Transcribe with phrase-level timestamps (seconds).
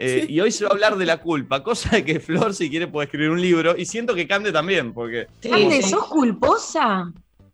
[0.00, 2.70] Eh, y hoy se va a hablar de la culpa, cosa de que Flor, si
[2.70, 3.76] quiere, puede escribir un libro.
[3.76, 5.26] Y siento que Cande también, porque.
[5.40, 5.90] Sí, Cande, sí.
[5.90, 7.12] ¿sos culposa?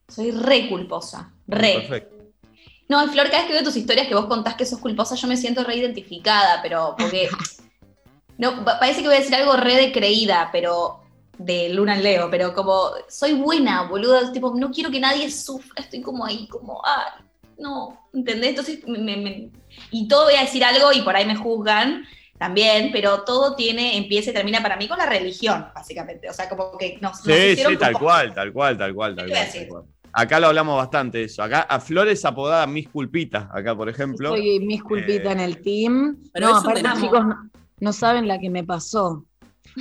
[0.08, 1.32] Soy re culposa.
[1.46, 1.74] Re.
[1.80, 2.14] Perfecto.
[2.88, 5.14] No, y Flor, cada vez que veo tus historias que vos contás que sos culposa,
[5.14, 7.28] yo me siento re identificada, pero porque.
[8.36, 11.00] No, pa- parece que voy a decir algo re de creída, pero.
[11.38, 12.90] De Luna en Leo, pero como.
[13.08, 14.30] Soy buena, boludo.
[14.32, 15.82] Tipo, no quiero que nadie sufra.
[15.82, 16.80] Estoy como ahí, como.
[16.84, 17.16] Ah,
[17.58, 18.08] no.
[18.12, 18.50] ¿Entendés?
[18.50, 19.50] Entonces, me- me- me-
[19.90, 22.04] y todo voy a decir algo y por ahí me juzgan
[22.44, 26.28] también, pero todo tiene, empieza y termina para mí con la religión, básicamente.
[26.28, 28.94] O sea, como que nos, nos Sí, hicieron sí, tal como- cual, tal cual, tal
[28.94, 29.68] cual, tal ¿Qué te iba a cual, tal decir?
[29.68, 29.84] cual.
[30.12, 31.42] Acá lo hablamos bastante eso.
[31.42, 34.28] Acá a Flor es apodada Mis Culpitas, acá por ejemplo.
[34.28, 36.18] Soy mis culpita Eh, en el team.
[36.34, 39.24] pero no, aparte, chicos, no, no saben la que me pasó.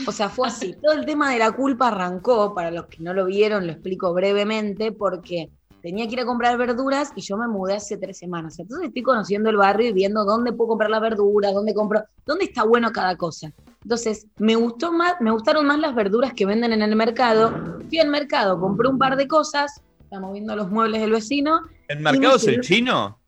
[0.08, 0.74] O sea, fue así.
[0.82, 4.14] Todo el tema de la culpa arrancó, para los que no lo vieron, lo explico
[4.14, 5.50] brevemente, porque
[5.84, 8.58] tenía que ir a comprar verduras y yo me mudé hace tres semanas.
[8.58, 12.46] Entonces estoy conociendo el barrio y viendo dónde puedo comprar las verduras, dónde compro, dónde
[12.46, 13.52] está bueno cada cosa.
[13.84, 17.82] Entonces, me gustó más, me gustaron más las verduras que venden en el mercado.
[17.90, 21.60] Fui al mercado, compré un par de cosas, estamos viendo los muebles del vecino.
[21.90, 23.20] ¿El mercado es el chino?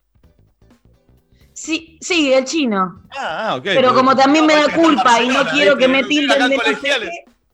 [1.51, 3.01] Sí, sí, el chino.
[3.17, 3.63] Ah, ah, ok.
[3.63, 6.57] Pero como también me da culpa y no quiero que me tilden de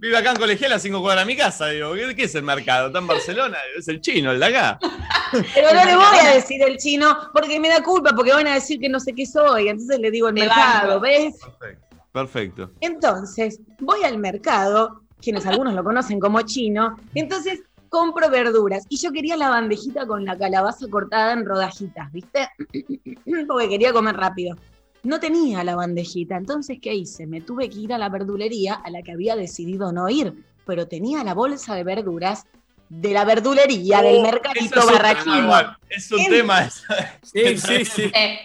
[0.01, 1.67] Vive acá en colegial a cinco cuadras de mi casa.
[1.67, 2.87] Digo, ¿qué, qué es el mercado?
[2.87, 3.59] ¿Está en Barcelona?
[3.77, 4.79] Es el chino, el de acá.
[5.53, 8.55] Pero no le voy a decir el chino porque me da culpa, porque van a
[8.55, 9.67] decir que no sé qué soy.
[9.67, 10.99] Entonces le digo el Te mercado.
[10.99, 11.35] ¿ves?
[11.37, 11.97] Perfecto.
[12.11, 12.71] Perfecto.
[12.81, 18.85] Entonces, voy al mercado, quienes algunos lo conocen como chino, entonces compro verduras.
[18.89, 22.49] Y yo quería la bandejita con la calabaza cortada en rodajitas, ¿viste?
[23.47, 24.57] Porque quería comer rápido.
[25.03, 27.25] No tenía la bandejita, entonces, ¿qué hice?
[27.25, 30.87] Me tuve que ir a la verdulería a la que había decidido no ir, pero
[30.87, 32.43] tenía la bolsa de verduras
[32.87, 35.77] de la verdulería del Oh, mercadito es un tema barraquino.
[35.89, 36.69] Es un En- tema.
[36.69, 38.11] Sí, sí, sí.
[38.13, 38.39] Eh,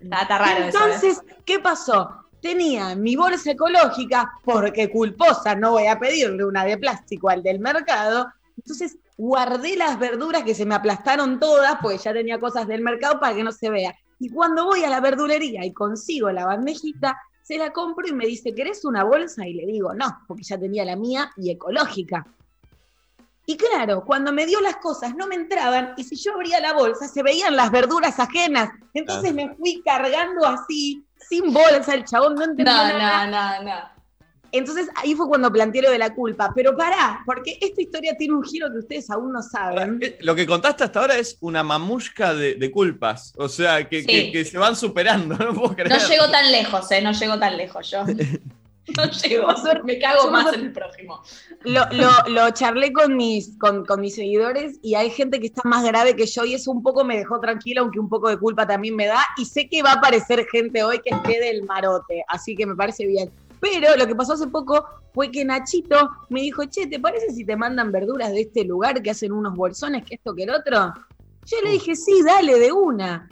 [0.00, 0.78] está, raro eso.
[0.78, 0.82] ¿eh?
[0.84, 2.10] Entonces, ¿qué pasó?
[2.40, 7.58] Tenía mi bolsa ecológica, porque culposa no voy a pedirle una de plástico al del
[7.58, 8.28] mercado.
[8.56, 13.18] Entonces, guardé las verduras que se me aplastaron todas, porque ya tenía cosas del mercado
[13.18, 13.94] para que no se vea.
[14.18, 18.26] Y cuando voy a la verdulería y consigo la bandejita, se la compro y me
[18.26, 19.46] dice, ¿querés una bolsa?
[19.46, 22.26] Y le digo, no, porque ya tenía la mía y ecológica.
[23.48, 26.72] Y claro, cuando me dio las cosas no me entraban y si yo abría la
[26.72, 28.70] bolsa se veían las verduras ajenas.
[28.92, 33.26] Entonces me fui cargando así, sin bolsa, el chabón no No, entendió nada.
[33.26, 33.95] no, no, no.
[34.58, 36.52] Entonces ahí fue cuando planteé lo de la culpa.
[36.54, 39.98] Pero pará, porque esta historia tiene un giro que ustedes aún no saben.
[40.02, 43.32] Eh, Lo que contaste hasta ahora es una mamushka de, de culpas.
[43.36, 44.06] O sea, que, Sí.
[44.06, 45.34] que- que se van superando.
[45.36, 45.88] No puedo creer.
[45.90, 47.00] No llego tan lejos, ¿eh?
[47.02, 48.04] No llego tan lejos yo.
[48.96, 49.48] No llego.
[49.82, 51.20] Me cago más en el prójimo.
[51.64, 55.62] Lo, lo- lo charlé con mis, con, con mis seguidores y hay gente que está
[55.64, 58.36] más grave que yo y eso un poco me dejó tranquila, aunque un poco de
[58.38, 59.24] culpa también me da.
[59.38, 62.76] Y sé que va a aparecer gente hoy que esté del marote, así que me
[62.76, 63.28] parece bien.
[63.60, 64.84] Pero lo que pasó hace poco
[65.14, 69.02] fue que Nachito me dijo, che, ¿te parece si te mandan verduras de este lugar
[69.02, 70.92] que hacen unos bolsones, que esto, que el otro?
[71.46, 73.30] Yo le dije, sí, dale, de una.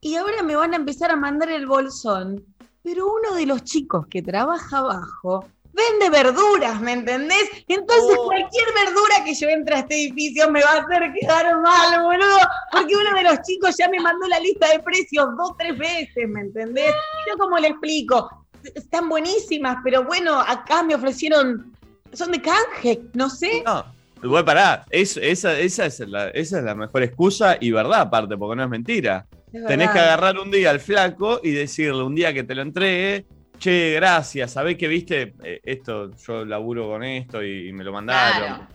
[0.00, 2.44] Y ahora me van a empezar a mandar el bolsón.
[2.82, 7.50] Pero uno de los chicos que trabaja abajo vende verduras, ¿me entendés?
[7.68, 8.24] Entonces Oh.
[8.24, 12.38] cualquier verdura que yo entre a este edificio me va a hacer quedar mal, boludo.
[12.72, 16.28] Porque uno de los chicos ya me mandó la lista de precios dos, tres veces,
[16.28, 16.94] ¿me entendés?
[17.28, 18.37] Yo como le explico,
[18.74, 21.72] están buenísimas, pero bueno, acá me ofrecieron,
[22.12, 23.62] son de canje, no sé.
[23.64, 23.84] No,
[24.22, 24.84] bueno, pará.
[24.90, 28.64] Es- esa, esa, es la, esa es la mejor excusa y verdad, aparte, porque no
[28.64, 29.26] es mentira.
[29.52, 32.62] Es Tenés que agarrar un día al flaco y decirle un día que te lo
[32.62, 33.24] entregue,
[33.58, 38.56] che, gracias, sabés que viste Eh, esto, yo laburo con esto y, me lo mandaron.
[38.56, 38.68] Claro.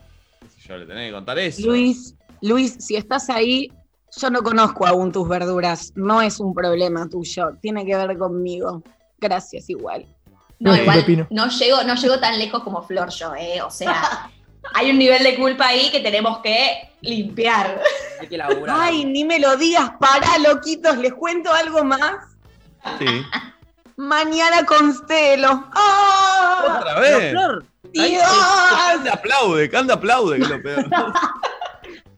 [0.67, 1.67] Yo le tenés que contar eso.
[1.67, 3.71] Luis, Luis, si estás ahí,
[4.15, 5.91] yo no conozco aún tus verduras.
[5.95, 7.51] No es un problema tuyo.
[7.61, 8.81] Tiene que ver conmigo.
[9.23, 10.05] Gracias igual.
[10.59, 13.61] No, No, igual no llego, no llego tan lejos como Flor yo, ¿eh?
[13.61, 14.29] O sea,
[14.73, 17.81] hay un nivel de culpa ahí que tenemos que limpiar.
[18.19, 18.75] Hay que laburar.
[18.79, 22.15] Ay, ni me lo digas, pará, loquitos, les cuento algo más.
[22.99, 23.25] Sí.
[23.95, 25.69] Mañana constelo.
[25.73, 26.79] ¡Ah!
[26.79, 27.31] Otra vez.
[27.31, 28.23] Flor, Dios.
[28.87, 30.89] Cande aplaude, Cande aplaude, que es lo peor.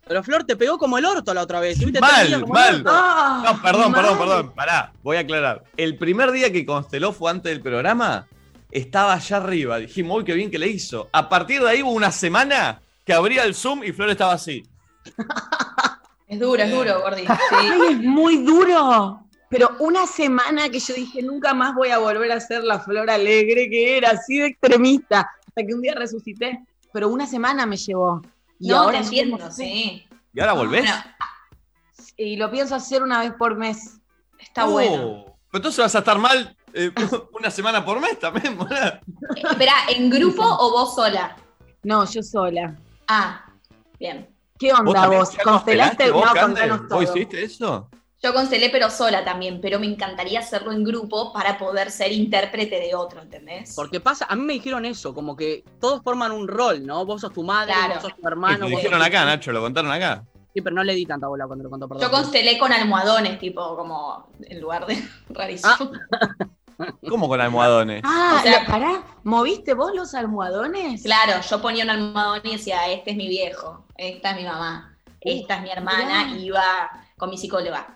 [0.07, 1.80] Pero Flor te pegó como el orto la otra vez.
[2.00, 2.84] Mal, como mal.
[2.88, 3.44] ¡Ah!
[3.46, 4.02] No, perdón, Mal.
[4.02, 4.52] perdón, perdón.
[4.56, 5.63] Pará, voy a aclarar.
[5.78, 8.28] El primer día que consteló fue antes del programa.
[8.72, 9.78] Estaba allá arriba.
[9.78, 11.10] Dijimos, uy, qué bien que le hizo.
[11.12, 14.63] A partir de ahí hubo una semana que abría el Zoom y Flor estaba así.
[16.28, 17.22] Es duro, es duro, Gordi.
[17.28, 17.31] Sí.
[17.52, 19.22] Ay, es muy duro.
[19.48, 23.10] Pero una semana que yo dije, nunca más voy a volver a ser la flor
[23.12, 25.30] alegre que era, así de extremista.
[25.48, 26.60] Hasta que un día resucité.
[26.92, 28.22] Pero una semana me llevó.
[28.60, 30.07] Y No, ahora te entiendo, sí.
[30.34, 30.84] ¿Y ahora volvés?
[30.86, 31.04] Bueno,
[32.18, 34.00] Y lo pienso hacer una vez por mes.
[34.40, 35.25] está Oh, bueno.
[35.52, 36.92] pero entonces vas a estar mal eh,
[37.34, 38.75] una semana por mes también, boludo.
[38.75, 39.02] Eh,
[39.50, 41.36] Espera, ¿en grupo o vos sola?
[41.84, 42.75] No, yo sola.
[43.07, 43.46] Ah,
[44.00, 44.30] bien.
[44.57, 45.31] ¿Qué onda vos?
[45.44, 46.12] ¿Constelaste?
[46.12, 46.25] vos,
[46.68, 46.88] No.
[46.90, 47.90] ¿Vos hiciste eso?
[48.25, 52.80] Yo constelé, pero sola también, pero me encantaría hacerlo en grupo para poder ser intérprete
[52.80, 53.74] de otro, ¿entendés?
[53.75, 57.06] Porque pasa, a mí me dijeron eso, como que todos forman un rol, ¿no?
[57.06, 57.94] Vos sos tu madre, Claro.
[57.95, 58.62] vos sos tu hermano.
[58.62, 60.24] vos dijeron acá, Nacho, lo contaron acá.
[60.56, 62.01] Sí, pero no le di tanta bola cuando lo contó, perdón.
[62.04, 64.98] Yo constelé con almohadones, tipo, como en lugar de
[65.30, 65.74] rarísimo.
[67.07, 68.01] ¿Cómo con almohadones?
[68.04, 71.04] Ah, O sea- lo- pará, ¿moviste vos los almohadones?
[71.04, 74.98] Claro, yo ponía un almohadón y decía, este es mi viejo, esta es mi mamá,
[75.21, 76.38] esta es mi hermana, mirá.
[76.39, 76.62] y iba
[77.18, 77.95] con mi psicóloga.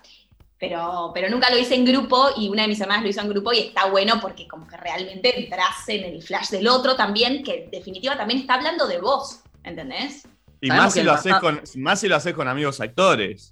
[0.60, 3.30] Pero, pero nunca lo hice en grupo y una de mis hermanas lo hizo en
[3.30, 7.42] grupo y está bueno porque como que realmente entras en el flash del otro también,
[7.42, 10.28] que en definitiva también está hablando de vos, ¿entendés?
[10.60, 13.50] Y más si, lo haces con, más si lo haces con amigos actores.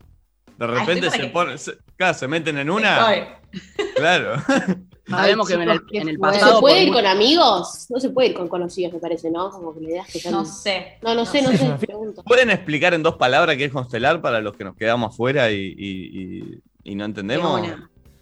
[0.58, 3.10] De repente estoy se que- ponen, se, claro, se meten en una.
[3.14, 3.62] Estoy.
[3.96, 4.42] Claro.
[5.08, 7.86] Sabemos que en el- en el pasado- ¿Se puede ir con amigos?
[7.88, 9.48] No se puede ir con conocidos, me parece, ¿no?
[9.50, 10.98] Como que la idea es que ya No sé.
[11.00, 12.22] No, no sé, no sé, pregunto.
[12.24, 15.74] ¿Pueden explicar en dos palabras qué es constelar para los que nos quedamos afuera y,
[15.78, 17.60] y- y- y no entendemos?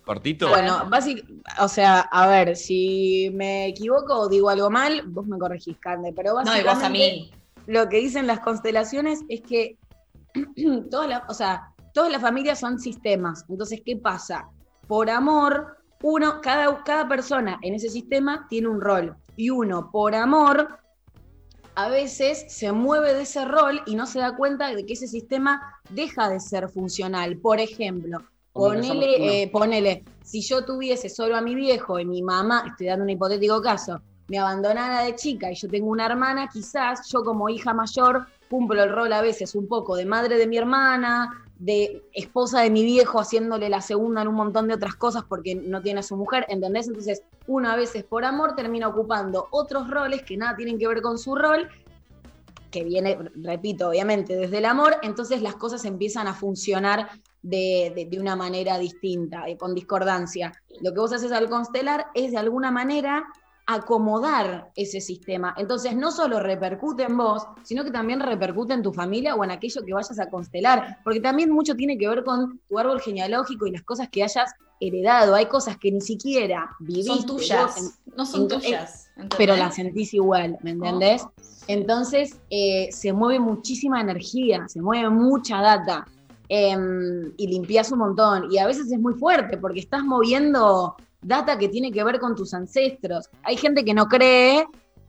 [0.04, 0.48] Cortito.
[0.48, 5.38] Bueno, básicamente, o sea, a ver, si me equivoco o digo algo mal, vos me
[5.38, 7.32] corregís, Cande, pero No, y básicamente vos a mí.
[7.66, 9.78] lo que dicen las constelaciones es que
[10.90, 13.44] todas las, o sea, todas las familias son sistemas.
[13.48, 14.48] Entonces, ¿qué pasa?
[14.86, 19.16] Por amor, uno, cada, cada persona en ese sistema tiene un rol.
[19.36, 20.78] Y uno, por amor,
[21.74, 25.08] a veces se mueve de ese rol y no se da cuenta de que ese
[25.08, 27.38] sistema deja de ser funcional.
[27.38, 28.20] Por ejemplo,
[28.56, 33.04] Ponele, eh, ponele, si yo tuviese solo a mi viejo y mi mamá, estoy dando
[33.04, 37.48] un hipotético caso, me abandonara de chica y yo tengo una hermana, quizás yo como
[37.48, 42.02] hija mayor cumplo el rol a veces un poco de madre de mi hermana, de
[42.12, 45.80] esposa de mi viejo haciéndole la segunda en un montón de otras cosas porque no
[45.80, 46.88] tiene a su mujer, ¿entendés?
[46.88, 51.02] Entonces uno a veces por amor termina ocupando otros roles que nada tienen que ver
[51.02, 51.68] con su rol,
[52.70, 57.08] que viene, repito, obviamente desde el amor, entonces las cosas empiezan a funcionar
[57.48, 60.52] de, de- de una manera distinta, eh, con discordancia.
[60.82, 63.24] Lo que vos haces al constelar es de alguna manera
[63.68, 65.54] acomodar ese sistema.
[65.56, 69.50] Entonces no solo repercute en vos, sino que también repercute en tu familia o en
[69.50, 73.66] aquello que vayas a constelar, porque también mucho tiene que ver con tu árbol genealógico
[73.66, 75.34] y las cosas que hayas heredado.
[75.34, 77.12] Hay cosas que ni siquiera viviste.
[77.12, 78.00] Son tuyas.
[78.16, 79.10] No son en- tuyas.
[79.16, 79.36] ¿entendés?
[79.38, 81.22] pero las sentís igual, ¿me entendés?
[81.24, 81.32] Oh.
[81.68, 86.06] Entonces eh, se mueve muchísima energía, se mueve mucha data
[86.48, 88.50] em, y limpias un montón.
[88.50, 92.34] Y a veces es muy fuerte porque estás moviendo data que tiene que ver con
[92.34, 93.28] tus ancestros.
[93.42, 94.66] Hay gente que no cree,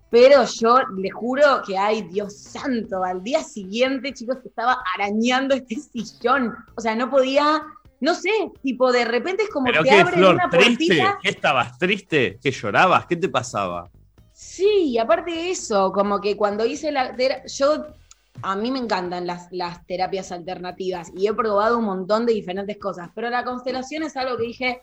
[0.10, 5.54] pero yo le juro que, ay, Dios santo, al día siguiente, chicos, que estaba arañando
[5.54, 6.56] este sillón.
[6.76, 7.62] O sea, no podía,
[8.00, 8.32] no sé,
[8.64, 10.36] tipo, de repente es como ¿Pero que qué, abren Flor?
[10.36, 10.68] una ¿Triste?
[10.78, 11.20] puertita.
[11.22, 12.40] ¿Qué estabas triste?
[12.42, 13.06] ¿Que llorabas?
[13.06, 13.90] ¿Qué te pasaba?
[14.34, 17.16] Sí, y aparte de eso, como que cuando hice la
[17.48, 17.88] yo
[18.42, 22.78] a mí me encantan las, las terapias alternativas y he probado un montón de diferentes
[22.78, 24.82] cosas, pero la constelación es algo que dije,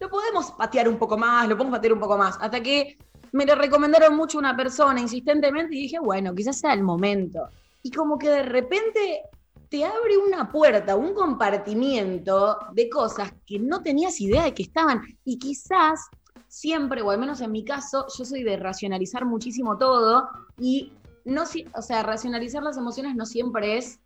[0.00, 2.98] lo podemos patear un poco más, lo podemos patear un poco más, hasta que
[3.32, 7.48] me lo recomendaron mucho una persona insistentemente y dije, bueno, quizás sea el momento.
[7.82, 9.22] Y como que de repente
[9.68, 15.02] te abre una puerta, un compartimiento de cosas que no tenías idea de que estaban
[15.24, 16.06] y quizás
[16.46, 20.28] siempre, o al menos en mi caso, yo soy de racionalizar muchísimo todo
[20.60, 20.92] y
[21.24, 24.00] no, o sea, racionalizar las emociones no siempre es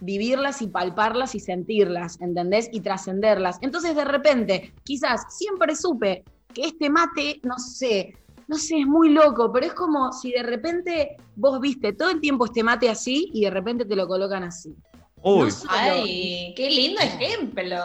[0.00, 2.68] vivirlas y palparlas y sentirlas, ¿entendés?
[2.72, 3.58] Y trascenderlas.
[3.62, 8.16] Entonces, de repente, quizás siempre supe que este mate, no sé,
[8.46, 12.20] no sé, es muy loco, pero es como si de repente vos viste todo el
[12.20, 14.74] tiempo este mate así y de repente te lo colocan así.
[15.22, 15.50] Uy.
[15.50, 17.76] No Ay, qué lindo ejemplo.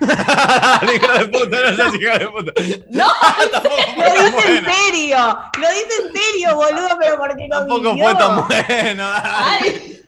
[0.02, 2.52] hija de puta, no seas hija de puta.
[2.90, 3.06] No,
[3.52, 4.74] Tampoco Lo fue tan dice en bueno.
[4.74, 5.18] serio,
[5.60, 8.04] lo dice en serio, boludo, pero porque Tampoco convivió.
[8.08, 9.04] fue tan bueno.
[9.14, 9.98] ay,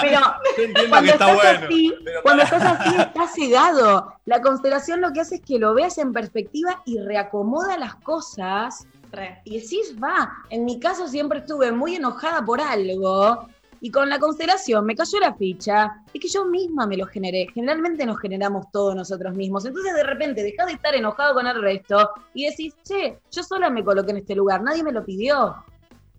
[0.00, 0.20] Pero
[0.56, 1.66] Yo entiendo que cuando está estás bueno.
[1.66, 4.14] así, pero cuando estás así, estás cegado.
[4.24, 8.86] La constelación lo que hace es que lo veas en perspectiva y reacomoda las cosas.
[9.12, 9.40] re.
[9.44, 13.48] Y decís, va, en mi caso siempre estuve muy enojada por algo.
[13.84, 17.48] Y con la constelación me cayó la ficha y que yo misma me lo generé.
[17.52, 19.66] Generalmente nos generamos todos nosotros mismos.
[19.66, 23.68] Entonces de repente dejás de estar enojado con el resto y decís, che, yo sola
[23.68, 25.62] me coloqué en este lugar, nadie me lo pidió.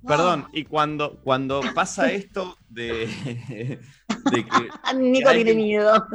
[0.06, 3.08] Perdón, y cuando, cuando pasa esto de,
[4.32, 6.06] de que Nico tiene miedo.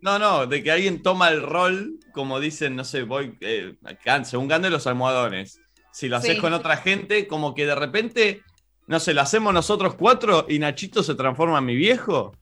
[0.00, 3.76] No, no, de que alguien toma el rol, como dicen, no sé, voy, eh,
[4.22, 5.60] según Gande los almohadones.
[5.92, 6.40] Si lo haces Sí.
[6.40, 8.42] con otra gente, como que de repente,
[8.86, 12.34] no sé, lo hacemos nosotros cuatro y Nachito se transforma en mi viejo.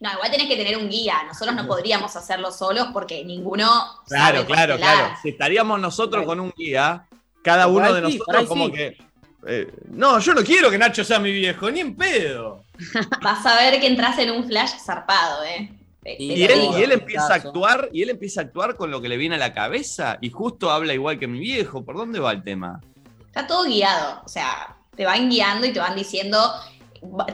[0.00, 1.22] No, igual tenés que tener un guía.
[1.26, 3.66] Nosotros no podríamos hacerlo solos porque ninguno.
[4.06, 4.78] Claro, sabe claro, constelar.
[4.98, 5.14] claro.
[5.22, 6.26] Si estaríamos nosotros Claro.
[6.26, 7.06] con un guía,
[7.42, 8.72] cada uno de sí, nosotros como sí.
[8.72, 8.98] que.
[9.46, 12.62] eh, no, yo no quiero que Nacho sea mi viejo, ni en pedo.
[13.22, 15.70] Vas a ver que entras en un flash zarpado, ¿eh?
[16.02, 18.90] Te- Y te él, y él empieza a actuar, y él empieza a actuar con
[18.90, 21.84] lo que le viene a la cabeza, y justo habla igual que mi viejo.
[21.84, 22.80] ¿Por dónde va el tema?
[23.26, 24.22] Está todo guiado.
[24.24, 26.38] O sea, te van guiando y te van diciendo.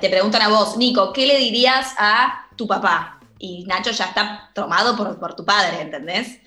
[0.01, 3.19] Te preguntan a vos, Nico, ¿qué le dirías a tu papá?
[3.39, 6.39] Y Nacho ya está tomado por, por tu padre, ¿entendés?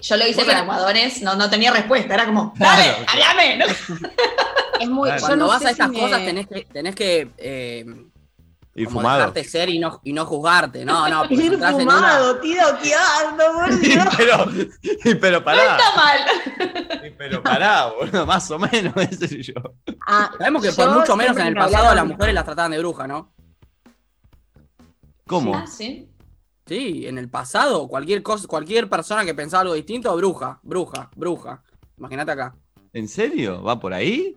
[0.00, 0.50] Yo lo hice Bueno.
[0.50, 2.80] con almohadones, no, no tenía respuesta, era como, Claro.
[2.80, 3.56] dale, háblame.
[3.56, 3.64] ¿no?
[4.80, 5.08] Es muy.
[5.08, 5.20] Claro.
[5.20, 7.84] Cuando no vas a estas si me- cosas tenés que, tenés que eh,
[8.80, 9.18] Y como fumado.
[9.18, 10.84] dejarte ser y no, y no juzgarte.
[10.84, 14.06] No, no, Ir en una- fumado, tío, ¿qué ando, por Dios?
[14.16, 14.46] pero,
[15.04, 17.04] y pero No pará, está mal.
[17.06, 19.54] y pero pará, boludo, más o menos, sé yo.
[20.06, 22.78] Ah, Sabemos que yo por mucho menos en el pasado las mujeres las trataban de
[22.78, 23.32] bruja, ¿no?
[25.26, 25.54] ¿Cómo?
[25.54, 26.08] Ah, sí.
[26.66, 31.62] Sí, en el pasado, cualquier cosa, cualquier persona que pensaba algo distinto, bruja, bruja, bruja.
[31.96, 32.54] Imagínate acá.
[32.92, 33.62] ¿En serio?
[33.62, 34.36] ¿Va por ahí?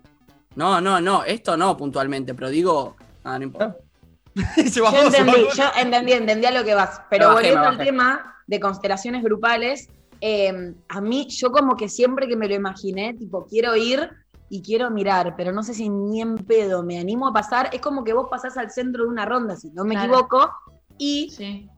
[0.54, 2.96] No, no, no, esto no puntualmente, pero digo.
[3.24, 3.76] Ah, no importa.
[4.70, 5.54] Se bajó, Yo se entendí, bajó.
[5.56, 7.02] yo entendí, entendí a lo que vas.
[7.10, 9.88] Pero bajé, volviendo al tema de constelaciones grupales,
[10.20, 14.08] eh, a mí, yo como que siempre que me lo imaginé, tipo, quiero ir
[14.48, 17.70] y quiero mirar, pero no sé si ni en pedo me animo a pasar.
[17.72, 20.12] Es como que vos pasás al centro de una ronda, si no me Claro.
[20.12, 20.50] equivoco,
[20.98, 21.68] y Sí.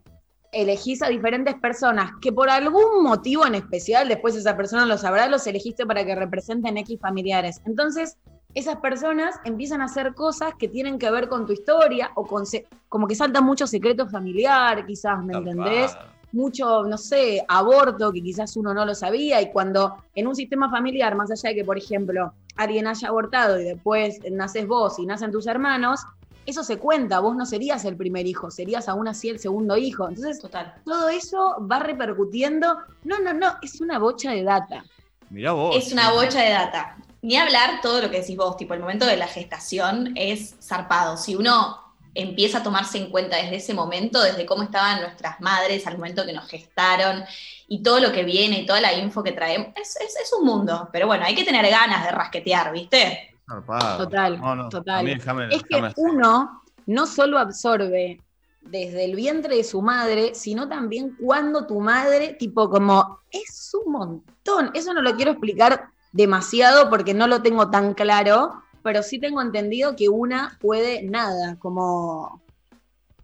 [0.52, 5.28] elegís a diferentes personas que por algún motivo en especial, después esa persona lo sabrá,
[5.28, 7.61] los elegiste para que representen X familiares.
[7.64, 8.16] Entonces,
[8.54, 12.44] esas personas empiezan a hacer cosas que tienen que ver con tu historia o con
[12.88, 15.96] como que salta mucho secreto familiar, quizás, ¿me entendés?
[16.32, 20.68] Mucho, no sé, aborto que quizás uno no lo sabía y cuando en un sistema
[20.68, 25.06] familiar, más allá de que, por ejemplo, alguien haya abortado y después naces vos y
[25.06, 26.00] nacen tus hermanos,
[26.46, 30.08] eso se cuenta, vos no serías el primer hijo, serías aún así el segundo hijo.
[30.08, 30.75] Entonces, Total.
[30.84, 32.78] todo eso va repercutiendo.
[33.04, 34.84] No, no, no, es una bocha de data.
[35.30, 35.76] Mirá vos.
[35.76, 36.96] Es una bocha de data.
[37.25, 41.16] Ni hablar todo lo que decís vos, tipo el momento de la gestación es zarpado.
[41.16, 41.78] Si uno
[42.12, 46.26] empieza a tomarse en cuenta desde ese momento, desde cómo estaban nuestras madres al momento
[46.26, 47.25] que nos gestaron
[47.66, 50.45] y todo lo que viene y toda la info que traemos, es, es- es un
[50.45, 50.90] mundo.
[50.93, 53.35] Pero bueno, hay que tener ganas de rasquetear, ¿viste?
[53.49, 54.04] Zarpado.
[54.04, 55.07] Total, No, no, total.
[55.07, 58.21] déjame- Es que déjame uno no solo absorbe
[58.61, 63.90] desde el vientre de su madre, sino también cuando tu madre, tipo como, es un
[63.93, 64.71] montón.
[64.75, 69.42] Eso no lo quiero explicar demasiado porque no lo tengo tan claro, pero sí tengo
[69.42, 72.40] entendido que una puede nada, como...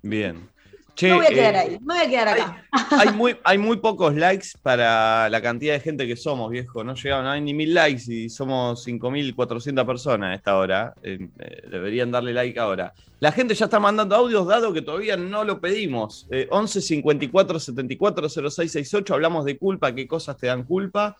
[0.02, 0.48] Bien.
[0.96, 2.64] Che, me voy a quedar eh, ahí, me voy a quedar acá.
[2.90, 6.82] Hay muy, hay muy pocos likes para la cantidad de gente que somos, viejo.
[6.82, 10.92] No llegaron, no hay ni mil likes y somos 5.400 personas a esta hora.
[11.02, 12.92] Eh, eh, deberían darle like ahora.
[13.20, 16.26] La gente ya está mandando audios, dado que todavía no lo pedimos.
[16.30, 19.14] Eh, 11 54 74 06 68.
[19.14, 21.16] Hablamos de culpa, qué cosas te dan culpa.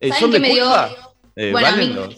[0.00, 0.90] Eh, ¿Saben ¿Son qué de me dio- culpa?
[1.36, 2.14] Eh, Bueno, a ¿valen mí- los?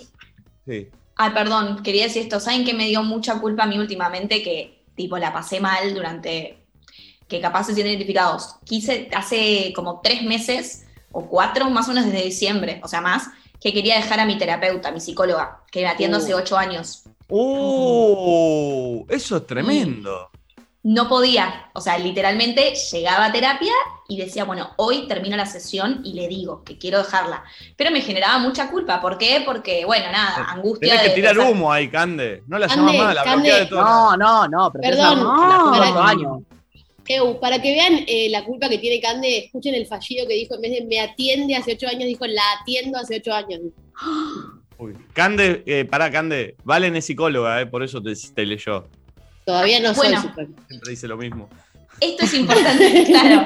[0.66, 0.88] Sí.
[1.16, 2.40] Ay, perdón, quería decir esto.
[2.40, 4.42] ¿Saben que me dio mucha culpa a mí últimamente?
[4.42, 6.58] Que, tipo, la pasé mal durante.
[7.28, 8.56] que capaz se sienten identificados.
[8.64, 13.28] Quise hace como tres meses o cuatro, más o menos desde diciembre, o sea, más,
[13.60, 16.20] que quería dejar a mi terapeuta, a mi psicóloga, que me atiendo Uh.
[16.20, 17.04] hace ocho años.
[17.28, 19.04] ¡Uh!
[19.08, 20.30] Eso es tremendo.
[20.86, 23.72] No podía, o sea, literalmente llegaba a terapia
[24.06, 27.42] y decía, bueno, hoy termino la sesión y le digo que quiero dejarla.
[27.74, 29.00] Pero me generaba mucha culpa.
[29.00, 29.42] ¿Por qué?
[29.46, 30.96] Porque, bueno, nada, angustia.
[30.96, 32.42] Tenés que tirar de- humo ahí, Cande.
[32.46, 33.80] No la Cande, llamas más, la de todo.
[33.82, 36.42] No, no, no, pero Perdón, no, la para- tuve años.
[37.06, 40.54] Eu, para que vean eh, la culpa que tiene Cande, escuchen el fallido que dijo,
[40.54, 43.60] en vez de me atiende hace ocho años, dijo la atiendo hace ocho años.
[44.78, 44.94] Uy.
[45.14, 46.56] Cande, eh, pará, Cande.
[46.64, 48.86] Valen es psicóloga, eh, por eso te, te leyó.
[49.44, 50.22] Todavía no soy Bueno.
[50.22, 50.46] super.
[50.68, 51.48] Siempre dice lo mismo.
[52.00, 53.44] Esto es importante, claro.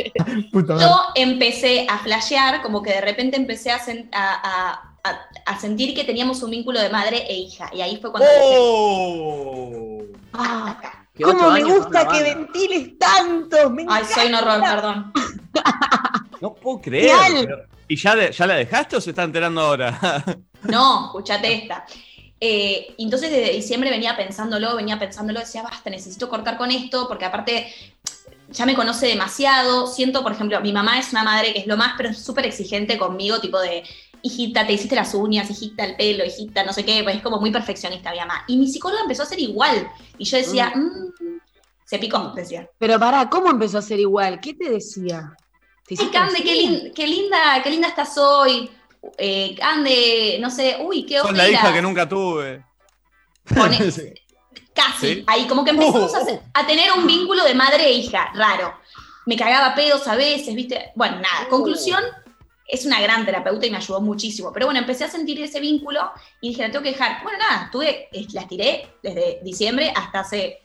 [0.52, 0.78] Puta.
[0.80, 5.58] Yo empecé a flashear, como que de repente empecé a, sen- a- a- a- a
[5.60, 7.70] sentir que teníamos un vínculo de madre e hija.
[7.74, 10.02] Y ahí fue cuando ¡Oh!
[10.32, 10.78] "Ah,
[11.18, 13.68] ocho ¿Cómo me gusta que ventiles tanto?
[13.70, 15.12] Me ay, soy un horror, perdón.
[16.40, 17.16] No puedo creer.
[17.44, 20.24] Pero- ¿Y ya, de- ya la dejaste o se está enterando ahora?
[20.62, 21.84] No, escuchate esta.
[22.40, 27.26] Eh, entonces desde diciembre venía pensándolo, venía pensándolo, decía, basta, necesito cortar con esto, porque
[27.26, 27.66] aparte
[28.48, 29.86] ya me conoce demasiado.
[29.86, 32.46] Siento, por ejemplo, mi mamá es una madre que es lo más, pero es súper
[32.46, 33.84] exigente conmigo, tipo de,
[34.22, 37.40] hijita, te hiciste las uñas, hijita, el pelo, hijita, no sé qué, pues es como
[37.40, 38.44] muy perfeccionista mi mamá.
[38.48, 39.88] Y mi psicóloga empezó a ser igual.
[40.18, 41.38] Y yo decía, "Mm",
[41.84, 42.68] se picó, decía.
[42.78, 44.40] Pero pará, ¿cómo empezó a ser igual?
[44.40, 45.34] ¿Qué te decía?
[45.86, 48.70] ¿Te Ay, Cande, qué, lin- qué linda, qué linda estás hoy.
[49.18, 52.64] Eh, Cande, no sé, uy, qué Sos la hija que nunca tuve.
[53.54, 54.12] Pone- Sí.
[54.74, 55.14] Casi.
[55.14, 55.24] ¿Sí?
[55.26, 56.12] Ahí como que empezamos
[56.54, 58.72] a, tener un vínculo de madre e hija, raro.
[59.26, 60.92] Me cagaba pedos a veces, ¿viste?
[60.94, 61.48] Bueno, nada.
[61.48, 62.02] Conclusión,
[62.66, 64.52] es una gran terapeuta y me ayudó muchísimo.
[64.52, 67.22] Pero bueno, empecé a sentir ese vínculo y dije, la tengo que dejar.
[67.22, 70.60] Bueno, nada, tuve, las tiré desde diciembre hasta hace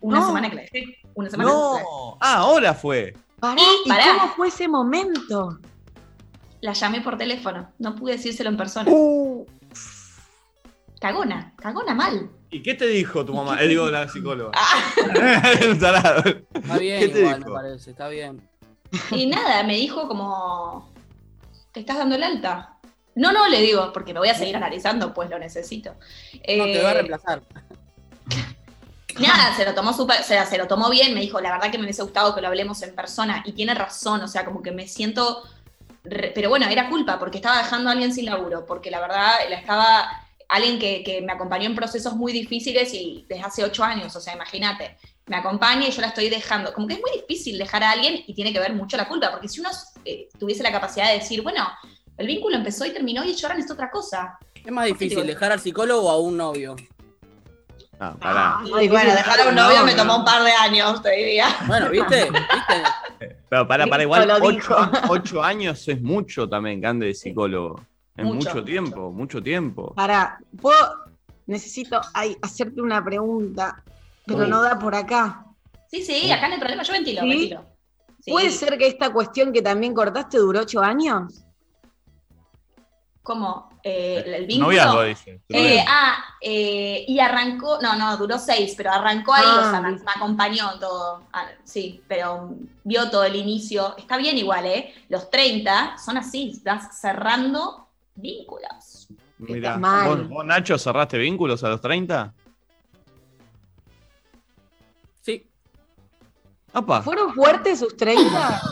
[0.00, 0.26] una No.
[0.26, 0.98] semana que la dejé.
[1.14, 1.50] Una semana.
[1.50, 2.18] No.
[2.20, 3.14] Ah, ahora fue.
[3.40, 4.04] Pará, Y ¿y pará.
[4.18, 5.58] cómo fue ese momento?
[6.60, 7.72] La llamé por teléfono.
[7.78, 8.90] No pude decírselo en persona.
[8.90, 9.46] Uh.
[11.00, 12.30] Cagona, cagona mal.
[12.50, 13.62] ¿Y qué te dijo tu mamá?
[13.62, 14.50] Eh, digo, la psicóloga.
[14.54, 14.92] Ah.
[15.70, 17.48] Está bien, ¿Qué te igual, dijo?
[17.50, 18.46] me parece, está bien.
[19.12, 20.92] y nada, me dijo como,
[21.72, 22.76] ¿te estás dando el alta?
[23.14, 25.92] No, no, le digo, porque me voy a seguir analizando, pues lo necesito.
[25.92, 27.42] No, te va a Eh, reemplazar.
[29.18, 31.70] Nada, se lo tomó súper, o sea, se lo tomó bien, me dijo, la verdad
[31.70, 34.62] que me hubiese gustado que lo hablemos en persona, y tiene razón, o sea, como
[34.62, 35.42] que me siento,
[36.04, 39.32] re- pero bueno, era culpa, porque estaba dejando a alguien sin laburo, porque la verdad,
[39.48, 40.08] la estaba,
[40.48, 44.20] alguien que, que me acompañó en procesos muy difíciles y desde hace ocho años, o
[44.20, 47.84] sea, imagínate, me acompaña y yo la estoy dejando, como que es muy difícil dejar
[47.84, 49.70] a alguien y tiene que ver mucho la culpa, porque si uno
[50.04, 51.68] eh, tuviese la capacidad de decir, bueno,
[52.16, 54.38] el vínculo empezó y terminó y yo ahora necesito otra cosa.
[54.54, 56.76] Es más difícil dejar al psicólogo o a un novio.
[58.02, 58.60] Ah, pará.
[58.74, 60.18] Ay, bueno, dejar a un novio me no, tomó no.
[60.20, 61.48] un par de años, te diría.
[61.66, 62.30] Bueno, ¿viste?
[62.30, 63.36] ¿Viste?
[63.50, 64.74] Pero para, para, igual, ocho,
[65.10, 67.78] ocho años es mucho también, Cande, de psicólogo.
[68.16, 69.94] Es Mucho, tiempo, mucho tiempo.
[69.94, 71.06] Pará, puedo,
[71.46, 73.82] necesito ay, hacerte una pregunta,
[74.26, 74.48] pero Uy.
[74.48, 75.44] no da por acá.
[75.90, 77.28] Sí, sí, acá no hay problema, yo ventilo, ¿Sí?
[77.28, 77.64] ventilo.
[78.20, 78.30] Sí.
[78.30, 81.44] ¿Puede ser que esta cuestión que también cortaste duró ocho años?
[83.22, 83.69] ¿Cómo?
[83.82, 84.66] Eh, el vínculo.
[84.68, 85.40] Noviazgo, dice.
[85.48, 89.80] Eh, ah, eh, y arrancó, no, no, duró seis, pero arrancó ahí, Ah, o sea,
[89.80, 90.04] me, listo.
[90.04, 91.22] me acompañó todo.
[91.32, 92.50] Ah, sí, pero
[92.84, 93.96] vio todo el inicio.
[93.96, 94.94] Está bien igual, ¿eh?
[95.08, 99.08] Los 30 son así, estás cerrando vínculos.
[99.38, 100.08] Mirá, mal.
[100.08, 102.34] ¿Vos, vos, Nacho, cerraste vínculos a los 30?
[105.22, 105.46] Sí.
[106.72, 108.60] Apa, ¿Fueron fuertes sus 30?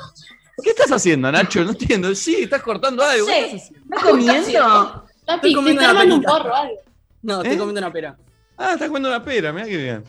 [0.63, 1.65] ¿qué estás haciendo, Nacho?
[1.65, 2.15] No entiendo.
[2.15, 3.27] Sí, estás cortando algo.
[3.27, 3.33] Sí.
[3.33, 5.05] ¿Qué estás haciendo?
[5.21, 5.81] ¿Estás comiendo?
[5.83, 6.77] Te armando un porro algo.
[7.23, 7.59] No, estoy ¿Eh?
[7.59, 8.17] comiendo una pera.
[8.57, 10.05] Ah, estás comiendo una pera, mira qué bien.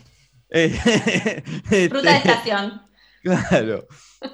[0.52, 0.80] Eh,
[1.46, 2.82] este, Fruta de estación.
[3.22, 3.86] Claro.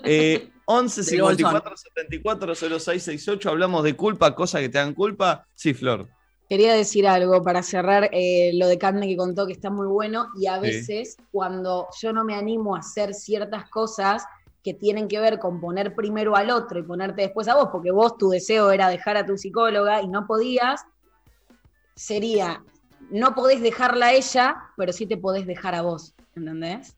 [0.03, 1.37] Eh, 11 Del bolsón.
[1.37, 3.49] 54 74 06 68.
[3.49, 5.47] Hablamos de culpa, cosas que te dan culpa.
[5.55, 6.07] Sí, Flor.
[6.47, 10.27] Quería decir algo para cerrar eh, lo de carne que contó que está muy bueno
[10.39, 10.61] y a Sí.
[10.61, 14.23] veces cuando yo no me animo a hacer ciertas cosas
[14.65, 17.91] que tienen que ver con poner primero al otro y ponerte después a vos, porque
[17.91, 20.83] vos tu deseo era dejar a tu psicóloga y no podías,
[21.93, 22.63] sería,
[23.11, 26.97] no podés dejarla a ella, pero sí te podés dejar a vos, ¿entendés?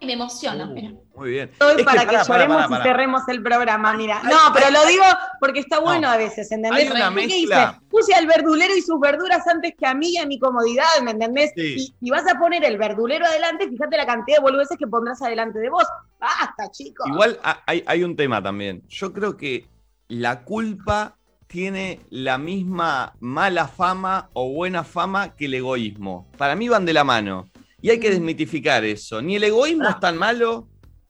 [0.00, 0.90] Me emociona, Uh, mira.
[1.14, 1.50] muy bien.
[1.58, 4.20] Todo es Es que para que pará, lloremos y cerremos el programa, mira.
[4.22, 5.04] Hay- No, pero hay- lo digo
[5.40, 6.10] porque está bueno No.
[6.10, 6.84] a veces, ¿entendés?
[6.84, 7.66] Hay una Porque mezcla.
[7.72, 10.84] dice, puse al verdulero y sus verduras antes que a mí y a mi comodidad,
[11.02, 11.52] ¿me entendés?
[11.56, 11.94] Sí.
[12.00, 15.22] Y, y vas a poner el verdulero adelante, fíjate la cantidad de boludeces que pondrás
[15.22, 15.84] adelante de vos.
[16.20, 17.06] Basta, chicos.
[17.08, 18.82] Igual ha- hay, hay un tema también.
[18.88, 19.66] Yo creo que
[20.08, 26.28] la culpa tiene la misma mala fama o buena fama que el egoísmo.
[26.36, 27.46] Para mí van de la mano.
[27.86, 29.22] Y hay que desmitificar eso.
[29.22, 30.66] Ni el egoísmo es tan malo,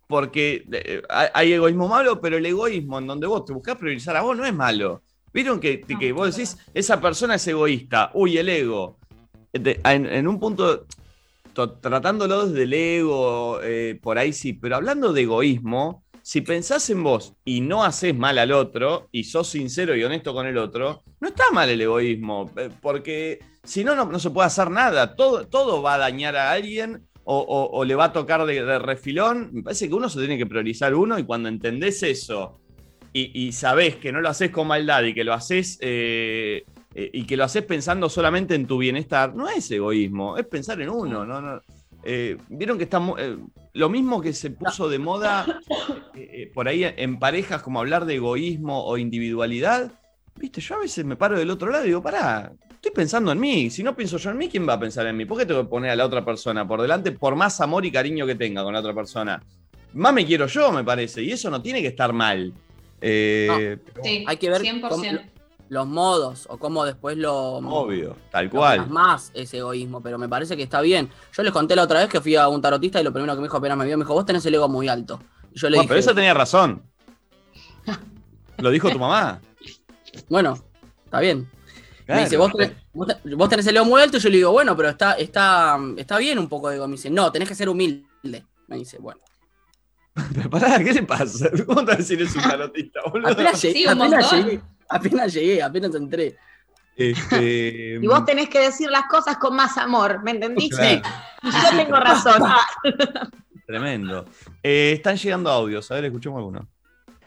[0.07, 4.15] porque eh, hay, hay egoísmo malo, pero el egoísmo en donde vos te buscás priorizar
[4.15, 5.03] a vos no es malo.
[5.33, 8.11] ¿Vieron que, No, que vos decís, esa persona es egoísta?
[8.13, 8.99] Uy, el ego.
[9.55, 10.85] En, en un punto,
[11.55, 16.91] to- tratándolo desde el ego, eh, por ahí sí, pero hablando de egoísmo, si pensás
[16.91, 20.59] en vos y no haces mal al otro y sos sincero y honesto con el
[20.59, 25.15] otro, no está mal el egoísmo, eh, porque si no, no, se puede hacer nada,
[25.15, 29.51] todo, todo va a dañar a alguien o, le va a tocar de, refilón.
[29.53, 32.61] Me parece que uno se tiene que priorizar uno y cuando entendés eso
[33.13, 35.79] y, y sabés que no lo haces con maldad y que lo haces...
[35.81, 36.65] eh,
[36.99, 40.81] eh, y que lo haces pensando solamente en tu bienestar, no es egoísmo, es pensar
[40.81, 41.27] en uno.
[41.27, 41.43] ¿no?
[41.43, 41.61] No,
[42.03, 43.03] eh, Vieron que está
[43.75, 45.61] lo mismo que se puso de moda
[46.55, 49.93] por ahí en parejas, como hablar de egoísmo o individualidad.
[50.37, 52.51] Viste, yo a veces me paro del otro lado y digo, pará,
[52.87, 53.71] estoy pensando en mí.
[53.71, 55.25] Si no pienso yo en mí, ¿quién va a pensar en mí?
[55.25, 57.91] ¿Por qué tengo que poner a la otra persona por delante, por más amor y
[57.93, 59.43] cariño que tenga con la otra persona?
[59.95, 62.53] Más me quiero yo, me parece, y eso no tiene que estar mal.
[63.01, 64.89] Eh, Sí, Hay que ver 100%.
[64.89, 65.37] cómo-
[65.69, 67.35] los modos o cómo después lo.
[67.57, 68.89] Obvio, tal lo cual.
[68.89, 71.11] más ese egoísmo, pero me parece que está bien.
[71.37, 73.41] Yo les conté la otra vez que fui a un tarotista y lo primero que
[73.41, 75.19] me dijo apenas me vio, me dijo, vos tenés el ego muy alto.
[75.53, 76.83] Y yo le Bueno, dije, pero esa tenía razón.
[78.59, 79.41] Lo dijo tu mamá.
[80.29, 80.57] bueno,
[81.05, 81.51] está bien.
[82.07, 82.21] Claro.
[82.21, 84.77] Me dice, ¿Vos tenés, vos te- vos tenés el alto, y yo le digo, bueno,
[84.77, 86.87] pero está, está, está bien un poco de ego.
[86.87, 88.45] Me dice, no, tenés que ser humilde.
[88.69, 89.21] Me dice, bueno.
[90.35, 91.51] Pero pará, ¿qué le pasa?
[91.67, 93.29] ¿Cómo te vas a decir es un boludo?
[93.29, 96.37] Apenas llegué, Sí, apenas llegué, apenas llegué, apenas entré.
[96.97, 101.03] Este, Y vos tenés que decir las cosas con más amor, ¿me entendiste?
[101.03, 101.17] Claro.
[101.43, 102.43] Y yo tengo razón.
[103.67, 104.25] Tremendo.
[104.63, 106.67] Eh, están llegando audios, a ver, escuchemos alguno.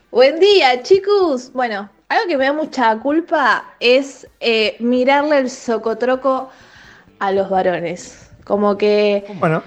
[0.09, 1.51] Buen día, chicos.
[1.53, 6.50] Bueno, algo que me da mucha culpa es eh, mirarle el socotroco
[7.19, 8.30] a los varones.
[8.43, 9.62] Como que Bueno,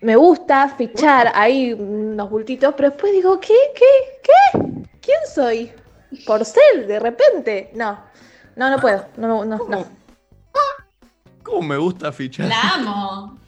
[0.00, 3.54] me gusta fichar ahí unos bultitos, pero después digo, ¿qué?
[3.74, 4.20] ¿Qué?
[4.22, 4.60] ¿Qué?
[5.00, 5.72] ¿Quién soy?
[6.26, 6.86] ¿Porcel?
[6.86, 7.70] De repente.
[7.74, 7.98] No,
[8.56, 9.06] no, no puedo.
[9.16, 9.68] No, no, no.
[9.68, 9.84] no.
[11.42, 12.46] ¿Cómo me gusta fichar?
[12.46, 13.38] La amo.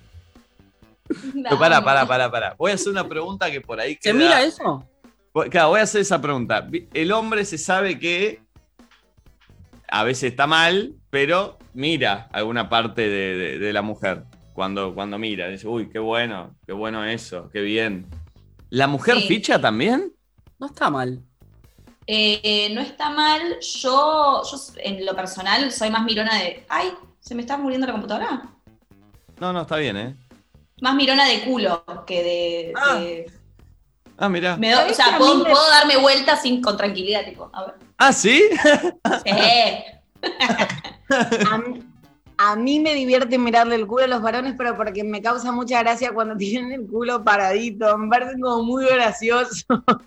[1.35, 1.87] La Pero pará, amo.
[1.87, 2.55] pará, pará, pará.
[2.59, 4.85] Voy a hacer una pregunta que por ahí ¿Se queda- mira eso?
[5.37, 6.66] Voy- Claro, voy a hacer esa pregunta.
[6.94, 8.40] El hombre se sabe que
[9.87, 15.18] a veces está mal, pero mira alguna parte de, de- de la mujer cuando, cuando
[15.18, 15.49] mira.
[15.49, 18.07] Dice, uy, qué bueno, qué bueno eso, qué bien.
[18.70, 19.29] ¿La mujer Sí.
[19.29, 20.11] ficha también?
[20.59, 21.20] No está mal.
[22.07, 23.42] Eh, no está mal.
[23.61, 26.64] Yo, yo, en lo personal, soy más mirona de.
[26.70, 28.42] Ay, ¿se me está muriendo la computadora?
[29.38, 30.16] No, no, está bien, ¿eh?
[30.81, 32.72] Más mirona de culo que de.
[32.75, 32.94] Ah.
[32.94, 33.31] de-
[34.18, 34.57] Ah, mira.
[34.57, 36.76] me do- o ¿Sabés que sea, a puedo, mí me- puedo darme vueltas sin, con
[36.76, 37.50] tranquilidad, tipo.
[37.52, 37.74] A ver.
[37.98, 38.42] Ah, ¿sí?
[39.24, 39.31] Sí.
[41.50, 41.81] A mí,
[42.38, 45.83] a mí me divierte mirarle el culo a los varones, pero porque me causa mucha
[45.83, 47.96] gracia cuando tienen el culo paradito.
[47.96, 49.64] Me parece como muy gracioso.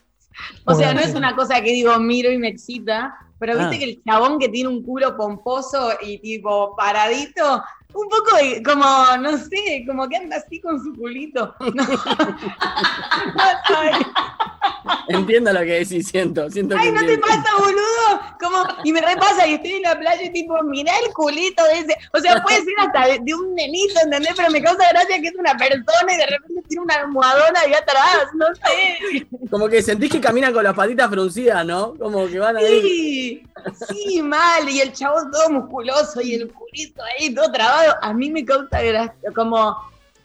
[0.64, 3.80] O sea, no es una cosa que digo miro y me excita, pero viste Ah.
[3.80, 7.62] que el chabón que tiene un culo pomposo y tipo paradito,
[7.94, 8.86] un poco de- como,
[9.20, 11.56] no sé, como que anda así con su culito.
[11.74, 11.84] No.
[15.10, 16.50] Entiendo lo que decís, siento.
[16.50, 18.22] siento que Ay, ¿no te pasa, boludo?
[18.40, 21.80] Como, y me repasa y estoy en la playa y tipo, mirá el culito de
[21.80, 21.98] ese.
[22.14, 24.34] O sea, puede ser hasta de, de un nenito, ¿entendés?
[24.36, 27.74] Pero me causa gracia que es una persona y de repente tiene una almohadona ahí
[27.74, 29.28] atrás, no sé.
[29.50, 31.96] Como que sentís que caminan con las patitas fruncidas, ¿no?
[31.96, 32.82] Como que van ahí.
[32.82, 33.44] Sí,
[33.88, 34.68] sí, mal.
[34.70, 37.79] Y el chabón todo musculoso y el culito ahí todo trabado.
[38.02, 39.76] A mí me causa gracia, como,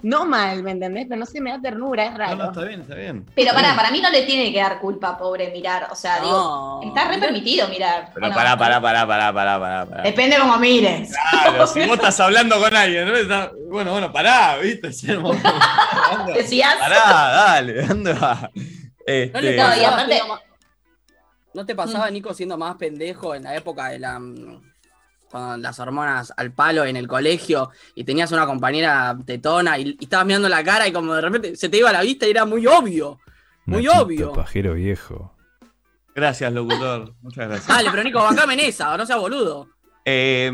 [0.02, 1.06] no mal, ¿me entendés?
[1.08, 2.36] Pero no se me da ternura, es No, raro.
[2.36, 3.24] no, está bien, está bien.
[3.34, 3.76] Pero Está para, bien.
[3.76, 5.88] para mí no le tiene que dar culpa, pobre, mirar.
[5.90, 6.80] O sea, digo, No.
[6.88, 8.10] está re permitido mirar.
[8.12, 8.34] Pero ¿o no?
[8.34, 10.02] pará, pará, pará, pará, pará, pará, pará.
[10.02, 11.10] Depende cómo mires.
[11.30, 13.16] Claro, si vos estás hablando con alguien, ¿no?
[13.16, 14.88] Está- Bueno, bueno, pará, ¿viste?
[16.34, 16.76] Decías.
[16.76, 18.50] Pará, dale, anda.
[19.06, 20.22] Este, ¿No, le No, y aparte-
[21.54, 24.20] ¿No te pasaba, Nico, siendo más pendejo en la época de la.
[25.34, 30.04] Con las hormonas al palo en el colegio y tenías una compañera tetona y, y
[30.04, 32.44] estabas mirando la cara y como de repente se te iba la vista y era
[32.44, 33.18] muy obvio.
[33.66, 34.32] Muy Nachito, obvio.
[34.32, 35.34] Pajero viejo.
[36.14, 37.14] Gracias, locutor.
[37.20, 37.66] Muchas gracias.
[37.66, 39.68] Dale, pero Nico, bancame en esa, no seas boludo.
[40.04, 40.52] Eh,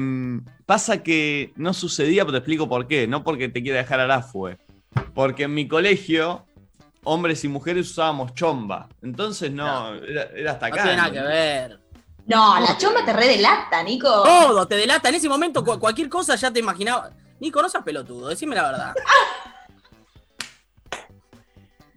[0.64, 3.06] pasa que no sucedía, pero te explico por qué.
[3.06, 4.56] No porque te quiera dejar arafue.
[5.12, 6.46] Porque en mi colegio,
[7.04, 8.88] hombres y mujeres usábamos chomba.
[9.02, 10.82] Entonces no, era, era hasta No acá.
[10.84, 11.14] tiene nada ¿no?
[11.14, 11.79] que ver.
[12.30, 14.22] No, la chomba te redelata, Nico.
[14.22, 15.08] Todo, te delata.
[15.08, 17.10] En ese momento cu- cualquier cosa ya te imaginaba.
[17.40, 18.94] Nico, no seas pelotudo, decime la verdad.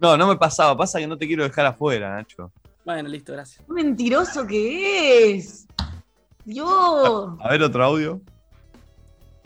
[0.00, 0.76] No, no me pasaba.
[0.76, 2.52] Pasa que no te quiero dejar afuera, Nacho.
[2.84, 3.64] Bueno, listo, gracias.
[3.66, 5.66] Qué mentiroso que es.
[6.44, 8.20] Dios, A ver otro audio.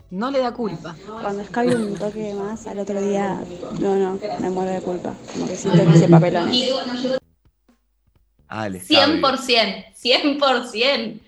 [0.09, 0.95] no le da culpa.
[1.21, 3.39] Cuando escabio un toque más, al otro día,
[3.79, 5.13] no, no, me muero de culpa.
[5.31, 6.73] Como que siento que hice papelones.
[8.49, 9.15] Ah, el escabio.
[9.21, 11.19] 100%, 100%.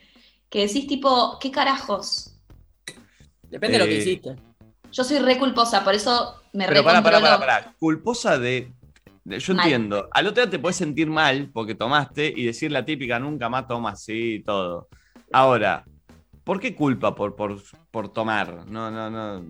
[0.49, 2.33] Que decís tipo, ¿qué carajos?
[3.49, 4.35] Depende de lo que Eh, hiciste.
[4.91, 7.39] Yo soy re culposa, por eso me Pero pará, pará, recontrolo.
[7.39, 7.73] pará, pará.
[7.79, 8.73] Culposa de.
[9.23, 9.65] de- Yo Mal.
[9.65, 10.09] entiendo.
[10.11, 13.67] Al otro día te puedes sentir mal porque tomaste y decir la típica nunca más
[13.67, 14.89] tomas, sí, y todo.
[15.31, 15.85] Ahora,
[16.43, 18.65] ¿por qué culpa por, por, por tomar?
[18.67, 19.45] No, no, no.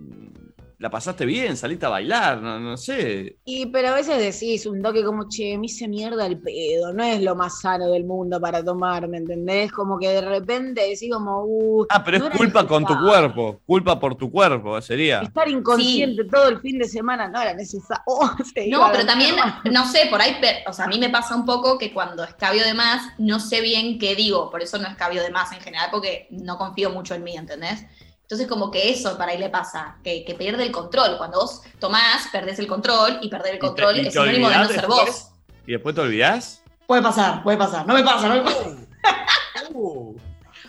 [0.82, 1.56] ¿La pasaste bien?
[1.56, 2.42] ¿Saliste a bailar?
[2.42, 3.36] No, no sé.
[3.44, 7.04] Y pero a veces decís un toque como, che, me hice mierda el pedo, no
[7.04, 9.70] es lo más sano del mundo para tomar, ¿me entendés?
[9.70, 13.60] Como que de repente decís como, uh, Ah, pero no es culpa con tu cuerpo.
[13.64, 15.20] Culpa por tu cuerpo, sería.
[15.20, 18.02] Estar inconsciente todo el fin de semana no era necesario.
[18.14, 18.28] Oh,
[18.68, 19.36] No, pero también,
[19.70, 22.64] no sé, por ahí, o sea, a mí me pasa un poco que cuando escabio
[22.64, 25.90] de más, no sé bien qué digo, por eso no escabio de más en general,
[25.92, 27.86] porque no confío mucho en mí, ¿entendés?
[28.32, 31.18] Entonces, como que eso para ahí le pasa, que, que pierde el control.
[31.18, 34.48] Cuando vos tomás, perdés el control, y perder el ¿Y te- control y es sinónimo
[34.48, 35.00] de no ser después?
[35.04, 35.28] vos.
[35.66, 36.62] ¿Y después te olvidás?
[36.86, 38.64] Puede pasar, puede pasar, no me pasa, no me pasa.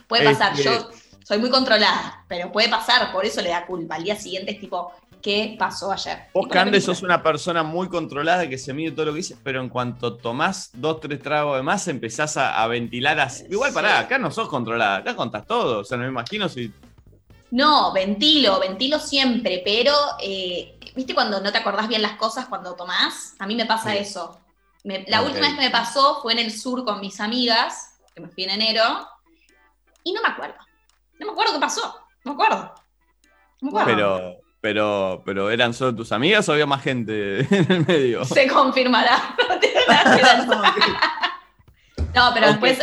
[0.10, 0.90] Puede pasar, Este- yo
[1.24, 3.96] soy muy controlada, pero puede pasar, por eso le da culpa.
[3.96, 6.24] Al día siguiente es tipo, ¿qué pasó ayer?
[6.34, 9.62] Vos, Cande, sos una persona muy controlada que se mide todo lo que dice, pero
[9.62, 13.46] en cuanto tomás dos, tres tragos de más, empezás a, a ventilar así.
[13.50, 13.76] Igual, Sí.
[13.76, 15.80] pará, acá no sos controlada, acá contás todo.
[15.80, 16.74] O sea, no me imagino si.
[17.56, 22.74] No, ventilo, ventilo siempre, pero eh, ¿viste cuando no te acordás bien las cosas cuando
[22.76, 23.36] tomás?
[23.38, 23.98] A mí me pasa Sí.
[24.00, 24.40] eso.
[24.84, 28.22] Me- la última vez que me pasó fue en el sur con mis amigas, que
[28.22, 29.08] me fui en enero,
[30.04, 30.56] y no me acuerdo.
[31.20, 31.82] No me acuerdo qué pasó.
[32.26, 32.74] No me acuerdo.
[33.62, 33.86] No me acuerdo.
[33.86, 38.26] Pero, pero, pero ¿eran solo tus amigas o había más gente en el medio?
[38.26, 39.36] Se confirmará.
[42.16, 42.52] No pero Ok.
[42.52, 42.80] después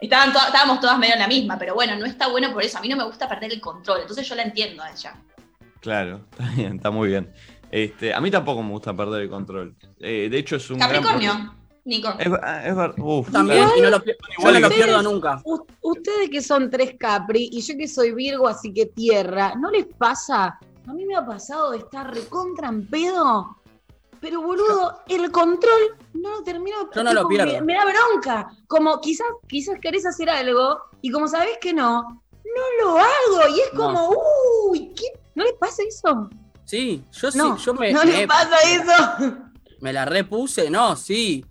[0.00, 2.78] estaban to- estábamos todas medio en la misma, pero bueno, no está bueno por eso.
[2.78, 5.14] A mí no me gusta perder el control, entonces yo la entiendo a ella.
[5.80, 7.32] Claro, está bien, está muy bien.
[7.70, 9.76] Este, a mí tampoco me gusta perder el control.
[10.00, 12.08] Eh, de hecho, es un gran Capricornio, Nico.
[12.18, 12.26] Es,
[12.64, 15.42] es ver- uf, También, y no lo, yo Igual no lo que- pierdo nunca.
[15.82, 19.86] Ustedes que son tres Capri y yo que soy Virgo, así que tierra, ¿no les
[19.86, 20.58] pasa?
[20.86, 23.56] A mí me ha pasado de estar recontra en pedo,
[24.20, 26.90] pero boludo, el control no lo termino.
[26.94, 27.52] Yo no lo pierdo.
[27.52, 28.48] Me, me da bronca.
[28.66, 33.48] Como quizás, quizás querés hacer algo y como sabés que no, no lo hago.
[33.54, 33.80] Y es No.
[33.84, 34.16] como,
[34.70, 35.06] uy, ¿qué?
[35.34, 36.28] ¿No les pasa eso?
[36.64, 39.36] Sí, yo No, sí, yo me, ¿No me- les pasa eso?
[39.80, 41.44] me la repuse, no, sí.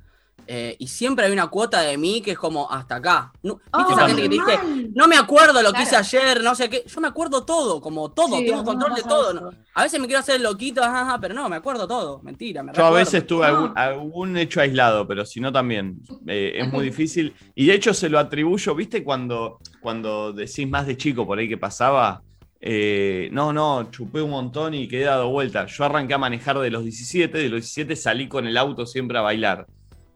[0.52, 3.32] Eh, y siempre hay una cuota de mí que es como hasta acá.
[3.44, 6.42] No, ¿Viste Ah, esa gente que te dice, no me acuerdo lo que hice ayer,
[6.42, 6.84] no sé qué?
[6.88, 9.52] Yo me acuerdo todo, como todo, Sí, tengo control de todo.
[9.76, 12.20] A veces me quiero hacer loquito, ajá, ajá, pero no, me acuerdo todo.
[12.24, 16.00] Mentira, me Yo a veces tuve algún, algún hecho aislado, pero si no también.
[16.26, 17.32] Eh, es muy difícil.
[17.54, 19.04] Y de hecho se lo atribuyo, ¿viste?
[19.04, 22.24] Cuando, cuando decís más de chico por ahí que pasaba.
[22.60, 25.68] eh, no, no, chupé un montón y quedé dado vuelta.
[25.68, 29.20] Yo arranqué a manejar de los 17, de los 17 salí con el auto siempre
[29.20, 29.68] a bailar.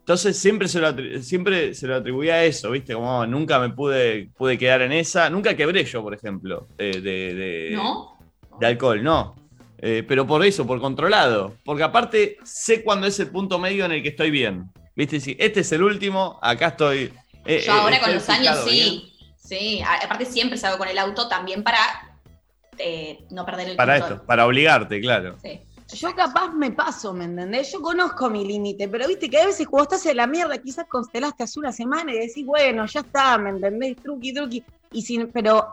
[0.04, 2.94] Entonces siempre se lo, siempre se lo atribuía a eso, ¿viste?
[2.94, 5.30] Como "Oh, nunca me pude, pude quedar en esa.
[5.30, 8.18] Nunca quebré yo, por ejemplo, eh, de, de- ¿No?
[8.60, 9.34] de alcohol, no.
[9.78, 11.56] Eh, pero por eso, por controlado.
[11.64, 14.66] Porque aparte sé cuándo es el punto medio en el que estoy bien.
[14.94, 15.22] ¿Viste?
[15.22, 17.14] Si este es el último, acá estoy.
[17.46, 18.86] eh, Yo eh, ahora con los años bien.
[18.90, 19.10] sí.
[19.38, 21.78] Sí, aparte siempre salgo con el auto también para
[22.78, 24.14] eh, no perder el Para control.
[24.18, 25.38] esto, para obligarte, claro.
[25.42, 25.60] Sí.
[25.94, 27.72] Yo capaz me paso, ¿me entendés?
[27.72, 30.86] Yo conozco mi límite, pero viste que a veces cuando estás en la mierda, quizás
[30.88, 33.98] constelaste hace una semana y decís, bueno, ya está, ¿me entendés?
[33.98, 34.64] Truqui, truqui.
[34.92, 35.68] Y sin, pero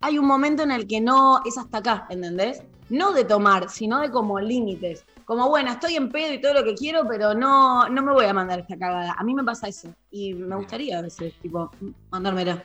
[0.00, 2.62] hay un momento en el que no es hasta acá, ¿entendés?
[2.90, 5.04] No de tomar, sino de como límites.
[5.24, 8.26] Como, bueno, estoy en pedo y todo lo que quiero, pero no, no me voy
[8.26, 9.14] a mandar esta cagada.
[9.16, 9.94] A mí me pasa eso.
[10.10, 11.70] Y me gustaría a veces, tipo,
[12.10, 12.62] mandármela.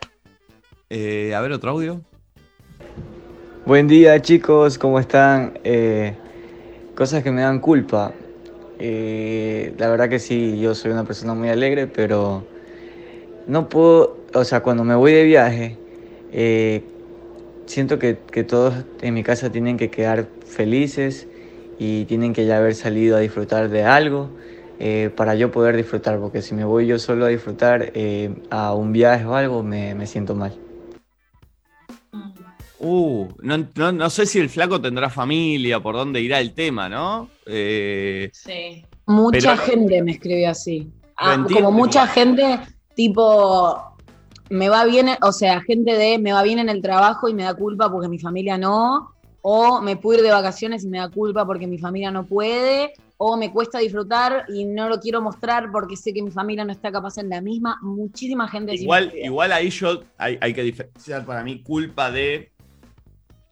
[0.90, 2.02] Eh, a ver, otro audio.
[3.66, 5.60] Buen día chicos, ¿cómo están?
[5.64, 6.18] Eh,
[6.98, 8.12] cosas que me dan culpa.
[8.80, 12.44] Eh, la verdad que sí, yo soy una persona muy alegre, pero
[13.46, 15.78] no puedo, o sea, cuando me voy de viaje,
[16.34, 16.82] eh,
[17.68, 21.28] siento que, que todos en mi casa tienen que quedar felices
[21.78, 24.30] y tienen que ya haber salido a disfrutar de algo
[24.80, 28.74] eh, para yo poder disfrutar, porque si me voy yo solo a disfrutar eh, a
[28.74, 30.67] un viaje o algo, me, me siento mal.
[32.80, 36.88] Uh, no, no- no sé si el flaco tendrá familia, por dónde irá el tema,
[36.90, 37.30] ¿no?
[37.46, 38.86] Eh, Sí.
[39.08, 40.92] Mucha Pero- gente me escribe así.
[41.18, 41.66] Ah, entiendo.
[41.66, 42.60] como mucha gente,
[42.94, 43.82] tipo,
[44.50, 47.44] me va bien, o sea, gente de me va bien en el trabajo y me
[47.44, 51.10] da culpa porque mi familia no, o me puedo ir de vacaciones y me da
[51.10, 55.72] culpa porque mi familia no puede, o me cuesta disfrutar y no lo quiero mostrar
[55.72, 57.80] porque sé que mi familia no está capaz en la misma.
[57.82, 62.52] Muchísima gente igual, igual ahí yo hay, hay que diferenciar para mí culpa de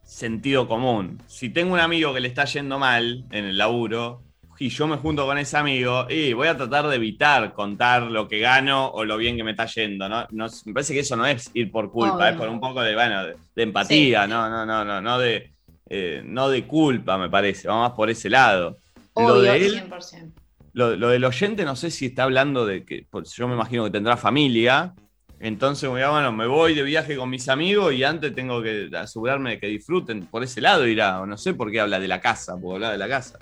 [0.06, 1.20] sentido común.
[1.26, 4.22] Si tengo un amigo que le está yendo mal en el laburo
[4.58, 8.26] y yo me junto con ese amigo y voy a tratar de evitar contar lo
[8.28, 10.26] que gano o lo bien que me está yendo, ¿no?
[10.30, 12.28] No- me parece que eso no es ir por culpa, Obvio.
[12.30, 15.52] es por un poco de, bueno, de, de empatía, no, no, no, no, no de,
[15.90, 18.78] eh, no de culpa, me parece, vamos más por ese lado.
[19.16, 20.32] Lo Obvio, de él, 100%.
[20.72, 23.84] lo, lo del oyente, no sé si está hablando de que, pues, yo me imagino
[23.84, 24.94] que tendrá familia.
[25.38, 29.60] Entonces, bueno, me voy de viaje con mis amigos y antes tengo que asegurarme de
[29.60, 30.26] que disfruten.
[30.26, 32.92] Por ese lado irá, o no sé por qué habla de la casa, porque habla
[32.92, 33.38] de la casa.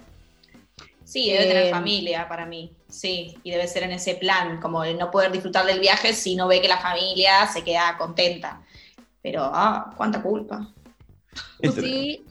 [1.05, 2.73] Sí, debe tener Eh, familia para mí.
[2.89, 6.35] Sí, y debe ser en ese plan, como el no poder disfrutar del viaje si
[6.35, 8.63] no ve que la familia se queda contenta.
[9.23, 10.67] Pero, ah, cuánta culpa.
[11.63, 12.25] Sí,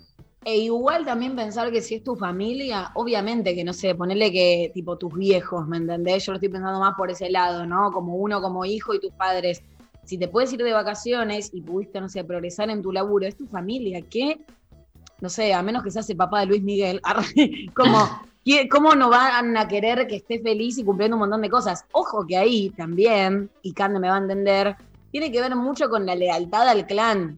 [0.45, 4.71] e igual también pensar que si es tu familia, obviamente que no sé, ponerle que
[4.73, 6.25] tipo tus viejos, ¿me entendés?
[6.25, 7.91] Yo lo estoy pensando más por ese lado, ¿no?
[7.91, 9.61] Como uno como hijo y tus padres.
[10.05, 13.37] Si te puedes ir de vacaciones y pudiste, no sé, progresar en tu laburo, es
[13.37, 14.37] tu familia, ¿qué?
[15.21, 16.99] No sé, a menos que seas el papá de Luis Miguel,
[17.75, 18.09] como,
[18.43, 21.85] ¿qué- ¿cómo no van a querer que esté feliz y cumpliendo un montón de cosas?
[21.93, 24.75] Ojo que ahí también, y Cande me va a entender,
[25.11, 27.37] tiene que ver mucho con la lealtad al clan.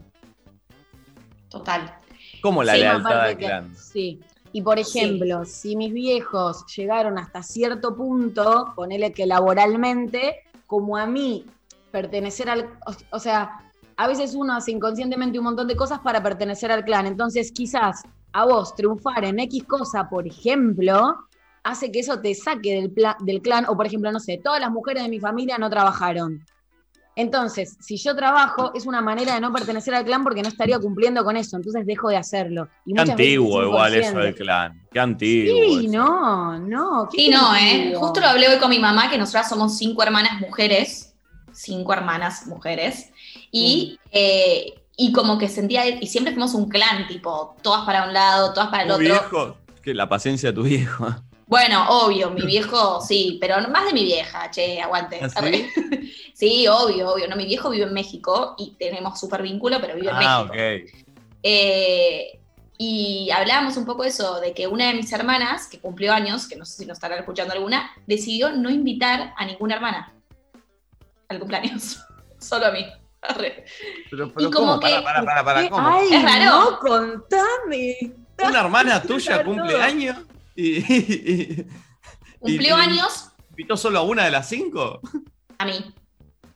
[1.50, 2.00] Total.
[2.46, 3.76] Como la Sí, lealtad que- clan.
[3.76, 4.20] Sí.
[4.54, 5.00] Y por Sí.
[5.00, 11.46] ejemplo, si mis viejos llegaron hasta cierto punto, ponele que laboralmente, como a mí
[11.92, 12.70] pertenecer al.
[12.86, 13.60] O, o sea,
[13.98, 17.06] a veces uno hace inconscientemente un montón de cosas para pertenecer al clan.
[17.08, 21.16] Entonces, quizás a vos triunfar en X cosa, por ejemplo,
[21.64, 23.66] hace que eso te saque del, pla- del clan.
[23.68, 26.46] O, por ejemplo, no sé, todas las mujeres de mi familia no trabajaron.
[27.18, 30.78] Entonces, si yo trabajo, es una manera de no pertenecer al clan porque no estaría
[30.80, 32.68] cumpliendo con eso, entonces dejo de hacerlo.
[32.86, 34.82] Y Qué antiguo es igual eso del clan.
[34.92, 35.80] Qué antiguo.
[35.80, 35.94] Sí, eso.
[35.98, 37.10] no, no.
[37.12, 37.94] ¿qué Sí, no, ¿eh?
[37.96, 41.16] Justo lo hablé hoy con mi mamá, que nosotras somos cinco hermanas mujeres,
[41.54, 43.12] cinco hermanas mujeres,
[43.50, 44.08] y, Mm.
[44.12, 48.54] eh, y como que sentía, y siempre fuimos un clan, tipo, todas para un lado,
[48.54, 49.04] todas para el otro.
[49.06, 51.08] viejo, que la paciencia de tu viejo.
[51.48, 55.20] Bueno, obvio, mi viejo, sí, pero más de mi vieja, che, aguante.
[55.22, 55.70] ¿Ah, sí?
[56.34, 57.30] Sí, obvio, obvio.
[57.30, 60.54] No, mi viejo vive en México y tenemos súper vínculo, pero vive en Ah, México.
[60.54, 61.02] ok.
[61.44, 62.40] Eh,
[62.78, 66.48] y hablábamos un poco de eso, de que una de mis hermanas, que cumplió años,
[66.50, 70.14] que no sé si nos estará escuchando alguna, decidió no invitar a ninguna hermana
[71.30, 72.00] al cumpleaños.
[72.40, 72.86] Solo a mí.
[73.22, 73.64] Arre.
[74.12, 74.80] Pero, pero Y como ¿cómo?
[74.82, 75.94] que- Para, para, para, para.
[75.96, 76.46] Ay, Es raro.
[76.72, 78.12] no, contame.
[78.44, 80.18] Una hermana tuya cumple años
[80.62, 80.78] y,
[81.62, 81.68] y-
[82.40, 85.00] Cumplió y- años invitó solo a una de las cinco.
[85.58, 85.94] a mí.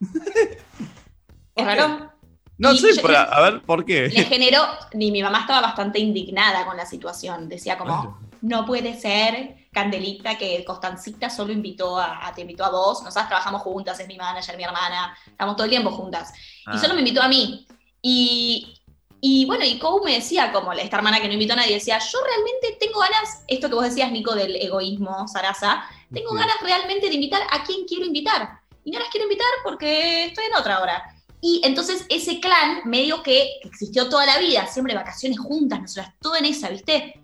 [1.54, 2.10] ¿Por ¿Es raro?
[2.58, 4.24] No sé, pero, a ver, ¿por Le qué?
[4.24, 7.48] generó, ni mi mamá estaba bastante indignada con la situación.
[7.48, 12.70] Decía como, no puede ser, Candelita, que Constancita solo invitó a, a- te invitó a
[12.70, 13.02] vos.
[13.02, 16.32] Nosotras trabajamos juntas, es mi manager, mi hermana, estamos todo el tiempo juntas.
[16.66, 16.72] Ah.
[16.74, 17.66] Y solo me invitó a mí.
[18.02, 18.79] Y,
[19.20, 21.98] y bueno, y Kou me decía, como esta hermana que no invitó a nadie, decía,
[21.98, 26.36] yo realmente tengo ganas, esto que vos decías, Nico, del egoísmo, Sarasa, tengo Sí.
[26.36, 28.60] ganas realmente de invitar a quien quiero invitar.
[28.84, 31.14] Y no las quiero invitar porque estoy en otra hora.
[31.42, 36.36] Y entonces ese clan, medio que existió toda la vida, siempre vacaciones juntas, nosotras, todo
[36.36, 37.20] en esa, ¿viste?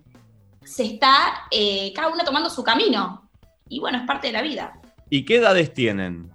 [0.65, 3.29] Se está eh, cada una tomando su camino.
[3.69, 4.81] Y bueno, es parte de la vida.
[5.11, 6.31] ¿Y qué edades tienen?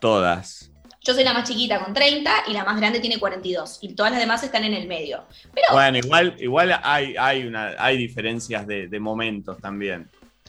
[0.00, 0.70] Todas.
[1.06, 3.78] Yo soy la más chiquita con 30 y la más grande tiene 42.
[3.82, 5.24] Y todas las demás están en el medio.
[5.54, 10.08] Pero Bueno, igual, igual hay, hay, una, hay diferencias de, de momentos también.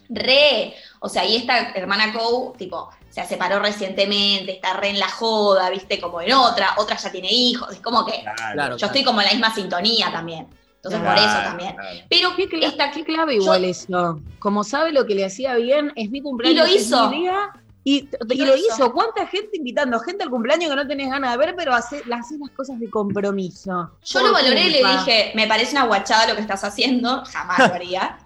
[0.10, 5.10] re, o sea, y esta hermana Kou, tipo, se separó recientemente, está re en la
[5.10, 6.00] joda, ¿viste?
[6.00, 7.72] Como en otra, otra ya tiene hijos.
[7.74, 10.48] Es como que Claro, yo estoy como en la misma sintonía también.
[10.78, 11.76] Entonces, Claro, por eso también.
[11.76, 12.00] claro.
[12.10, 14.22] Pero Qué, esta, qué clave igual eso.
[14.40, 16.68] Como sabe lo que le hacía bien, es mi cumpleaños.
[16.68, 17.10] Y lo es hizo.
[17.10, 17.50] mi día,
[17.90, 18.10] y,
[18.46, 18.92] lo hizo.
[18.92, 22.38] ¿Cuánta gente invitando gente al cumpleaños que no tenés ganas de ver, pero hace, haces
[22.38, 23.92] las cosas de compromiso?
[24.04, 27.60] Yo lo valoré y le dije, me parece una guachada lo que estás haciendo, jamás
[27.60, 28.18] lo haría.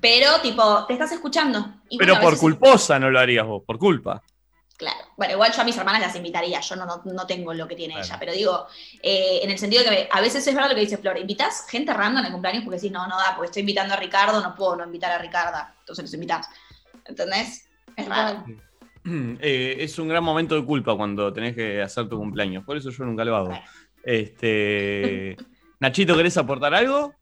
[0.00, 1.64] Pero, tipo, te estás escuchando.
[1.88, 4.20] Y Pero por culposa no lo harías vos, por culpa.
[4.76, 4.98] Claro.
[5.16, 7.76] Bueno, igual yo a mis hermanas las invitaría, yo no, no, no tengo lo que
[7.76, 8.08] tiene Claro.
[8.08, 8.66] ella, pero digo,
[9.00, 11.66] eh, en el sentido de que a veces es verdad lo que dice Flor, invitas
[11.68, 14.56] gente random al cumpleaños porque decís, no, no da, porque estoy invitando a Ricardo, no
[14.56, 16.48] puedo no invitar a Ricarda, entonces los invitás.
[17.04, 17.68] ¿Entendés?
[17.96, 18.44] Es raro.
[19.40, 22.64] Eh, es un gran momento de culpa cuando tenés que hacer tu cumpleaños.
[22.64, 23.50] Por eso yo nunca lo hago.
[24.02, 25.36] Este.
[25.80, 27.12] Nachito, ¿querés aportar algo?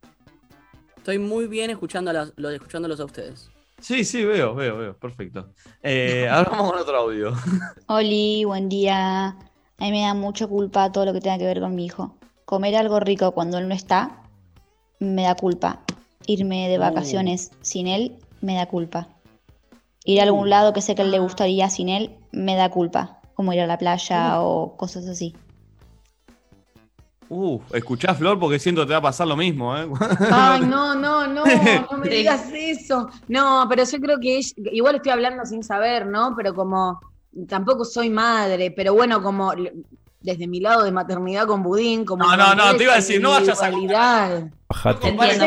[0.96, 3.50] Estoy muy bien escuchándolas, lo- escuchándolos a ustedes.
[3.80, 4.96] Sí, sí, veo, veo, veo.
[4.96, 5.52] Perfecto.
[5.82, 7.32] Eh, ahora vamos con otro audio.
[7.88, 9.28] Oli, buen día.
[9.28, 9.36] A
[9.80, 12.16] mí me da mucha culpa todo lo que tenga que ver con mi hijo.
[12.44, 14.22] Comer algo rico cuando él no está,
[15.00, 15.80] me da culpa.
[16.26, 16.82] Irme de Uh.
[16.82, 19.08] vacaciones sin él, me da culpa.
[20.04, 22.70] Ir a algún lado que sé que a él le gustaría sin él, me da
[22.70, 23.20] culpa.
[23.34, 25.34] Como ir a la playa o cosas así.
[27.28, 29.88] Uf, escuchá, Flor, porque siento que te va a pasar lo mismo, ¿eh?
[30.30, 33.08] Ay, no, no, no, no me digas eso.
[33.28, 36.34] No, pero yo creo que ella- igual estoy hablando sin saber, ¿no?
[36.36, 37.00] Pero como
[37.48, 39.52] tampoco soy madre, pero bueno, como
[40.22, 43.20] desde mi lado de maternidad con budín, como No, no, no, te iba a decir,
[43.20, 43.70] no vayas a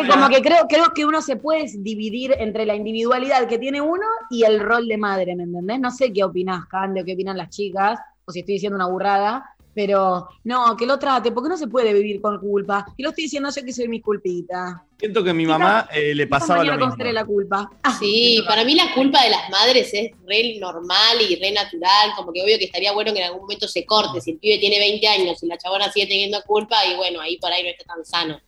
[0.02, 3.82] pero- como que creo, creo que uno se puede dividir entre la individualidad que tiene
[3.82, 5.80] uno y el rol de madre, ¿me entendés?
[5.80, 8.88] No sé qué opinás, Cande, o qué opinan las chicas, o si estoy diciendo una
[8.88, 12.86] burrada, pero no, que lo trate, porque no se puede vivir con culpa.
[12.96, 14.84] Y lo estoy diciendo yo que soy mi culpita.
[14.98, 17.04] Siento que a mi mamá eh, le pasaba lo mismo.
[17.12, 17.70] la culpa.
[18.00, 22.32] Sí, para mí la culpa de las madres es re normal y re natural, como
[22.32, 24.80] que obvio que estaría bueno que en algún momento se corte, si el pibe tiene
[24.80, 27.84] 20 años y la chabona sigue teniendo culpa y bueno, ahí por ahí no está
[27.84, 28.40] tan sano.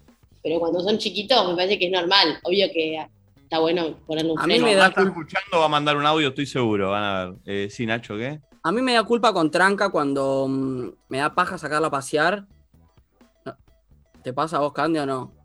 [0.41, 3.05] Pero cuando son chiquitos me parece que es normal, obvio que
[3.43, 4.67] está bueno ponerle un A mí freno.
[4.67, 6.91] me da está escuchando, va a mandar un audio, estoy seguro.
[6.91, 7.35] Van a ver.
[7.45, 8.39] Eh, sí, Nacho, ¿qué?
[8.63, 12.45] A mí me da culpa con tranca cuando mm, me da paja sacarla a pasear.
[14.23, 15.36] ¿Te pasa a vos, Candy, o no?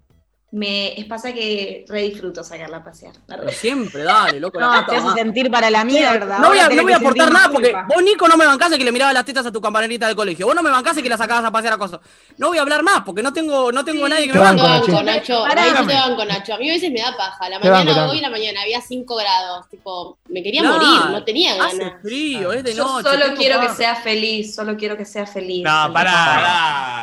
[0.54, 3.14] Me es pasa que re disfruto sacarla a pasear.
[3.26, 4.60] la Pero siempre, dale, loco.
[4.60, 6.38] la No, puta te hace sentir para la mierda.
[6.40, 7.86] No voy a, no voy a aportar nada porque culpa.
[7.88, 10.44] vos, Nico, no me bancás que le mirabas las tetas a tu compañerita del colegio.
[10.44, 12.00] Vos no me bancás que la sacabas a pasear a cosas.
[12.36, 14.62] No voy a hablar más porque no tengo, no tengo nadie que Te me banco,
[14.62, 14.92] banque.
[14.92, 15.02] Nacho.
[15.02, 15.44] Nacho.
[15.48, 15.62] Pará.
[15.62, 16.54] A mí yo te banco, Nacho.
[16.54, 17.48] A mí a veces me da paja.
[17.48, 19.68] La mañana, banco, hoy en la mañana había 5 grados.
[19.70, 22.02] Tipo, me quería morir, no tenía Hace ganas.
[22.02, 23.08] frío, es de Yo noche.
[23.08, 25.64] solo quiero que sea feliz, solo quiero que sea feliz.
[25.64, 26.12] No, pará,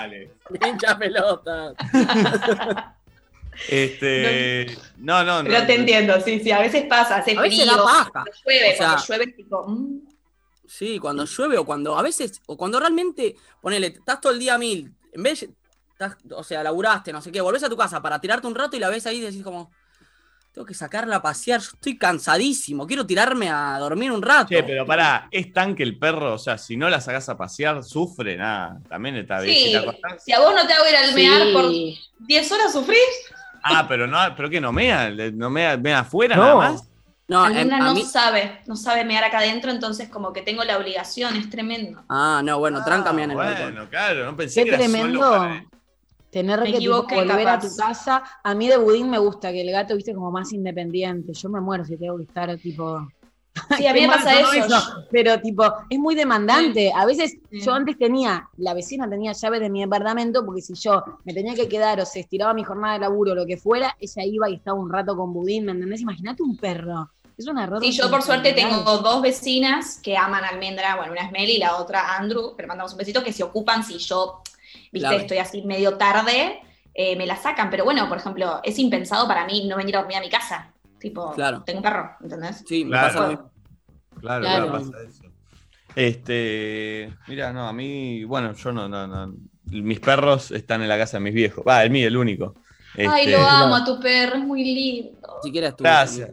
[0.01, 0.33] dale.
[0.67, 1.73] Hincha pelota.
[3.67, 4.77] Este.
[4.97, 5.49] No, no, no.
[5.49, 8.09] Pero te entiendo, sí, sí, a veces pasa, hace A veces frío, da paja.
[8.11, 9.99] cuando llueve, O sea- cuando llueve, tipo, mm,
[10.67, 14.53] Sí, cuando llueve o cuando a veces, o cuando realmente, ponele, estás todo el día
[14.53, 15.49] a mil, en vez de,
[15.91, 18.75] estás, o sea, laburaste, no sé qué, volvés a tu casa para tirarte un rato
[18.77, 19.71] y la ves ahí y decís como,
[20.53, 24.49] tengo que sacarla a pasear, yo estoy cansadísimo, quiero tirarme a dormir un rato.
[24.49, 27.37] Che, pero pará, es tan que el perro, o sea, si no la sacás a
[27.37, 28.79] pasear, sufre, nada.
[28.87, 29.55] También está bien.
[29.55, 31.51] Si Sí, la si a vos no te hago ir al mear Sí.
[31.53, 32.99] por 10 horas, ¿sufrís?
[33.63, 36.41] Ah, pero no, pero que no mea, no mea, mea afuera No.
[36.43, 36.83] nada más.
[37.27, 40.41] No, en- Alguna a no mí- sabe, no sabe mear acá adentro, entonces como que
[40.41, 42.01] tengo la obligación, es tremendo.
[42.09, 43.61] Ah, no, bueno, tranca en el balcón.
[43.73, 45.65] Bueno, claro, no pensé Qué que era tremendo solo para-
[46.31, 48.23] tener Me que tipo, volver a tu casa.
[48.43, 51.33] A mí de budín me gusta que el gato, viste, como más independiente.
[51.33, 53.07] Yo me muero si tengo que estar tipo.
[53.77, 55.05] Sí, a mí me pasa eso.
[55.11, 56.91] Pero tipo, es muy demandante.
[56.95, 57.61] A veces Sí.
[57.61, 61.55] yo antes tenía, la vecina tenía llave de mi departamento, porque si yo me tenía
[61.55, 64.49] que quedar o se estiraba mi jornada de laburo o lo que fuera, ella iba
[64.49, 66.01] y estaba un rato con budín, ¿me entendés?
[66.01, 67.09] Imagínate un perro.
[67.37, 67.81] Es una error.
[67.81, 71.57] Sí, yo por suerte tengo dos vecinas que aman almendra, bueno, una es Meli y
[71.59, 74.41] la otra Andrew, pero mandamos un besito, que se ocupan si yo,
[74.91, 75.17] viste, Claro.
[75.17, 76.59] estoy así medio tarde,
[76.93, 77.69] eh, me la sacan.
[77.69, 80.73] Pero bueno, por ejemplo, es impensado para mí no venir a dormir a mi casa.
[80.99, 81.63] Tipo, Claro.
[81.65, 82.63] tengo un perro, ¿entendés?
[82.67, 83.07] Sí, me Claro.
[83.07, 83.51] pasa lo mismo.
[84.19, 84.67] Claro, Claro.
[84.67, 85.23] claro, pasa eso.
[85.95, 89.33] Este, mira, no, a mí, bueno, yo no, no, no.
[89.71, 91.63] Mis perros están en la casa de mis viejos.
[91.67, 92.55] Va, el mío, el único.
[92.97, 95.19] Ay, Este, lo amo a tu perro, es muy lindo.
[95.43, 95.83] Si quieres tú.
[95.83, 96.31] Gracias.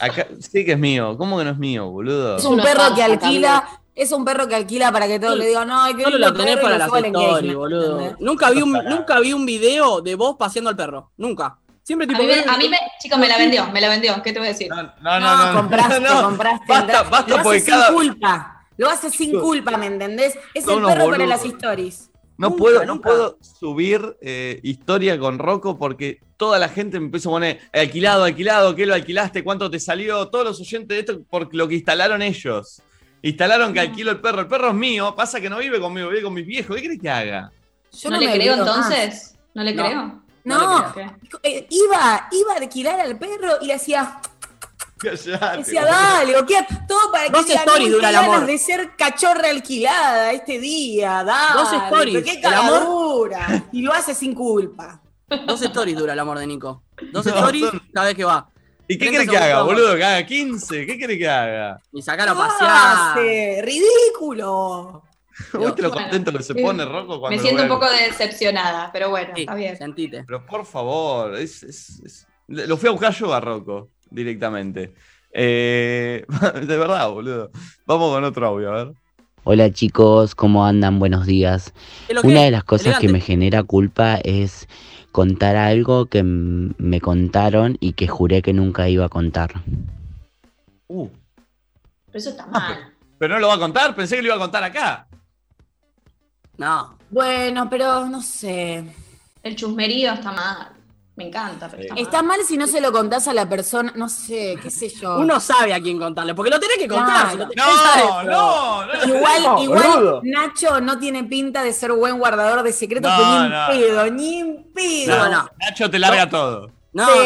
[0.00, 1.16] Acá, sí que es mío.
[1.18, 2.36] ¿Cómo que no es mío, boludo?
[2.36, 3.62] Es un perro que alquila,
[3.94, 6.30] es un perro que alquila para que todos Solo- le digan, no, qué Solo lindo
[6.30, 8.16] lo tenés perro", y para stories, engagement, boludo.
[8.20, 11.10] Nunca vi, un, nunca vi un video de vos paseando al perro.
[11.18, 11.58] Nunca.
[11.88, 14.30] Siempre A mí, me, a mí me, chicos, me la vendió, me la vendió, ¿qué
[14.34, 14.68] te voy a decir?
[14.68, 15.58] No, no, No, no, no.
[15.58, 16.22] compraste, no.
[16.22, 16.64] compraste.
[16.68, 18.66] Basta, basta, lo hace sin cada- culpa.
[18.76, 20.34] Lo hace sin culpa, ¿me entendés?
[20.52, 21.28] Es el perro para boludos.
[21.28, 22.10] las stories.
[22.36, 27.06] No Nunca, puedo, no puedo subir eh, historia con Rocco porque toda la gente me
[27.06, 29.42] empezó a poner alquilado, alquilado, ¿qué lo alquilaste?
[29.42, 30.28] ¿Cuánto te salió?
[30.28, 32.82] Todos los oyentes de esto por lo que instalaron ellos.
[33.22, 34.40] Instalaron que alquilo el perro.
[34.42, 36.76] El perro es mío, pasa que no vive conmigo, vive con mis viejos.
[36.76, 37.50] ¿Qué crees que haga?
[37.98, 38.66] Yo ¿No, le creo más.
[38.68, 39.34] entonces?
[39.54, 39.84] ¿No le No.
[39.86, 40.22] creo?
[40.48, 40.94] No,
[41.42, 44.20] eh, iba, iba a alquilar al perro y le hacía,
[44.98, 46.56] Callate, decía, dale, o qué,
[46.88, 48.46] todo para que Dos stories no, dura el amor.
[48.46, 51.60] de ser cachorra alquilada este día, dale.
[51.60, 53.30] Dos stories, qué el amor.
[53.72, 55.00] Y lo hace sin culpa.
[55.46, 56.82] Dos stories dura el amor de Nico.
[57.12, 58.48] Dos No, stories son- cada vez que va.
[58.90, 59.94] ¿Y qué 30 crees que haga, boludo?
[59.96, 60.86] Que haga 15.
[60.86, 61.78] ¿Qué crees que haga?
[61.92, 62.70] Y sacar a ¿Qué pasear.
[63.12, 63.60] hace?
[63.62, 65.02] ridículo.
[65.38, 66.60] ¿Viste lo Bueno, contento que se sí.
[66.62, 69.76] pone Rocco cuando Me siento un poco decepcionada, pero bueno, Sí, está bien.
[69.76, 70.24] sentite.
[70.24, 74.94] Pero por favor, es, es- es- lo fui a buscar yo a Rocco directamente.
[75.32, 76.24] Eh,
[76.66, 77.50] de verdad, boludo.
[77.86, 78.92] Vamos con otro audio, a ver.
[79.44, 80.98] Hola chicos, ¿cómo andan?
[80.98, 81.72] Buenos días.
[82.22, 84.68] Una de las cosas que me genera culpa es
[85.12, 89.62] contar algo que me contaron y que juré que nunca iba a contar.
[90.88, 91.08] Uh,
[92.06, 92.92] Pero eso está mal.
[93.18, 95.07] pero no lo va a contar, pensé que lo iba a contar acá.
[96.58, 96.98] No.
[97.10, 98.84] Bueno, pero no sé.
[99.42, 100.72] El chusmerío está mal.
[101.16, 102.02] Me encanta, pero está mal.
[102.04, 105.18] Está mal si no se lo contás a la persona, no sé, qué sé yo.
[105.18, 107.06] Uno sabe a quién contarle, porque lo tenés que contar.
[107.06, 107.30] Claro.
[107.32, 109.04] si lo tenés- No, no, no.
[109.16, 110.20] Igual, No, igual boludo.
[110.22, 113.72] Nacho no tiene pinta de ser buen guardador de secretos, No, que ni no.
[113.72, 115.16] en pedo, ni en pedo.
[115.18, 115.50] No, no.
[115.58, 116.70] Nacho te larga todo.
[116.92, 117.18] No, Sí.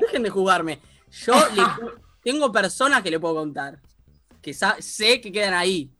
[0.00, 0.80] dejen de jugarme.
[1.24, 1.62] Yo le
[2.24, 3.78] tengo personas que le puedo contar.
[4.40, 5.90] Que sé que quedan ahí.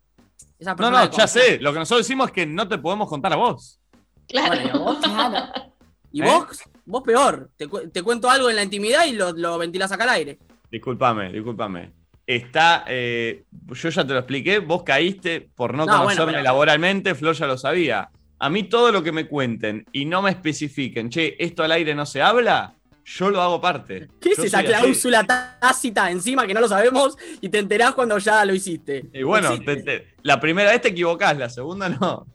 [0.78, 1.58] No, no, ya sé.
[1.60, 3.80] Lo que nosotros decimos es que no te podemos contar a vos.
[4.28, 4.48] Claro.
[4.48, 4.98] Bueno, ¿y a vos?
[4.98, 5.46] Claro.
[6.14, 6.24] Y ¿Eh?
[6.26, 6.46] vos,
[6.84, 7.50] vos peor.
[7.56, 10.38] Te, cu- te cuento algo en la intimidad y lo, lo ventilás acá al aire.
[10.70, 11.90] Discúlpame, discúlpame.
[12.26, 16.44] Está, eh, yo ya te lo expliqué, vos caíste por no, No, bueno, conocerme pero-
[16.44, 18.10] laboralmente, Flor ya lo sabía.
[18.38, 21.94] A mí todo lo que me cuenten y no me especifiquen, che, esto al aire
[21.94, 24.08] no se habla, yo lo hago parte.
[24.20, 24.66] ¿Qué es esa así.
[24.68, 29.04] cláusula tácita encima que no lo sabemos y te enterás cuando ya lo hiciste?
[29.12, 32.26] Y bueno, te- te- la primera vez te equivocás, la segunda no.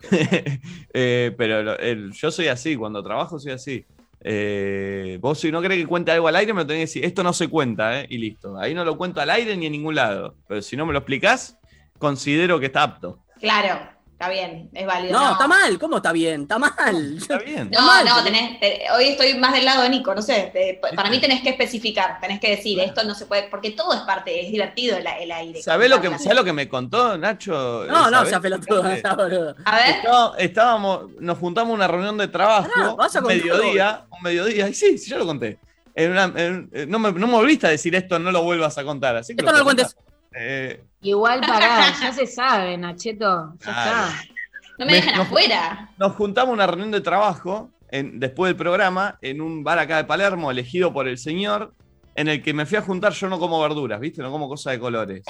[0.98, 3.84] Eh, pero lo- el- yo soy así, cuando trabajo soy así.
[4.20, 7.04] Eh, vos si no querés que cuente algo al aire, me lo tenés que decir,
[7.04, 8.58] esto no se cuenta, eh, y listo.
[8.58, 10.34] Ahí no lo cuento al aire ni en ningún lado.
[10.48, 11.58] Pero si no me lo explicás,
[11.98, 13.18] considero que está apto.
[13.40, 13.78] Claro,
[14.16, 15.12] está bien, es válido.
[15.18, 15.78] No, está mal.
[15.78, 16.42] ¿Cómo está bien?
[16.42, 17.16] Está mal.
[17.18, 17.68] Está bien.
[17.70, 20.50] No, mal, no, tenés, te- hoy estoy más del lado de Nico, no sé.
[20.54, 23.92] te- para mí tenés que especificar, tenés que decir, esto no se puede, porque todo
[23.92, 25.62] es parte, es divertido el, el aire.
[25.62, 26.08] ¿Sabés lo, que.
[26.18, 27.84] ¿sabés lo que me contó Nacho?
[27.86, 28.82] No, no, sea pelotudo.
[28.96, 29.54] sea boludo.
[29.64, 29.96] A ver,
[30.38, 34.68] estábamos, nos juntamos en una reunión de trabajo, Pará, vas a un mediodía, un mediodía,
[34.68, 35.58] y sí, sí, yo lo conté.
[35.94, 38.76] En una- en- eh, no, me, no me volviste a decir esto, no lo vuelvas
[38.78, 39.16] a contar.
[39.16, 39.94] Así que Esto no lo cuentes.
[40.38, 43.54] Eh, Igual pará, ya se sabe, Nacheto.
[43.60, 44.06] Ya Claro.
[44.08, 44.24] está.
[44.78, 45.90] no me me- dejen no- afuera.
[45.98, 49.96] nos juntamos en una reunión de trabajo, en- después del programa, en un bar acá
[49.98, 51.72] de Palermo, elegido por el señor,
[52.14, 54.20] en el que me fui a juntar, yo no como verduras, ¿viste?
[54.22, 55.22] No como cosas de colores.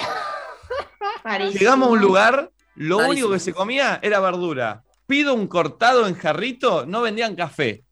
[1.52, 4.82] Llegamos a un lugar, lo único que se comía era verdura.
[5.06, 7.82] Pido un cortado en jarrito, no vendían café.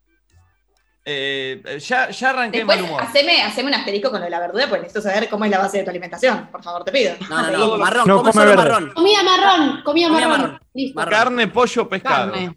[1.06, 3.02] Eh, ya, ya arranqué Después, mal humor.
[3.02, 5.58] haceme, haceme un asterisco con lo de la verdura, porque necesito saber cómo es la
[5.58, 6.46] base de tu alimentación.
[6.50, 7.14] Por favor, te pido.
[7.28, 8.92] No, no, no, marrón, No come solo marrón.
[8.94, 10.40] Comía marrón, comía Comía marrón.
[10.50, 10.60] marrón.
[10.72, 10.96] Listo.
[10.98, 11.12] Marrón.
[11.14, 12.32] Carne, pollo, pescado.
[12.32, 12.56] Carne.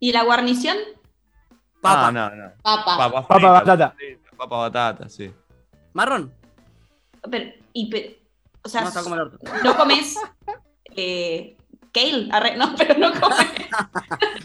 [0.00, 0.76] ¿Y la guarnición?
[1.80, 2.08] Papa.
[2.08, 2.52] Ah, no, no.
[2.62, 2.96] Papa.
[2.98, 3.90] Papa, Papa, batata.
[3.96, 5.32] frita, Papa batata, sí.
[5.94, 6.32] Marrón.
[7.30, 7.90] Pero, y,
[8.64, 9.38] o sea, No, está como el orto.
[9.64, 10.16] no comes
[10.94, 11.56] eh,
[11.92, 13.46] kale, Arre- no, pero no comes.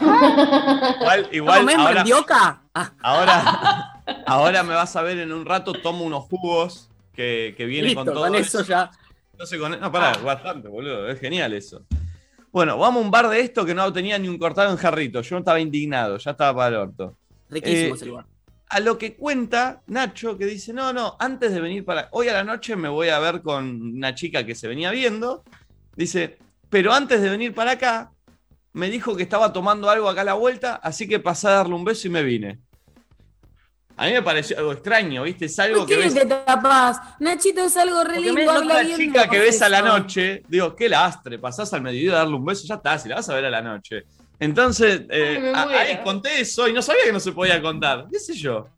[0.00, 2.62] Igual, ¿No igual comés ahora, mandioca?
[2.80, 7.64] Ah, ahora, ahora me vas a ver en un rato, tomo unos jugos que, que
[7.64, 8.88] viene listo, con todo con eso ya.
[9.36, 9.80] No sé, con...
[9.80, 11.08] No, pará, bastante, boludo.
[11.08, 11.82] Es genial eso.
[12.52, 15.22] Bueno, vamos a un bar de esto que no tenía ni un cortado en jarrito.
[15.22, 17.16] Yo estaba indignado, ya estaba para el orto.
[17.50, 18.26] Riquísimo Eh, ese lugar.
[18.68, 22.08] A lo que cuenta Nacho, que dice, no, no, antes de venir para...
[22.12, 25.42] Hoy a la noche me voy a ver con una chica que se venía viendo.
[25.96, 28.12] Dice, pero antes de venir para acá,
[28.72, 31.74] me dijo que estaba tomando algo acá a la vuelta, así que pasé a darle
[31.74, 32.60] un beso y me vine.
[33.98, 35.46] A mí me pareció algo extraño, ¿viste?
[35.46, 36.14] Es algo ¿Por que qué ves...
[36.14, 37.00] te tapás?
[37.18, 40.42] Nachito es algo re Porque lindo, ves habla bien chica que ves a la noche,
[40.48, 43.28] digo, qué lastre, pasás al mediodía a darle un beso, ya está, si la vas
[43.28, 44.04] a ver a la noche.
[44.38, 45.78] Entonces, eh, Ay, me a- muero.
[45.80, 48.06] ahí conté eso y no sabía que no se podía contar.
[48.10, 48.68] ¿Qué sé yo?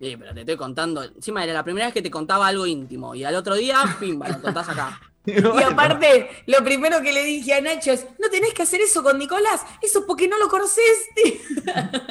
[0.00, 1.04] Sí, pero te estoy contando.
[1.04, 3.14] Encima era la primera vez que te contaba algo íntimo.
[3.14, 4.98] Y al otro día, pimba, lo contás acá.
[5.24, 9.02] Y aparte, lo primero que le dije a Nacho es, no tenés que hacer eso
[9.04, 10.82] con Nicolás, eso es porque no lo conoces.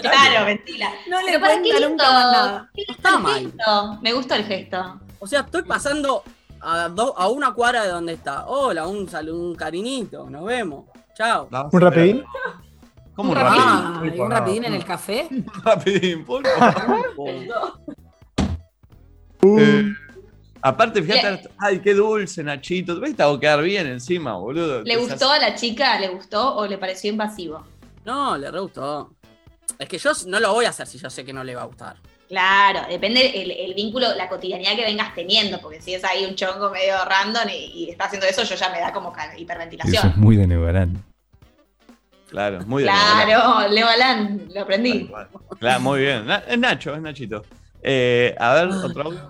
[0.02, 0.90] Claro, mentira.
[1.10, 2.70] No le Pero para qué nada.
[2.74, 3.42] Qué Está mal.
[3.44, 4.00] gesto.
[4.02, 5.00] Me gustó el gesto.
[5.20, 6.24] O sea, estoy pasando
[6.62, 8.46] a, do- a una cuadra de donde está.
[8.48, 10.30] Hola, un saludo, un cariñito.
[10.30, 10.86] Nos vemos.
[11.16, 11.50] Chao.
[11.72, 12.24] ¿Un rapidín?
[13.16, 14.00] ¿Cómo un rapidín?
[14.00, 15.28] Pulpo, ¿y un rapidín en el café?
[15.30, 16.26] Un rapidín.
[19.44, 19.94] Uh, Eh,
[20.62, 23.00] aparte, fíjate, Le- ay, qué dulce, Nachito.
[23.00, 23.16] ¿Ves?
[23.16, 24.82] Te va a quedar bien encima, boludo.
[24.84, 26.00] ¿Le gustó a la chica?
[26.00, 27.66] ¿Le gustó o le pareció invasivo?
[28.06, 29.12] No, le re gustó.
[29.80, 31.62] Es que yo no lo voy a hacer si yo sé que no le va
[31.64, 31.96] a gustar.
[32.28, 36.36] Claro, depende el, el vínculo, la cotidianidad que vengas teniendo, porque si es ahí un
[36.36, 37.56] chongo medio random y,
[37.86, 40.14] y está haciendo eso, yo ya me da como hiperventilación.
[40.16, 41.04] muy de Nevarán.
[42.30, 42.96] Claro, muy bien.
[42.96, 45.12] Claro, Leo Alán, lo aprendí.
[45.60, 46.26] Claro, muy bien.
[46.48, 47.44] Es Nacho, es Nachito.
[47.84, 49.30] Eh, a ver, otro audio.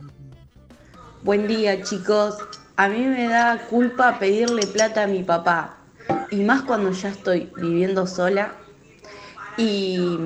[1.24, 2.38] Buen día, chicos.
[2.78, 5.78] A mí me da culpa pedirle plata a mi papá.
[6.32, 8.54] Y más cuando ya estoy viviendo sola
[9.58, 10.18] y,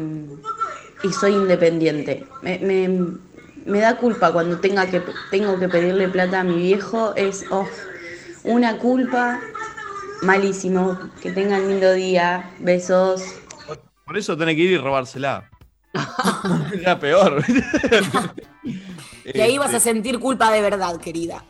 [1.04, 2.26] y soy independiente.
[2.41, 3.18] Me, me-
[3.66, 7.14] me da culpa cuando tenga que, tengo que pedirle plata a mi viejo.
[7.16, 7.68] Es oh,
[8.43, 9.41] una culpa
[10.22, 10.98] malísimo.
[11.22, 12.52] Que tengan lindo día.
[12.60, 13.24] Besos.
[14.06, 15.50] Por eso tenés que ir y robársela.
[16.80, 17.43] Era peor.
[19.34, 21.43] Y ahí vas a Este, sentir culpa de verdad, querida.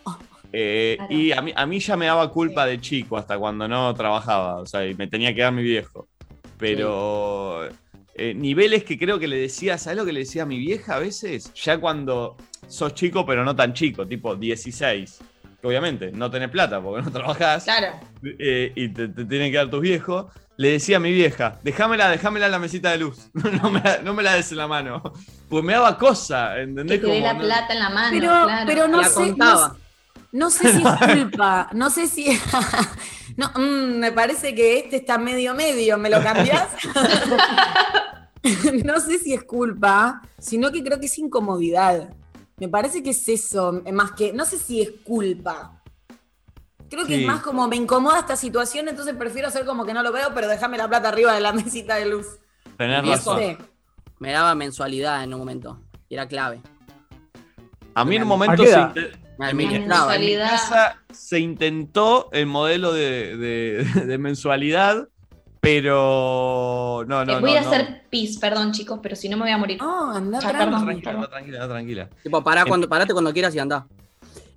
[0.53, 3.93] eh, y a mí, a mí ya me daba culpa de chico hasta cuando no
[3.93, 4.57] trabajaba.
[4.57, 6.07] O sea, y me tenía que dar mi viejo.
[6.57, 7.67] Pero
[8.15, 10.95] eh, niveles que creo que le decía, ¿sabes lo que le decía a mi vieja
[10.95, 11.53] a veces?
[11.53, 15.19] Ya cuando sos chico, pero no tan chico, tipo 16.
[15.61, 17.65] Que obviamente no tenés plata porque no trabajás.
[17.65, 17.99] Claro.
[18.39, 20.28] eh, y te, te tienen que dar tus viejos,
[20.58, 23.30] le decía a mi vieja, déjamela, déjamela en la mesita de luz,
[23.62, 25.01] no me, la- no me la des en la mano,
[25.49, 26.99] pues me daba cosa, ¿entendés?
[26.99, 28.10] Que te dé la no- plata en la mano.
[28.12, 28.64] Pero, claro.
[28.66, 29.36] pero no La sé,
[30.32, 32.39] no, sé si es culpa, no sé si...
[33.38, 36.70] no, mm, me parece que este está medio medio, ¿me lo cambiás?
[38.84, 42.10] no sé si es culpa, sino que creo que es incomodidad.
[42.58, 45.82] Me parece que es eso, más que, no sé si es culpa.
[46.89, 47.21] Creo que Sí.
[47.21, 50.31] es más como me incomoda esta situación, entonces prefiero hacer como que no lo veo,
[50.33, 52.27] pero déjame la plata arriba de la mesita de luz.
[52.77, 53.57] Eso- razón.
[54.19, 55.79] Me daba mensualidad en un momento.
[56.07, 56.61] Y era clave.
[57.95, 58.88] A mí en un ¿A momento se, edad?
[58.95, 60.15] inte- Me en mi, administraba.
[60.15, 60.49] en mi Mensualidad.
[60.51, 65.07] casa se intentó el modelo de, de- de mensualidad,
[65.59, 67.67] pero no, no, Les voy no, a no.
[67.67, 69.81] hacer pis, perdón chicos, pero si no me voy a morir.
[69.81, 70.86] No, anda perdón.
[70.86, 72.09] Tranquila, anda tranquila, anda tranquila.
[72.23, 73.86] Tipo, pará En- cuando, parate cuando quieras y andá.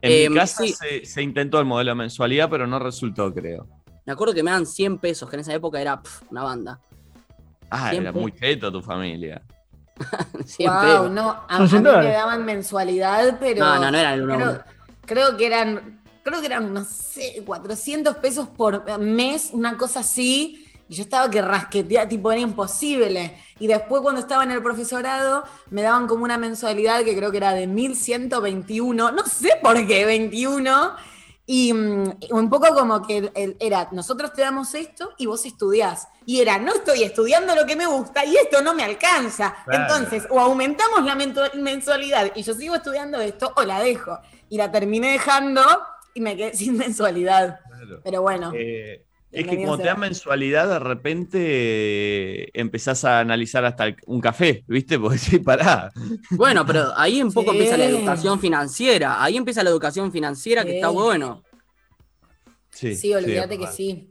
[0.01, 0.73] En Eh, mi casa sí.
[0.73, 3.67] se, se intentó el modelo de mensualidad, pero no resultó, creo.
[4.07, 6.81] Me acuerdo que me dan 100 pesos, que en esa época era una banda.
[7.71, 9.43] Ah, era muy cheto tu familia.
[10.47, 11.11] 100 Wow, pesos.
[11.11, 11.83] no, a, mí me
[12.13, 13.65] daban mensualidad, pero.
[13.65, 14.61] No, no, no era el uno a creo, uno.
[15.05, 20.65] creo que eran, creo que eran, no sé, 400 pesos por mes, una cosa así.
[20.89, 23.37] Y yo estaba que rasqueteaba, tipo, era imposible.
[23.59, 27.37] Y después, cuando estaba en el profesorado, me daban como una mensualidad que creo que
[27.37, 30.93] era de 1121, no sé por qué, 21.
[31.51, 36.09] Y mm, un poco como que era, nosotros te damos esto y vos estudiás.
[36.27, 39.57] Y era, no estoy estudiando lo que me gusta y esto no me alcanza.
[39.65, 39.83] Claro.
[39.83, 41.15] Entonces, o aumentamos la
[41.55, 44.19] mensualidad y yo sigo estudiando esto o la dejo.
[44.51, 45.63] Y la terminé dejando
[46.13, 47.61] y me quedé sin mensualidad.
[47.67, 48.01] Claro.
[48.05, 48.53] Pero bueno.
[48.55, 53.97] Eh, es que como te dan mensualidad, de repente eh, empezás a analizar hasta el-
[54.07, 54.99] un café, ¿viste?
[55.01, 55.91] Porque sí, pará.
[56.31, 57.59] Bueno, pero ahí un poco Sí.
[57.59, 59.23] empieza la educación financiera.
[59.23, 61.43] Ahí empieza la educación financiera que está bueno.
[62.71, 64.09] Sí, Sí, olvídate que sí.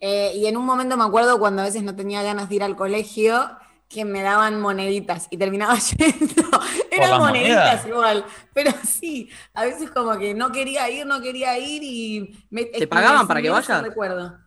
[0.00, 2.62] Eh, y en un momento me acuerdo cuando a veces no tenía ganas de ir
[2.62, 3.48] al colegio,
[3.88, 6.42] que me daban moneditas y terminaba yendo.
[6.90, 7.86] Eran moneditas monedas?
[7.86, 12.46] igual, pero sí, a veces como que no quería ir, no quería ir y...
[12.50, 13.82] Me, ¿Te pagaban para que vayas?
[13.82, 14.38] recuerdo.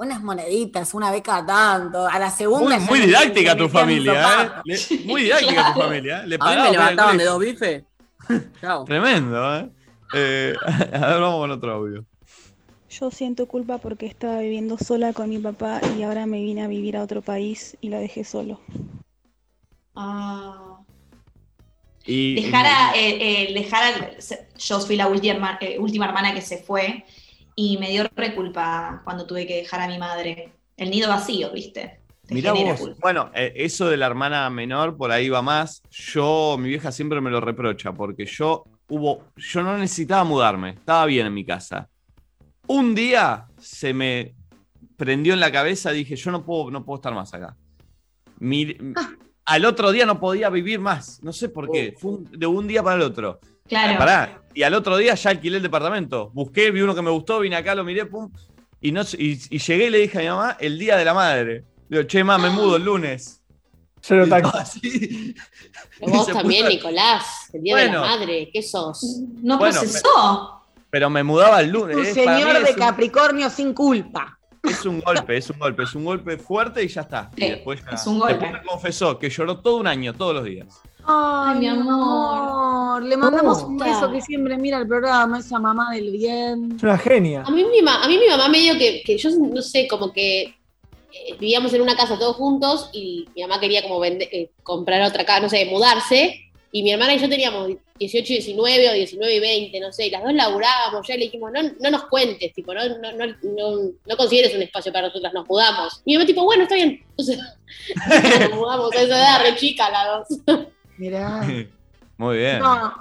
[0.00, 2.06] Unas moneditas, una beca tanto.
[2.06, 2.78] A la Muy, segunda.
[2.80, 4.22] muy me- didáctica me tu familia.
[4.42, 4.50] ¿eh?
[4.64, 6.22] Le- muy didáctica tu familia.
[6.22, 6.26] ¿eh?
[6.26, 7.84] Le A mí me levantaban de dos bifes.
[8.62, 8.84] Chao.
[8.86, 9.68] Tremendo, ¿eh?
[10.14, 10.54] Eh,
[10.94, 12.04] A ver, vamos con otro audio.
[12.88, 16.66] Yo siento culpa porque estaba viviendo sola con mi papá y ahora me vine a
[16.66, 18.58] vivir a otro país y lo dejé solo.
[19.94, 20.78] Ah.
[22.06, 24.10] Y, Dejar a, eh, eh, dejar a-
[24.58, 27.04] yo fui la última, eh, última hermana que se fue
[27.62, 30.52] y me dio re culpa cuando tuve que dejar a mi madre.
[30.76, 32.00] El nido vacío, ¿viste?
[32.26, 32.96] Te Mirá vos, culpa.
[33.02, 35.82] bueno, eh, eso de la hermana menor, por ahí va más.
[35.90, 41.04] Yo, mi vieja siempre me lo reprocha, porque yo hubo, yo no necesitaba mudarme, estaba
[41.06, 41.88] bien en mi casa.
[42.66, 44.34] Un día se me
[44.96, 47.56] prendió en la cabeza, dije, yo no puedo, no puedo estar más acá.
[48.38, 48.74] Mi-
[49.44, 52.66] Al otro día no podía vivir más, no sé por qué, fue un- de un
[52.68, 53.40] día para el otro.
[53.68, 53.98] Claro.
[53.98, 56.30] Pará, y al otro día ya alquilé el departamento.
[56.32, 58.30] Busqué, vi uno que me gustó, vine acá, lo miré, pum.
[58.80, 61.14] Y, no, y, y llegué y le dije a mi mamá el día de la
[61.14, 61.64] madre.
[61.88, 63.42] Digo, che, ma, me mudo el lunes.
[64.54, 65.34] Así.
[65.98, 69.20] Pero vos Se también, puso- Nicolás, el día de la madre, ¿qué sos?
[69.42, 70.62] No Bueno, procesó.
[70.88, 71.96] Pero me mudaba el lunes.
[71.96, 74.38] Un eh, señor de un- Capricornio sin culpa.
[74.62, 77.30] Es un golpe, es un golpe, es un golpe fuerte y ya está.
[77.36, 78.34] Y después ya- es un golpe.
[78.38, 80.80] Después me confesó que lloró todo un año, todos los días.
[81.06, 83.02] Ay, mi amor.
[83.02, 86.72] Le mandamos un beso que siempre mira el programa, esa mamá del bien.
[86.76, 87.42] Es una genia.
[87.46, 90.12] A mí, mi, ma- a mí mi mamá medio que, que yo no sé, como
[90.12, 90.54] que eh,
[91.38, 95.24] vivíamos en una casa todos juntos y mi mamá quería como vender, eh, comprar otra
[95.24, 96.40] casa, no sé, mudarse.
[96.72, 100.06] Y mi hermana y yo teníamos 18 y 19 o 19 y 20, no sé,
[100.06, 103.26] y las dos laburábamos, ya le dijimos, no, no nos cuentes, tipo, no, no, no,
[103.42, 106.00] no, no consideres un espacio para nosotras, nos mudamos.
[106.04, 107.02] Y mi mamá tipo, bueno, está bien.
[107.10, 107.40] Entonces,
[108.50, 110.38] nos mudamos a esa edad, re chica las dos.
[111.00, 111.40] Mirá.
[112.18, 112.58] Muy bien.
[112.58, 112.92] No,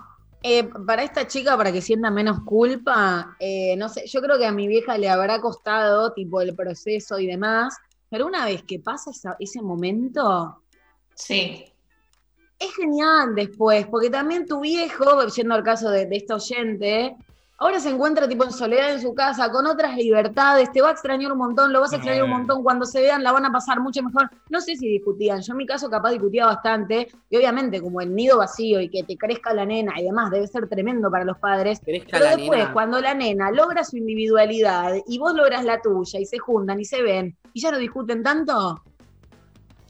[0.42, 4.46] eh, para esta chica, para que sienta menos culpa, eh, no sé, yo creo que
[4.46, 7.76] a mi vieja le habrá costado, tipo, el proceso y demás,
[8.10, 10.64] pero una vez que pasa esa- ese momento,
[11.14, 11.66] Sí.
[12.58, 17.18] es genial después, porque también tu viejo, yendo al caso de, de este oyente,
[17.60, 20.92] ahora se encuentra tipo en soledad en su casa, con otras libertades, te va a
[20.92, 23.52] extrañar un montón, lo vas a extrañar un montón, cuando se vean la van a
[23.52, 24.30] pasar mucho mejor.
[24.50, 28.16] No sé si discutían, yo en mi caso capaz discutía bastante, y obviamente como el
[28.16, 31.38] nido vacío y que te crezca la nena y demás, debe ser tremendo para los
[31.38, 31.80] padres.
[31.84, 32.74] Crezca Pero la después, nena.
[32.74, 36.86] cuando la nena logra su individualidad y vos logras la tuya y se juntan y
[36.86, 38.82] se ven y ya no discuten tanto,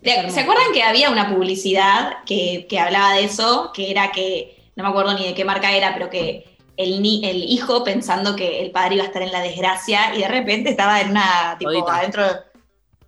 [0.01, 3.71] ¿Te- ¿Se acuerdan que había una publicidad que, que hablaba de eso?
[3.73, 6.48] Que era que, no me acuerdo ni de qué marca era, pero que
[6.79, 10.19] el, ni- el hijo pensando que el padre iba a estar en la desgracia y
[10.21, 11.95] de repente estaba en una, tipo, Jodita.
[11.97, 12.23] adentro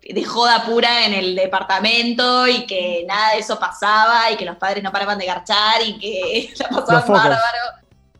[0.02, 4.56] de joda pura en el departamento y que nada de eso pasaba y que los
[4.56, 7.38] padres no paraban de garchar y que la pasaban bárbaro.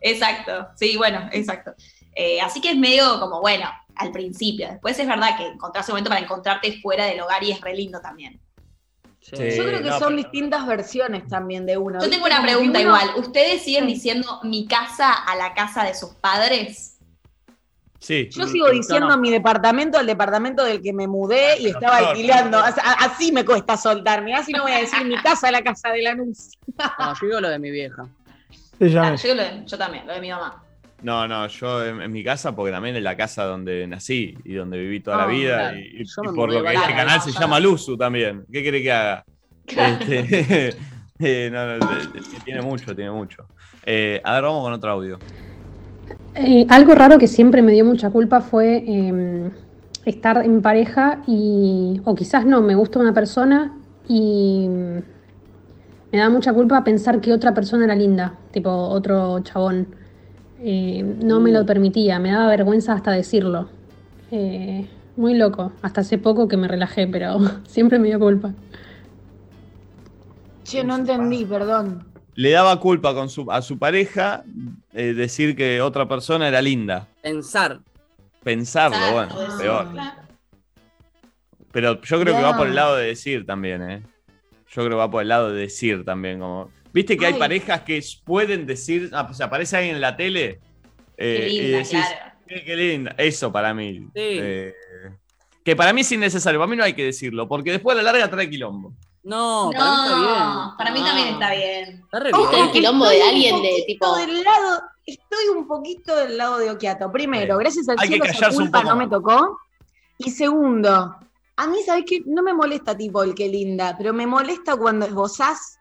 [0.01, 1.75] Exacto, sí, bueno, exacto.
[2.15, 4.69] Eh, así que es medio como, bueno, al principio.
[4.71, 7.75] Después es verdad que encontrás un momento para encontrarte fuera del hogar y es re
[7.75, 8.41] lindo también.
[9.33, 9.57] Sí.
[9.57, 12.01] yo creo que no, son pero- distintas versiones también de uno.
[12.03, 13.11] Yo tengo una pregunta uno- igual.
[13.17, 16.99] ¿Ustedes siguen diciendo mi casa a la casa de sus padres?
[17.99, 18.29] Sí.
[18.33, 22.59] Yo sigo diciendo mi departamento al departamento del que me mudé y estaba no, alquilando.
[22.59, 24.23] Así me cuesta soltar.
[24.23, 26.51] Mirá si no voy a decir mi casa a la casa de la luz.
[26.99, 28.07] No, yo digo lo de mi vieja.
[28.99, 30.62] Ah, yo, lo- yo también, lo de mi mamá.
[31.03, 34.55] No, no, yo en, en mi casa, porque también es la casa donde nací y
[34.55, 35.57] donde viví toda la Ah, vida.
[35.71, 35.79] claro.
[35.79, 36.05] Y,
[36.37, 38.45] por lo que este canal se llama Luzu también.
[38.51, 39.25] ¿Qué quiere que haga?
[39.67, 40.77] Este,
[41.19, 41.53] eh,
[42.45, 43.47] tiene mucho, tiene mucho.
[43.85, 45.19] Eh, a ver, vamos con otro audio.
[46.35, 49.51] Eh, algo raro que siempre me dio mucha culpa fue eh,
[50.05, 53.77] estar en pareja y, o quizás no, me gusta una persona
[54.09, 54.99] y mm,
[56.13, 59.97] me da mucha culpa pensar que otra persona era linda, tipo otro chabón.
[60.65, 63.69] Eh, no me lo permitía, me daba vergüenza hasta decirlo.
[64.31, 64.87] Eh,
[65.17, 68.55] muy loco, hasta hace poco que me relajé, pero siempre me dio culpa.
[70.65, 72.05] Che, no entendí, perdón.
[72.35, 74.45] Le daba culpa con su, a su pareja
[74.93, 77.09] eh, decir que otra persona era linda.
[77.23, 77.81] Pensar.
[78.43, 79.91] Pensarlo, bueno, eso, peor.
[79.91, 80.23] claro.
[81.73, 84.03] Pero yo creo que va por el lado de decir también, ¿eh?
[84.69, 86.71] Yo creo que va por el lado de decir también, como.
[86.93, 87.39] Viste que hay Ay.
[87.39, 90.61] parejas que pueden decir, ah, o sea, aparece alguien en la tele,
[91.17, 92.33] Eh, Qué y linda, decís, claro.
[92.49, 93.15] Qué, qué linda.
[93.19, 94.09] Eso para mí.
[94.15, 94.73] Eh,
[95.65, 98.11] que para mí es innecesario, para mí no hay que decirlo, porque después a la
[98.13, 98.93] larga trae quilombo.
[99.23, 100.77] No, No, para mí está bien.
[100.79, 101.07] para mí No.
[101.07, 102.01] también está bien.
[102.03, 102.65] Está re Ojo, bien.
[102.65, 104.17] el quilombo de Estoy un alguien de poquito tipo.
[104.17, 107.13] del lado, estoy un poquito del lado de Okiato.
[107.13, 107.61] Primero, Sí.
[107.63, 109.59] gracias al Hay que cielo esa callarse un culpa poco no me tocó.
[110.19, 111.17] Y segundo,
[111.57, 112.23] a mí, ¿sabés qué?
[112.27, 115.79] No me molesta tipo el que linda, pero me molesta cuando esbozás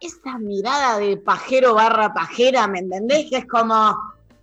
[0.00, 3.28] esa mirada de pajero barra pajera, ¿me entendés?
[3.28, 3.96] Que es como,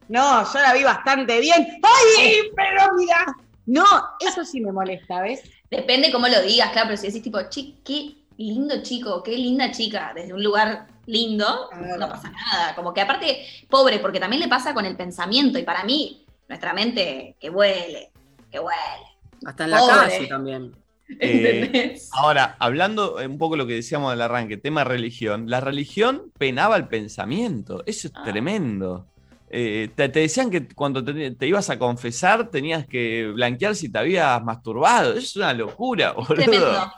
[0.08, 1.80] no, yo la vi bastante bien.
[1.84, 3.26] ¡Ay, pero mira!
[3.66, 3.86] No,
[4.20, 5.42] eso sí me molesta, ¿ves?
[5.70, 9.72] Depende cómo lo digas, claro, pero si decís tipo, chi, qué lindo chico, qué linda
[9.72, 12.76] chica, desde un lugar lindo, no pasa nada.
[12.76, 16.74] Como que aparte, pobre, porque también le pasa con el pensamiento, y para mí, nuestra
[16.74, 18.12] mente, que huele,
[18.52, 19.08] que huele.
[19.46, 19.96] Hasta en la Pobre.
[19.96, 20.76] calle también.
[21.20, 22.10] Eh, ¿Entendés?
[22.12, 26.76] ahora, hablando un poco de lo que decíamos del arranque, tema religión, la religión penaba
[26.76, 28.24] el pensamiento, eso es Ah.
[28.26, 29.08] tremendo.
[29.50, 33.90] Eh, te, te decían que cuando te, te ibas a confesar tenías que blanquear si
[33.90, 36.36] te habías masturbado, eso es una locura, boludo.
[36.36, 36.92] Tremendo.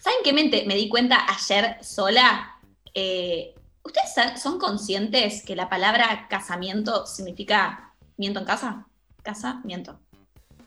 [0.00, 2.56] ¿Saben qué mente me di cuenta ayer sola?
[2.92, 8.86] Eh, ¿Ustedes son conscientes que la palabra casamiento significa miento en casa?
[9.22, 9.98] Casamiento.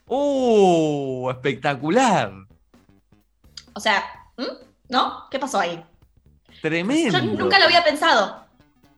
[0.07, 1.29] ¡Uh!
[1.29, 2.33] Espectacular.
[3.75, 4.03] O sea.
[4.89, 5.23] ¿no?
[5.29, 5.83] ¿Qué pasó ahí?
[6.61, 7.17] Tremendo.
[7.19, 8.43] Yo nunca lo había pensado.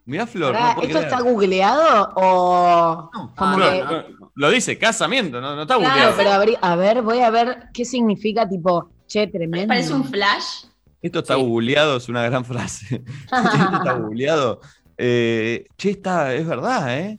[0.05, 0.53] Mirá, Flor.
[0.53, 1.03] No ¿Esto creer.
[1.03, 3.09] está googleado o...?
[3.35, 3.83] como Flor, que-
[4.19, 6.13] no, lo dice, casamiento, no, no está Claro, googleado.
[6.17, 9.67] pero a ver, a ver, voy a ver qué significa tipo, che, tremendo.
[9.67, 10.65] Parece un flash.
[11.01, 13.03] Esto está googleado, es una gran frase.
[13.23, 13.35] Esto
[13.77, 14.61] está googleado.
[14.97, 17.17] Eh, che, está, es verdad, ¿eh?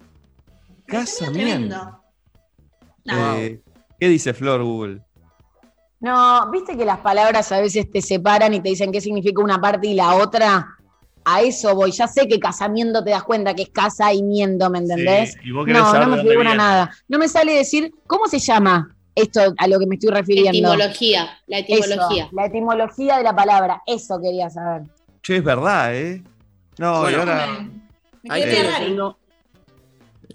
[0.87, 1.35] Casamiento.
[1.75, 2.03] Tremendo.
[3.05, 3.37] No.
[3.37, 3.61] Eh,
[4.01, 5.03] ¿Qué dice Flor Google?
[6.01, 9.61] No, viste que las palabras a veces te separan y te dicen qué significa una
[9.61, 10.75] parte y la otra.
[11.25, 11.91] A eso voy.
[11.91, 15.33] Ya sé que casamiento te das cuenta que es casa y miento, ¿me entendés?
[15.33, 16.91] Sí, y vos no, saber no me figura nada.
[17.09, 20.73] No me sale decir cómo se llama esto a lo que me estoy refiriendo.
[20.73, 22.25] Etimología, la etimología.
[22.25, 23.83] Eso, la etimología de la palabra.
[23.87, 24.83] Eso quería saber.
[25.23, 26.23] Che, es verdad, ¿eh?
[26.79, 27.69] No, Bueno, y ahora.
[28.23, 29.19] Me Ahí quedé estoy leyendo.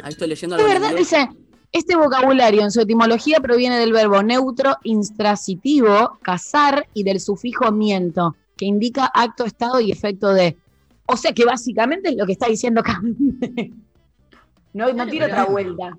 [0.03, 1.29] Ahí estoy leyendo Es verdad, dice,
[1.73, 8.35] este vocabulario en su etimología proviene del verbo neutro intransitivo, casar, y del sufijo miento,
[8.55, 10.55] que indica acto, estado y efecto de.
[11.07, 13.01] O sea que básicamente es lo que está diciendo acá.
[14.73, 15.97] no, no tiro otra vuelta.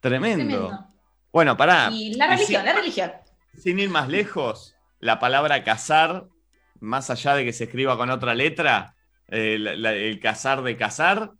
[0.00, 0.44] Tremendo.
[0.44, 0.86] Tremendo.
[1.32, 1.90] Bueno, pará.
[1.92, 3.12] Y la Y religión, sin- la religión.
[3.58, 6.26] Sin ir más lejos, la palabra casar,
[6.80, 8.94] más allá de que se escriba con otra letra,
[9.28, 11.32] eh, la- el casar de casar,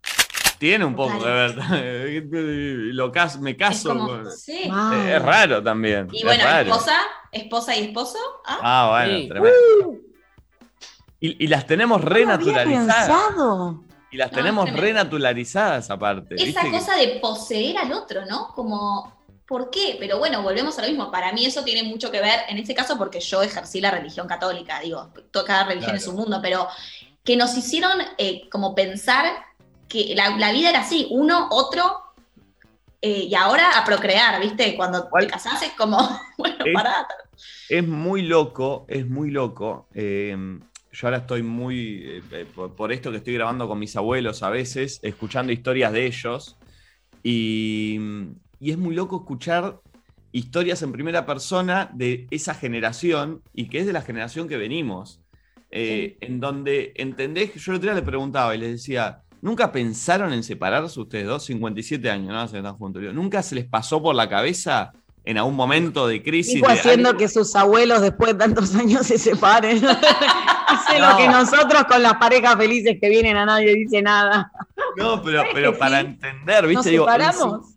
[0.61, 1.67] tiene un poco de verdad.
[2.93, 3.89] Lo cas- me Es caso.
[3.89, 4.69] como, con- sí.
[4.71, 5.03] Ah.
[5.09, 6.07] Es raro también.
[6.11, 6.69] Y es bueno, raro.
[6.71, 6.97] esposa,
[7.31, 8.19] esposa y esposo.
[8.45, 9.27] Ah, Ah, bueno, Sí.
[9.27, 9.95] tremendo.
[11.19, 13.09] Y, y las tenemos renaturalizadas.
[14.11, 14.85] Y las No, tenemos tremendo.
[14.87, 16.35] renaturalizadas aparte.
[16.35, 18.49] esa ¿viste que- cosa de poseer al otro, ¿no?
[18.53, 19.97] Como, ¿por qué?
[19.99, 21.09] Pero bueno, volvemos a lo mismo.
[21.11, 24.27] Para mí eso tiene mucho que ver, en este caso, porque yo ejercí la religión
[24.27, 25.11] católica, digo,
[25.45, 26.67] cada religión es un mundo, pero
[27.23, 29.25] que nos hicieron eh, como pensar
[29.91, 31.83] que la, la vida era así, uno, otro,
[33.01, 34.75] eh, y ahora a procrear, ¿viste?
[34.75, 35.25] Cuando ¿Cuál?
[35.25, 35.97] te casás es como,
[36.37, 37.07] bueno, Es- pará.
[37.69, 39.87] Es muy loco, es muy loco.
[39.95, 40.35] Eh,
[40.91, 44.49] yo ahora estoy muy, eh, por, por esto que estoy grabando con mis abuelos a
[44.49, 46.57] veces, escuchando historias de ellos.
[47.23, 47.99] Y,
[48.59, 49.79] y es muy loco escuchar
[50.31, 55.19] historias en primera persona de esa generación y que es de la generación que venimos.
[55.73, 60.33] En donde entendés que yo el otro día le preguntaba y les decía, ¿nunca pensaron
[60.33, 61.43] en separarse ustedes dos?
[61.45, 62.47] 57 años, ¿no?
[62.47, 63.01] Se están juntos.
[63.13, 64.91] ¿Nunca se les pasó por la cabeza
[65.25, 66.61] en algún momento de crisis?
[66.61, 69.81] De haciendo que sus abuelos después de tantos años se separen.
[69.81, 71.11] Dice No.
[71.11, 74.51] lo que nosotros con las parejas felices que vienen a nadie dice nada.
[74.97, 76.73] No, pero, pero para entender, ¿viste?
[76.75, 77.67] ¿Nos Digo, en, separamos?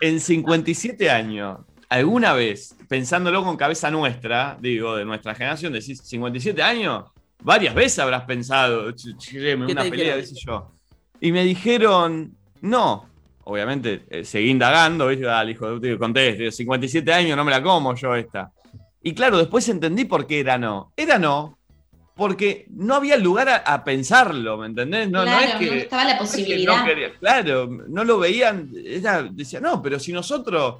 [0.00, 1.58] en 57 años,
[1.88, 7.04] alguna vez, pensándolo con cabeza nuestra, digo, de nuestra generación, decís, 57 años,
[7.42, 10.70] varias veces habrás pensado, "Ch- ch- me ¿Qué una te pelea, qué sé yo.
[11.20, 13.08] Y me dijeron, no.
[13.44, 15.26] Obviamente, eh, seguí indagando, ¿viste?
[15.26, 18.50] Dale, hijo de conteste, digo, 57 años, no me la como yo esta.
[19.02, 20.92] Y claro, después entendí por qué era no.
[20.96, 21.58] Era no,
[22.16, 25.10] porque no había lugar a, a pensarlo, ¿me entendés?
[25.10, 26.78] No, no es que, no estaba la posibilidad.
[26.78, 30.76] no quería- claro, no lo veían, era, decía, no, pero si nosotros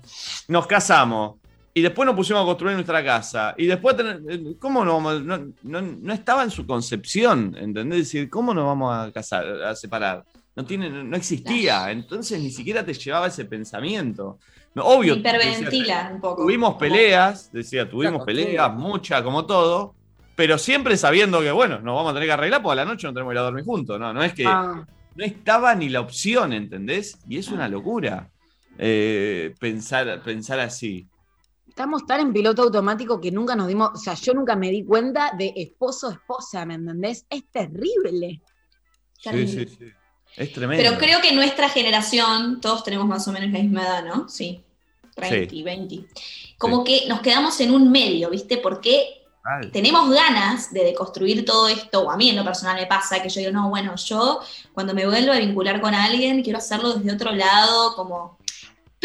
[0.48, 1.36] nos casamos
[1.76, 5.38] y después nos pusimos a construir nuestra casa y después, eh, ¿cómo no, vamos- no,
[5.64, 7.98] no, no estaba en su concepción, ¿entendés?
[7.98, 10.24] decir, ¿cómo nos vamos a casar, a separar?
[10.54, 14.38] No, tiene, no existía, entonces ni siquiera te llevaba ese pensamiento.
[14.76, 16.42] No, obvio, decía, Hiperventila un poco.
[16.42, 18.76] Tuvimos peleas, decía, tuvimos Claro, peleas, sí.
[18.78, 19.94] muchas, como todo,
[20.36, 23.06] pero siempre sabiendo que, bueno, nos vamos a tener que arreglar porque a la noche
[23.08, 24.12] no tenemos que ir a dormir juntos, ¿no?
[24.12, 24.84] No es que Ah,
[25.16, 27.18] no estaba ni la opción, ¿entendés?
[27.28, 28.28] Y es una locura
[28.78, 31.06] eh, pensar, pensar así.
[31.74, 34.84] Estamos tan en piloto automático que nunca nos dimos, o sea, yo nunca me di
[34.84, 37.26] cuenta de esposo, esposa, ¿me entendés?
[37.28, 38.40] Es terrible.
[39.18, 39.86] Sí, sí, sí.
[40.36, 40.84] Es tremendo.
[40.84, 44.28] Pero creo que nuestra generación, todos tenemos más o menos la misma edad, ¿no?
[44.28, 44.62] Sí.
[45.16, 45.62] 30, Sí.
[45.64, 46.06] 20.
[46.58, 48.58] Como que nos quedamos en un medio, ¿viste?
[48.58, 49.24] Porque
[49.72, 53.28] tenemos ganas de deconstruir todo esto, o a mí en lo personal me pasa que
[53.28, 54.38] yo digo, no, bueno, yo
[54.72, 58.38] cuando me vuelvo a vincular con alguien, quiero hacerlo desde otro lado, como...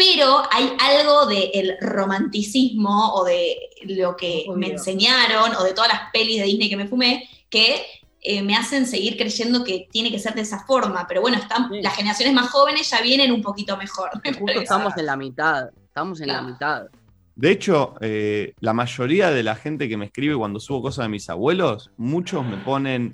[0.00, 6.10] Pero hay algo del romanticismo o de lo que me enseñaron o de todas las
[6.10, 7.84] pelis de Disney que me fumé que
[8.22, 11.06] eh, me hacen seguir creyendo que tiene que ser de esa forma.
[11.06, 14.08] Pero bueno, están, las generaciones más jóvenes ya vienen un poquito mejor.
[14.24, 14.62] me Justo parece.
[14.62, 15.68] estamos en la mitad.
[15.84, 16.86] Estamos en la mitad.
[17.36, 21.08] De hecho, eh, la mayoría de la gente que me escribe cuando subo cosas de
[21.10, 23.12] mis abuelos, muchos me ponen,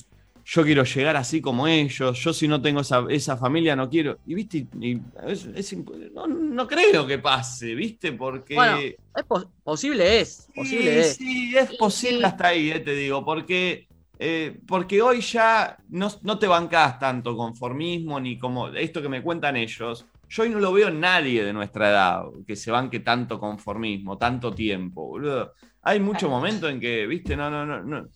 [0.48, 4.18] yo quiero llegar así como ellos, yo si no tengo esa, esa familia no quiero.
[4.26, 5.76] Y viste, y es- es
[6.14, 8.54] no, no creo que pase, viste, porque...
[8.54, 10.46] Bueno, es pos- posible es.
[10.54, 11.16] Posible Sí, es.
[11.16, 13.88] sí, es posible hasta ahí, eh, te digo, porque,
[14.20, 19.22] eh, porque hoy ya no, no te bancás tanto conformismo ni como esto que me
[19.22, 20.06] cuentan ellos.
[20.28, 24.16] Yo hoy no lo veo en nadie de nuestra edad que se banque tanto conformismo,
[24.16, 25.52] tanto tiempo, boludo.
[25.82, 28.08] Hay muchos momentos en que, viste, no, no, no, no.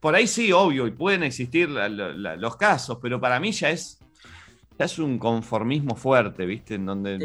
[0.00, 3.52] Por ahí sí, obvio, y pueden existir la- la- la- los casos, pero para mí
[3.52, 3.98] ya es,
[4.78, 7.18] ya es un conformismo fuerte, viste, en donde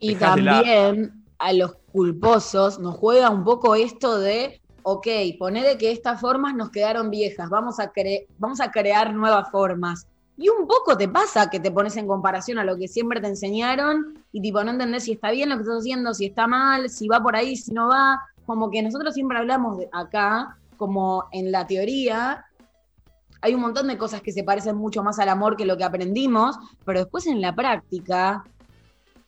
[0.00, 5.06] Y también a los culposos nos juega un poco esto de, ok,
[5.38, 10.06] ponele que estas formas nos quedaron viejas, vamos a, cre- vamos a crear nuevas formas.
[10.36, 13.26] Y un poco te pasa que te pones en comparación a lo que siempre te
[13.26, 16.88] enseñaron y tipo no entendés si está bien lo que estás haciendo, si está mal,
[16.90, 18.20] si va por ahí, si no va.
[18.46, 22.46] Como que nosotros siempre hablamos de acá, como en la teoría,
[23.42, 25.84] hay un montón de cosas que se parecen mucho más al amor que lo que
[25.84, 26.56] aprendimos,
[26.86, 28.42] pero después en la práctica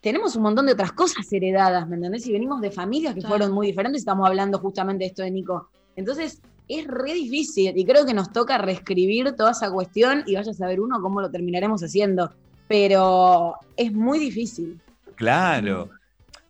[0.00, 2.26] tenemos un montón de otras cosas heredadas, ¿me entendés?
[2.26, 3.36] Y venimos de familias que Claro.
[3.36, 5.68] fueron muy diferentes, estamos hablando justamente de esto de Nico.
[5.94, 10.52] Entonces, es re difícil y creo que nos toca reescribir toda esa cuestión y vaya
[10.52, 12.30] a saber uno cómo lo terminaremos haciendo.
[12.68, 14.80] Pero es muy difícil.
[15.16, 15.90] Claro.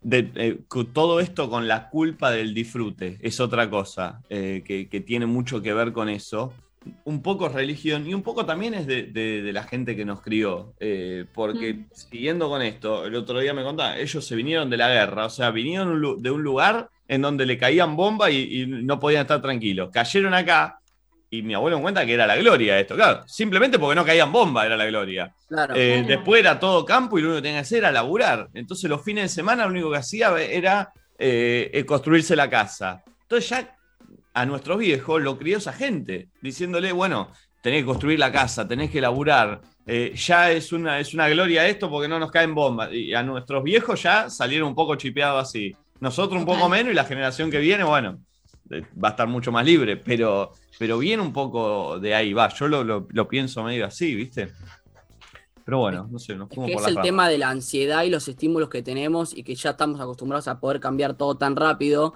[0.03, 0.59] De- eh,
[0.95, 5.61] todo esto con la culpa del disfrute es otra cosa eh, que, que tiene mucho
[5.61, 6.55] que ver con eso.
[7.05, 10.07] Un poco es religión y un poco también es de, de- de la gente que
[10.07, 10.73] nos crió.
[10.81, 14.89] eh, porque siguiendo con esto, el otro día me contaba, ellos se vinieron de la
[14.89, 18.99] guerra, o sea, vinieron de un lugar en donde le caían bombas y, y no
[18.99, 19.91] podían estar tranquilos.
[19.93, 20.80] Cayeron acá
[21.31, 24.33] y mi abuelo me cuenta que era la gloria esto, claro, simplemente porque no caían
[24.33, 25.33] bombas era la gloria.
[25.49, 25.75] Claro.
[25.77, 28.49] Eh, después era todo campo y lo único que tenía que hacer era laburar.
[28.53, 33.03] Entonces los fines de semana lo único que hacía era eh, eh, construirse la casa.
[33.23, 33.77] Entonces ya
[34.35, 37.31] a nuestros viejos lo crió esa gente, diciéndole, bueno,
[37.63, 39.61] tenés que construir la casa, tenés que laburar.
[39.87, 42.93] eh, ya es una, es una gloria esto porque no nos caen bombas.
[42.93, 45.77] Y a nuestros viejos ya salieron un poco chipeados así.
[46.01, 48.19] Nosotros un poco menos y la generación que viene, bueno,
[48.73, 52.49] va a estar mucho más libre, pero, pero viene un poco de ahí, va.
[52.55, 54.51] Yo lo, lo- lo pienso medio así, ¿viste?
[55.65, 57.07] Pero bueno, no sé, nos fuimos que es el ramas.
[57.07, 60.59] tema de la ansiedad y los estímulos que tenemos y que ya estamos acostumbrados a
[60.59, 62.15] poder cambiar todo tan rápido.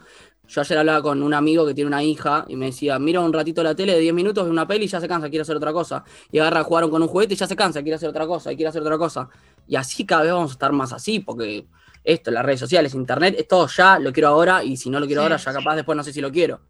[0.49, 3.33] Yo ayer hablaba con un amigo que tiene una hija y me decía, mira un
[3.33, 5.57] ratito la tele de 10 minutos, ve una peli y ya se cansa, quiere hacer
[5.57, 6.05] otra cosa.
[6.33, 8.57] Y agarra, jugaron con un juguete y ya se cansa, quiere hacer otra cosa, y
[8.57, 9.29] quiere hacer otra cosa.
[9.67, 11.67] Y así cada vez vamos a estar más así, porque
[12.05, 15.07] esto, las redes sociales, internet, es todo ya, lo quiero ahora, y si no lo
[15.07, 16.61] quiero Sí, ahora, ya capaz después no sé si lo quiero.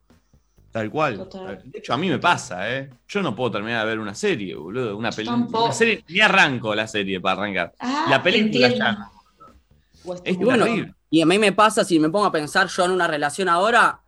[0.71, 1.17] Tal cual.
[1.19, 1.61] Total.
[1.65, 2.91] De hecho, a mí me pasa, ¿eh?
[3.07, 4.97] Yo no puedo terminar de ver una serie, boludo.
[4.97, 5.73] Una película.
[5.73, 7.73] serie, ni arranco la serie para arrancar.
[7.79, 8.77] Ah, la película entiendo.
[8.77, 9.11] ya.
[10.25, 10.95] Es Y bueno, terrible.
[11.11, 14.01] y a mí me pasa, si me pongo a pensar yo en una relación ahora,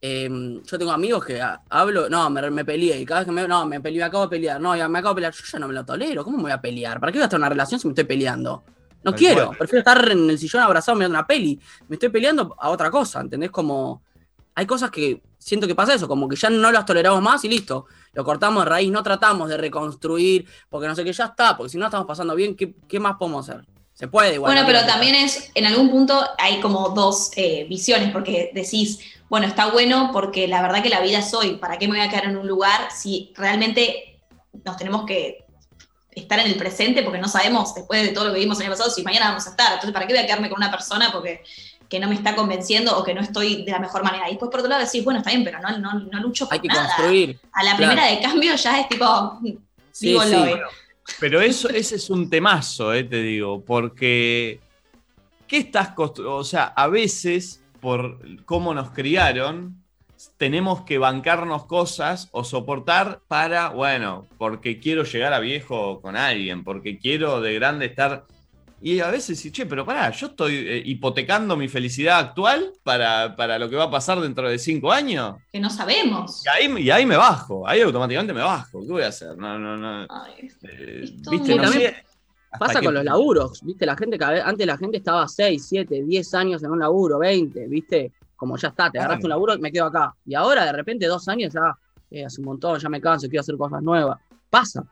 [0.00, 0.28] eh,
[0.64, 3.66] yo tengo amigos que hablo, no, me, me peleé, y cada vez que me, no,
[3.66, 5.68] me peleé, me acabo de pelear, no, ya me acabo de pelear, yo ya no
[5.68, 7.00] me lo tolero, ¿cómo me voy a pelear?
[7.00, 8.64] ¿Para qué voy a estar en una relación si me estoy peleando?
[9.04, 9.58] No Tal quiero, cual.
[9.58, 13.20] prefiero estar en el sillón abrazado mirando una peli, me estoy peleando a otra cosa,
[13.20, 13.50] ¿entendés?
[13.50, 14.02] Como,
[14.54, 17.48] hay cosas que siento que pasa eso, como que ya no las toleramos más y
[17.48, 21.56] listo, lo cortamos de raíz, no tratamos de reconstruir, porque no sé qué, ya está,
[21.56, 23.64] porque si no estamos pasando bien, ¿qué, qué más podemos hacer?
[23.92, 24.50] Se puede igual.
[24.52, 24.66] Bueno, ¿no?
[24.66, 29.70] pero también es, en algún punto hay como dos eh, visiones, porque decís, bueno, está
[29.70, 32.26] bueno porque la verdad que la vida es hoy, ¿para qué me voy a quedar
[32.26, 34.20] en un lugar si realmente
[34.64, 35.44] nos tenemos que
[36.14, 38.72] estar en el presente porque no sabemos, después de todo lo que vimos el año
[38.72, 39.68] pasado, si mañana vamos a estar?
[39.68, 41.42] Entonces, ¿para qué voy a quedarme con una persona porque
[41.88, 44.26] que no me está convenciendo o que no estoy de la mejor manera?
[44.28, 46.54] Y después, por otro lado, decís, bueno, está bien, pero no, no, no lucho por
[46.54, 46.86] Hay que nada.
[46.86, 47.38] construir.
[47.52, 47.92] A la Claro.
[47.92, 49.38] primera de cambio ya es tipo,
[49.90, 50.30] Sí, vivo sí.
[50.32, 50.60] Loe.
[51.20, 54.60] Pero eso, ese es un temazo, eh, te digo, porque
[55.46, 56.36] ¿qué estás construyendo?
[56.36, 59.81] O sea, a veces, por cómo nos criaron,
[60.36, 66.64] tenemos que bancarnos cosas o soportar para, bueno, porque quiero llegar a viejo con alguien,
[66.64, 68.24] porque quiero de grande estar...
[68.84, 73.36] Y a veces sí, che, pero pará, yo estoy eh, hipotecando mi felicidad actual para,
[73.36, 75.36] para lo que va a pasar dentro de cinco años.
[75.52, 76.42] Que no sabemos.
[76.44, 78.80] Y ahí, y ahí me bajo, ahí automáticamente me bajo.
[78.80, 79.36] ¿Qué voy a hacer?
[79.36, 80.02] No, no, no.
[80.62, 81.54] Eh, ¿Viste?
[81.54, 81.94] No sé
[82.58, 83.86] Pasa con los laburos, ¿viste?
[83.86, 87.18] La gente, cada vez- antes la gente estaba 6, 7, 10 años en un laburo,
[87.18, 88.12] 20, ¿viste?
[88.42, 89.04] Como ya está, te Claro.
[89.04, 90.12] agarraste un laburo, me quedo acá.
[90.26, 91.76] Y ahora, de repente, dos años ya,
[92.10, 94.18] eh, hace un montón, ya me canso, quiero hacer cosas nuevas.
[94.50, 94.82] Pasa.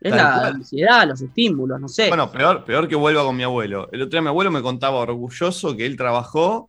[0.00, 0.54] Es Tal la cual.
[0.56, 2.08] ansiedad, los estímulos, no sé.
[2.08, 3.88] Bueno, peor, peor que vuelva con mi abuelo.
[3.92, 6.66] El otro día mi abuelo me contaba orgulloso que él trabajó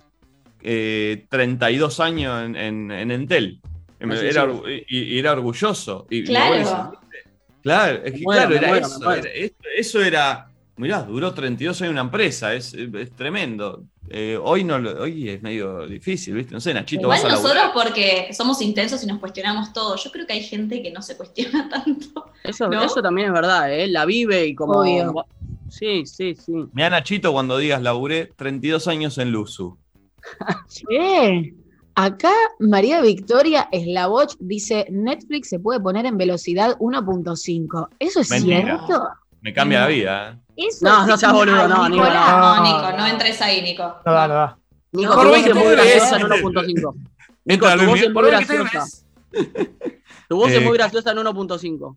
[0.62, 3.60] eh, 32 años en, en- en Entel.
[4.00, 4.48] Y me- Ah, sí, era, sí.
[4.50, 6.06] orgu- y, y era orgulloso.
[6.12, 6.46] Y Claro.
[6.46, 7.28] abuelo dice,
[7.64, 9.12] claro, es que muero, claro, era muero, eso.
[9.12, 10.48] era- eso- eso era.
[10.78, 13.84] Mirá, duró 32 años en una empresa, es, es tremendo.
[14.16, 16.54] Eh, hoy no lo- hoy es medio difícil, ¿viste?
[16.54, 17.74] No sé, Nachito, Igual vas a nosotros laburar.
[17.74, 19.96] porque somos intensos y nos cuestionamos todo.
[19.96, 22.26] Yo creo que hay gente que no se cuestiona tanto.
[22.44, 22.84] Eso, ¿no?
[22.84, 23.88] eso también es verdad, ¿eh?
[23.88, 24.74] La vive y como.
[24.82, 25.26] Obvio.
[25.70, 26.54] Sí, sí, sí.
[26.74, 29.78] Mirá, Nachito, cuando digas laburé 32 años en Luzu.
[30.70, 31.54] Che,
[31.96, 37.90] acá María Victoria Slavoch dice, Netflix se puede poner en velocidad 1.5.
[38.00, 38.86] ¿Eso es Mentira.
[38.86, 39.08] cierto?
[39.44, 40.30] Me cambia la vida.
[40.58, 40.66] ¿eh?
[40.70, 42.04] Eso No, no es- seas boludo, no, Nico.
[42.06, 42.64] No, No.
[42.64, 43.84] Nico, no entres ahí, Nico.
[44.06, 44.58] No va, no va.
[44.94, 45.96] Nico, por voz es 20 muy dólares.
[45.96, 46.96] graciosa en 1.5.
[47.46, 49.06] Nico, tu voz es por muy 20 graciosa.
[50.30, 51.96] Tu voz es muy graciosa en 1.5.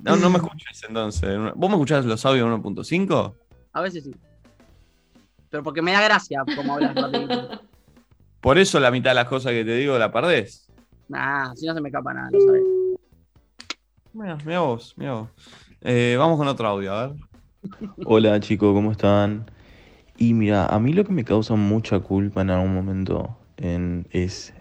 [0.00, 1.38] No, no me escuchas entonces.
[1.54, 3.34] ¿Vos me escuchás los audios en 1.5?
[3.72, 4.14] A veces sí.
[5.48, 7.62] Pero porque me da gracia como hablas rapidito.
[8.40, 10.68] Por eso la mitad de las cosas que te digo la perdés.
[11.08, 12.62] Nah, si no se me escapa nada, lo sabés.
[14.12, 15.28] Mira, mira vos, mira vos.
[15.80, 17.16] Eh, vamos con otro audio, a ver.
[18.02, 19.50] Hola chicos, ¿cómo están?
[20.18, 24.54] Y mira, a mí lo que me causa mucha culpa en algún momento en- es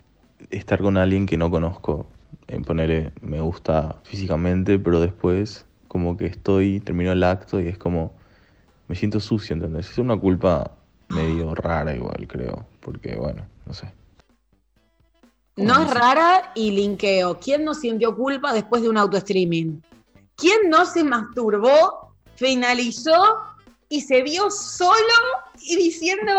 [0.51, 2.07] estar con alguien que no conozco.
[2.47, 7.77] En poner, me gusta físicamente, pero después como que estoy, termino el acto y es
[7.77, 8.13] como,
[8.89, 9.89] me siento sucio, ¿entendés?
[9.91, 10.71] Es una culpa
[11.09, 13.93] medio rara igual, creo, porque bueno, no sé.
[15.57, 17.37] No es rara y linkeo.
[17.39, 19.81] ¿Quién no sintió culpa después de un auto-streaming?
[20.37, 23.37] ¿Quién no se masturbó, finalizó
[23.89, 24.93] y se vio solo
[25.61, 26.31] y diciendo,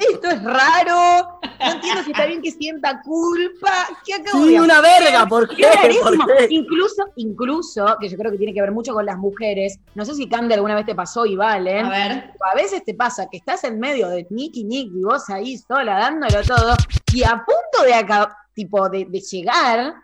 [0.00, 3.70] esto es raro, no entiendo si está bien que sienta culpa?
[4.04, 5.04] ¿Qué acabo Sí, de una hacer?
[5.04, 5.56] verga, ¿por qué?
[5.62, 6.24] Clarísimo.
[6.26, 6.46] ¿Por qué?
[6.50, 10.14] Incluso, incluso, que yo creo que tiene que ver mucho con las mujeres, no sé
[10.14, 12.32] si Cande alguna vez te pasó y Valen, A ver.
[12.50, 16.42] a veces te pasa que estás en medio de Nicky Nicky, vos ahí sola dándolo
[16.42, 16.74] todo,
[17.12, 19.94] y a punto de acá, tipo, de, de llegar,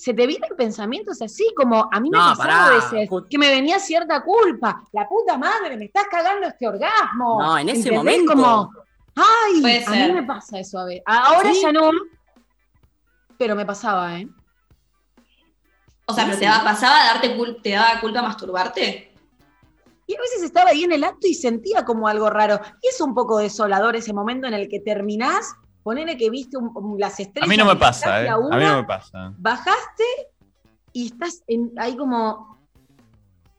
[0.00, 3.50] se te vienen pensamientos así, como a mí me No, pasaba a veces que me
[3.50, 4.82] venía cierta culpa.
[4.92, 7.42] La puta madre, me estás cagando este orgasmo.
[7.42, 7.96] No, en ese ¿Entendés?
[8.24, 8.32] momento.
[8.32, 8.70] Como,
[9.16, 10.08] ay, Puede a ser.
[10.08, 11.02] mí me pasa eso a veces.
[11.06, 11.60] Ahora ¿Sí?
[11.62, 11.90] ya no,
[13.36, 14.26] pero me pasaba, ¿eh?
[16.06, 19.12] O sea, pero te daba, pasaba a darte cul- te daba culpa masturbarte.
[20.06, 22.58] Y a veces estaba ahí en el acto y sentía como algo raro.
[22.82, 25.52] Y es un poco desolador ese momento en el que terminás,
[25.82, 27.48] ponele que viste un- un- las estrellas.
[27.48, 28.28] A mí no me pasa, ¿eh?
[28.28, 29.32] a A mí una, no me pasa.
[29.38, 30.04] Bajaste
[30.92, 32.58] y estás en- ahí como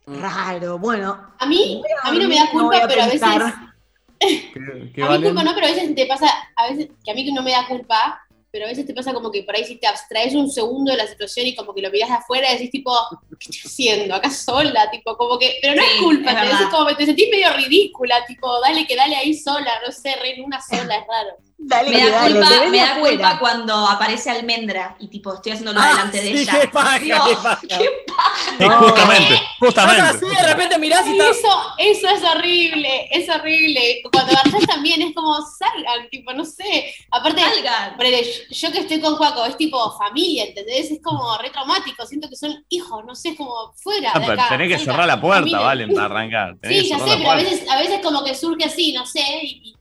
[0.07, 0.77] raro.
[0.79, 3.21] Bueno, A mí, a mí no me da no culpa, pero a veces.
[4.19, 7.13] ¿Qué, qué A mí culpa no, pero a veces te pasa, a veces, que a
[7.15, 9.63] mí que no me da culpa, pero a veces te pasa como que por ahí
[9.63, 12.49] si te abstraes un segundo de la situación y como que lo miras de afuera
[12.49, 12.91] y decís tipo,
[13.39, 14.13] ¿qué estoy haciendo?
[14.13, 17.05] Acá sola, tipo, como que, pero no Sí, es culpa, es te, decís como te
[17.05, 20.97] sentís medio ridícula, tipo, dale que dale ahí sola, no sé, re en una sola,
[20.97, 21.37] es raro.
[21.63, 25.79] Dale, Me da dale, culpa, me da culpa cuando aparece almendra y tipo estoy haciéndolo
[25.79, 26.59] Ah, delante de ella.
[26.59, 27.19] qué paja, Dios,
[27.69, 28.57] qué paja.
[28.57, 30.01] qué justamente, Estás justamente.
[30.01, 31.47] así, de repente mirás y Y eso,
[31.77, 34.01] eso es horrible, es horrible.
[34.11, 36.93] Cuando marchás también es como salgan, tipo, no sé.
[37.11, 37.41] Aparte,
[38.49, 40.89] yo- que estoy con Juaco, es tipo familia, ¿entendés?
[40.89, 44.25] Es como re traumático, siento que son hijos, no sé, es como fuera Ah, de
[44.25, 44.49] pero acá.
[44.49, 45.61] tenés que salgan, cerrar la puerta, caminen.
[45.61, 46.57] Valen, para arrancar.
[46.59, 49.21] Tenés Sí, ya sé, pero a veces, a veces como que surge así, no sé,
[49.43, 49.75] y, y-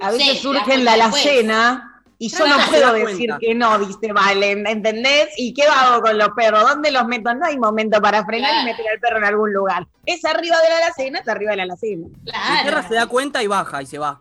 [0.00, 1.22] A no veces te surge en la después.
[1.26, 5.28] alacena y yo Claro, no se puedo decir que no, dice Valen, ¿entendés?
[5.36, 6.62] ¿Y qué hago con los perros?
[6.68, 7.32] ¿Dónde los meto?
[7.34, 8.64] No hay momento para frenar y Claro.
[8.66, 9.86] meter al perro en algún lugar.
[10.04, 12.06] Es arriba de la alacena, es arriba de la alacena.
[12.08, 12.88] Mi perra Claro.
[12.88, 14.20] se da cuenta y baja y se va.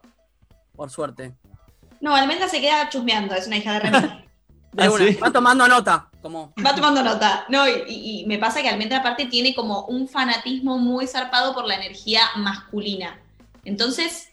[0.76, 1.34] Por suerte.
[2.00, 4.24] No, almendra se queda chusmeando, es una hija de Remy.
[4.74, 5.06] De Ah, una.
[5.08, 5.14] ¿sí?
[5.16, 6.08] Va tomando nota.
[6.22, 6.54] Como.
[6.64, 7.46] Va tomando nota.
[7.50, 11.56] No, y, y- y me pasa que Almendra aparte tiene como un fanatismo muy zarpado
[11.56, 13.20] por la energía masculina.
[13.66, 14.30] Entonces,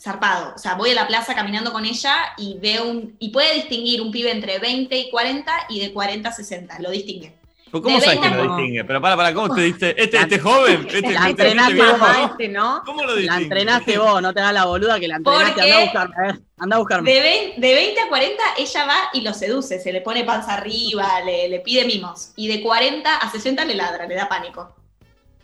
[0.00, 0.54] zarpado.
[0.54, 3.16] O sea, voy a la plaza caminando con ella y veo un.
[3.18, 6.78] Y puede distinguir un pibe entre 20 y 40 y de 40 a 60.
[6.80, 7.32] Lo distingue.
[7.72, 8.84] Pero ¿Cómo De sabes que 20 lo distingue?
[8.84, 9.90] Pero para, para, ¿cómo te diste?
[10.02, 12.30] Este, este joven, este, La este, este entrenaste vos.
[12.32, 12.82] Este, ¿no?
[12.84, 13.42] ¿Cómo lo La distingue?
[13.44, 15.52] entrenaste vos, no te hagas la boluda que la entrenaste.
[15.52, 17.12] Porque- Anda a buscarme, a ver, anda a buscarme.
[17.12, 20.54] De, vein- de 20 a 40 ella va y lo seduce, se le pone panza
[20.54, 22.32] arriba, le, le pide mimos.
[22.34, 24.74] Y de 40 a 60 le ladra, le da pánico.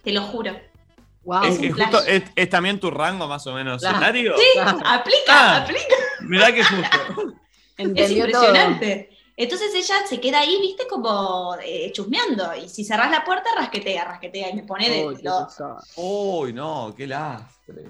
[0.02, 0.50] Te lo juro.
[1.26, 1.42] Wow.
[1.44, 1.72] Es flash.
[1.74, 3.96] justo es, es también tu rango más o menos Claro.
[3.96, 4.34] escenario.
[4.38, 4.78] Sí, Claro.
[4.84, 5.56] aplica, Ah.
[5.58, 5.94] aplica.
[6.22, 6.98] Mirá que justo.
[7.78, 9.10] Es impresionante.
[9.36, 12.54] Entonces ella se queda ahí, viste, como eh, chusmeando.
[12.56, 14.48] Y si cerrás la puerta, rasquetea, rasquetea.
[14.48, 15.06] Y me pone de.
[15.06, 15.46] Uy, lo-.
[15.96, 17.84] Uy, no, qué lastre.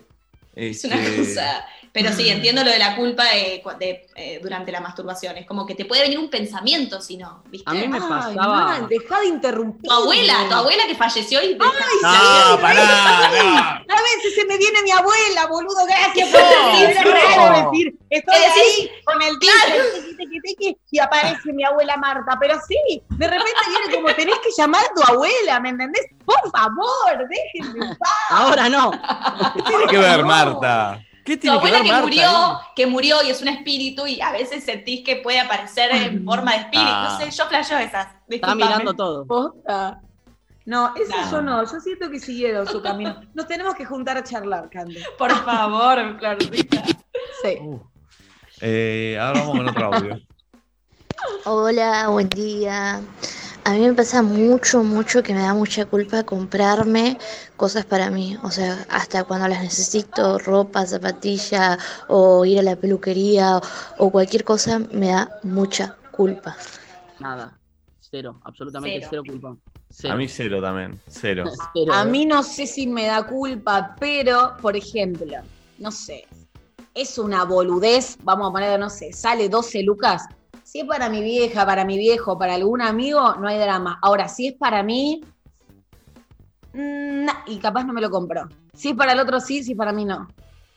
[0.57, 1.65] Es una cosa.
[1.93, 5.39] Pero sí, entiendo lo de la culpa de, de, eh, durante la masturbación.
[5.39, 7.71] Es como que te puede venir un pensamiento si no, viste.
[7.71, 8.35] A mí me Ay, pasaba.
[8.37, 9.89] man, deja de interrumpir.
[9.89, 11.55] Tu abuela, tu abuela que falleció y.
[11.55, 11.65] No,
[12.61, 13.59] pará, no.
[13.95, 16.81] A veces se me viene mi abuela, boludo, gracias por No,
[17.71, 17.99] decir, no.
[18.11, 18.63] estoy ¿Qué decís?
[18.79, 20.16] ahí con el tequi,
[20.91, 24.95] y aparece mi abuela Marta, pero sí, de repente viene como tenés que llamar a
[24.95, 26.07] tu abuela, ¿me entendés?
[26.25, 28.11] Por favor, déjenme en paz.
[28.31, 28.91] Ahora no.
[29.55, 31.01] ¿Qué tiene que ver, Marta?
[31.25, 32.07] ¿Qué Tu tiene que abuela ver, que Marta?
[32.07, 36.25] murió, que murió y es un espíritu y a veces sentís que puede aparecer en
[36.25, 36.89] forma de espíritu.
[36.89, 37.09] Ah.
[37.19, 38.09] No sé, yo flasheo esas.
[38.29, 39.27] Está mirando todo.
[39.27, 40.01] Posta.
[40.67, 41.31] No, eso No.
[41.31, 43.21] yo no, yo siento que siguieron su camino.
[43.35, 45.01] Nos tenemos que juntar a charlar, Cande.
[45.19, 46.83] Por favor, Florcita.
[47.43, 47.59] Sí.
[48.61, 50.21] Eh, ahora vamos con otro audio.
[51.45, 53.01] Hola, buen día.
[53.65, 57.19] A mí me pasa mucho, mucho que me da mucha culpa comprarme
[57.57, 58.39] cosas para mí.
[58.43, 61.79] O sea, hasta cuando las necesito, ropa, zapatilla
[62.09, 63.61] o ir a la peluquería
[63.99, 66.57] o cualquier cosa, me da mucha culpa.
[67.19, 67.59] Nada.
[67.99, 68.41] Cero.
[68.45, 69.09] Absolutamente Cero.
[69.11, 69.57] cero, culpa.
[69.91, 70.15] Cero.
[70.15, 71.45] A mí cero también, cero.
[71.73, 75.39] Cero, A mí no sé si me da culpa, pero, por ejemplo,
[75.79, 76.25] no sé,
[76.97, 80.25] es una boludez, vamos a poner, no sé, sale 12 lucas.
[80.65, 83.99] Si es para mi vieja, para mi viejo, para algún amigo, no hay drama.
[84.03, 85.21] Ahora, si es para mí,
[86.73, 88.49] mm, y capaz no me lo compro.
[88.75, 90.27] Si es para el otro, sí, si es para mí, no.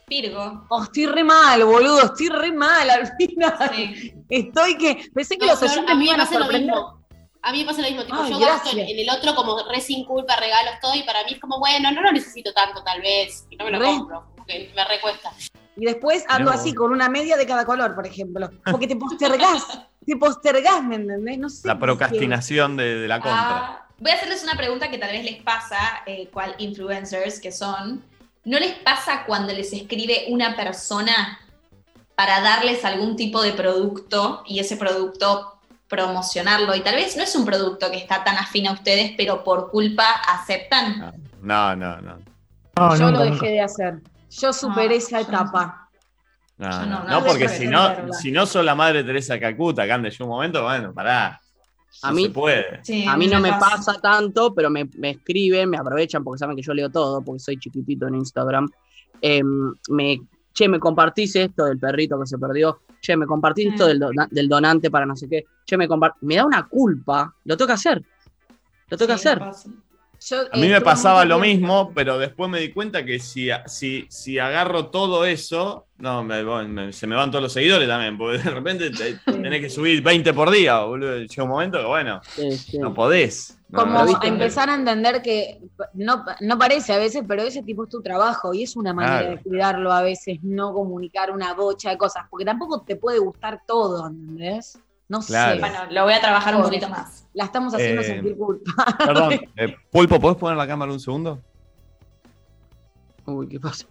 [0.07, 0.65] Virgo.
[0.70, 3.72] Oh, estoy re mal, boludo, estoy re mal al final.
[3.74, 4.13] Sí.
[4.30, 5.09] Estoy que.
[5.13, 6.76] Pensé que No, los oyentes a me mí me iban a pasa lo sorprender.
[6.76, 6.99] mismo.
[7.41, 9.80] A mí me pasa lo mismo, tipo, Ay, yo gasto en el otro como re
[9.80, 13.01] sin culpa, regalos, todo, y para mí es como, bueno, no lo necesito tanto tal
[13.01, 13.86] vez, y no me lo Re.
[13.86, 15.32] compro, como que me recuesta.
[15.80, 16.58] Y después ando No.
[16.58, 18.50] así, con una media de cada color, por ejemplo.
[18.70, 19.66] Porque te postergás,
[20.06, 21.38] te postergás, ¿me entendés?
[21.38, 21.68] No sé.
[21.68, 23.58] La procrastinación de, de la compra.
[23.58, 27.52] Ah, voy a hacerles una pregunta que tal vez les pasa, eh, cual influencers que
[27.52, 28.04] son.
[28.46, 31.40] ¿No les pasa cuando les escribe una persona
[32.16, 36.76] para darles algún tipo de producto y ese producto promocionarlo?
[36.76, 39.70] Y tal vez no es un producto que está tan afín a ustedes, pero por
[39.72, 41.14] culpa aceptan.
[41.42, 42.18] No, no, no.
[42.78, 43.48] No, Yo nunca, lo dejé nunca.
[43.48, 43.94] de hacer.
[44.30, 45.38] Yo superé Ah, esa yo no.
[45.38, 45.90] etapa.
[46.58, 49.34] No, Yo no, no, no, no porque si no, si no sos la madre Teresa
[49.34, 51.40] de Calcuta, que ande yo un momento, bueno, pará.
[52.04, 52.84] A no mí- se puede.
[52.84, 53.78] Sí, A mí no me pasa.
[53.78, 57.40] pasa tanto, pero me, me escriben, me aprovechan porque saben que yo leo todo, porque
[57.40, 58.68] soy chiquitito en Instagram.
[59.22, 60.20] Em, me,
[60.54, 62.82] che, me compartís esto del perrito que se perdió.
[63.02, 63.88] Che, me compartís esto Mm.
[63.88, 65.46] del, dona- del donante para no sé qué.
[65.66, 65.88] Che, me
[66.22, 67.34] Me da una culpa.
[67.46, 68.04] Lo tengo que hacer.
[68.90, 69.40] Lo tengo que Sí, hacer.
[70.22, 73.20] Yo, A mí eh, me pasaba lo tiempo- mismo, pero después me di cuenta que
[73.20, 77.88] si, si, si agarro todo eso, no, me- me- se me van todos los seguidores
[77.88, 81.17] también, porque de repente te- tenés que subir 20 por día, boludo.
[81.20, 82.78] Llega un momento que, bueno, Sí, sí.
[82.80, 83.55] no podés.
[83.70, 85.59] No, Como empezar a entender que
[85.93, 89.20] no, no parece a veces, pero ese tipo es tu trabajo y es una manera
[89.20, 89.36] Claro.
[89.38, 93.61] de cuidarlo a veces, no comunicar una bocha de cosas, porque tampoco te puede gustar
[93.67, 94.80] todo, ¿entendés?
[95.10, 95.55] No Claro.
[95.55, 95.60] sé.
[95.60, 97.28] Bueno, lo voy a trabajar un poquito más.
[97.34, 98.72] La estamos haciendo Eh, sentir culpa.
[98.97, 101.41] Perdón, eh, Pulpo, ¿podés poner la cámara un segundo?
[103.26, 103.86] Uy, ¿qué pasa?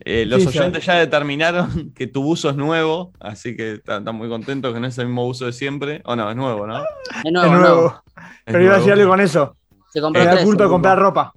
[0.00, 4.16] Eh, los Sí, oyentes ya determinaron que tu buzo es nuevo, así que están están
[4.16, 6.02] muy contentos que no es el mismo buzo de siempre.
[6.04, 6.78] O no, es nuevo, ¿no?
[6.80, 6.84] De
[7.24, 7.74] De nuevo, nuevo.
[7.74, 8.02] nuevo.
[8.16, 8.22] Es
[8.52, 9.56] Pero iba a decir algo con eso.
[9.92, 10.44] Se Me compró da tres.
[10.44, 11.08] culpa de se comprar compró.
[11.10, 11.32] ropa.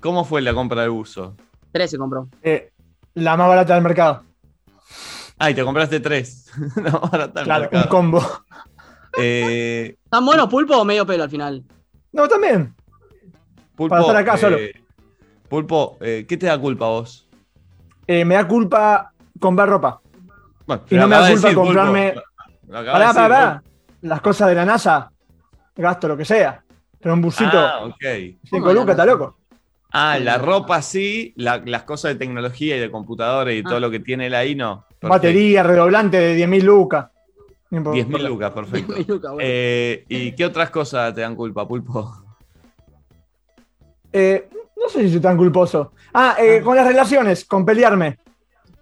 [0.00, 1.34] ¿Cómo fue la compra del buzo?
[1.72, 2.28] Tres se compró.
[2.42, 2.70] Eh,
[3.14, 4.22] la más barata del mercado.
[5.42, 6.50] Ay, te compraste tres.
[6.76, 8.22] no, ahora está Claro, un combo.
[9.18, 11.64] Eh, ¿Tan bueno pulpo o medio pelo al final?
[12.12, 12.74] No, también.
[13.74, 14.58] Pulpo, Para estar acá solo.
[14.58, 14.72] eh,
[15.48, 17.26] Pulpo, eh, ¿qué te da culpa a vos?
[18.06, 20.00] Eh, me da culpa comprar ropa.
[20.66, 22.14] Bueno, Y no me da de culpa decir, comprarme-
[22.68, 23.62] acabas de Pará, decir, pará, pará.
[24.02, 25.10] Las cosas de la NASA,
[25.74, 26.62] gasto lo que sea.
[27.00, 27.94] Pero un busito, Ah, ok.
[28.44, 29.38] cinco ¿Cómo lucas, está loco.
[29.92, 33.64] Ah, la ropa sí, la- las cosas de tecnología y de computadora y Ah.
[33.68, 34.84] todo lo que tiene él ahí, no.
[34.88, 35.08] Perfecto.
[35.08, 37.06] Batería, redoblante de 10.000 lucas.
[37.70, 37.96] No importa.
[37.96, 38.94] 10.000 lucas, perfecto.
[39.08, 39.40] Luca, bueno.
[39.42, 42.12] Eh, ¿Y qué otras cosas te dan culpa, Pulpo?
[44.12, 45.92] Eh, no sé si soy tan culposo.
[46.12, 48.18] Ah, eh, con las relaciones, con pelearme.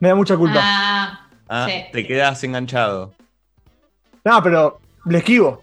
[0.01, 0.61] Me da mucha culpa.
[0.63, 1.85] Ah, Ah, Sí.
[1.93, 3.15] Te quedas enganchado.
[4.23, 5.63] No, pero le esquivo.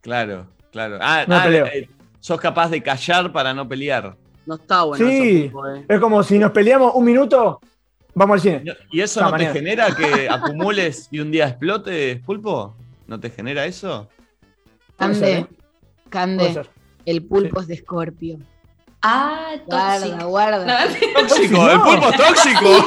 [0.00, 0.98] Claro, claro.
[1.00, 1.66] Ah, No ah, peleo.
[1.66, 1.88] eh,
[2.26, 4.16] sos capaz de callar para no pelear.
[4.46, 5.84] No está bueno Sí, eh.
[5.88, 7.60] es como si nos peleamos un minuto,
[8.16, 8.64] vamos al cine.
[8.90, 12.74] ¿Y eso No, no, te genera que acumules y un día explote, Pulpo?
[13.06, 14.08] ¿No te genera eso?
[14.96, 15.46] Cande, ¿eh?
[16.08, 16.66] Cande,
[17.04, 18.38] el pulpo es de Escorpio.
[19.02, 20.26] Ah, Guarda, tóxico.
[20.28, 20.86] guarda.
[21.28, 21.70] ¡Tóxico!
[21.70, 22.86] ¡El pulpo es tóxico!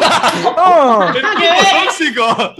[0.57, 1.03] ¡Oh!
[1.15, 2.55] ¡El pulpo es tóxico!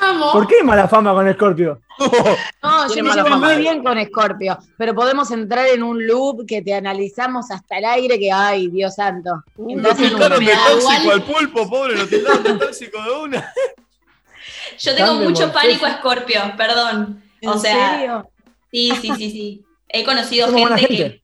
[0.00, 0.32] Vamos.
[0.32, 1.80] ¿Por qué mala fama con Scorpio?
[2.62, 6.62] No, yo me llevo muy bien con Scorpio, pero podemos entrar en un loop que
[6.62, 9.42] te analizamos hasta el aire que, ay, Dios santo.
[9.56, 11.10] Lo Entras en un tildaron de tóxico igual.
[11.10, 13.52] al pulpo, pobre, lo tildaron de tóxico de una.
[14.78, 17.22] Yo tengo Tan mucho pánico a Scorpio, perdón.
[17.44, 18.30] O ¿En sea, serio?
[18.72, 19.64] sí, sí, sí, sí.
[19.88, 21.22] He conocido gente, buena que.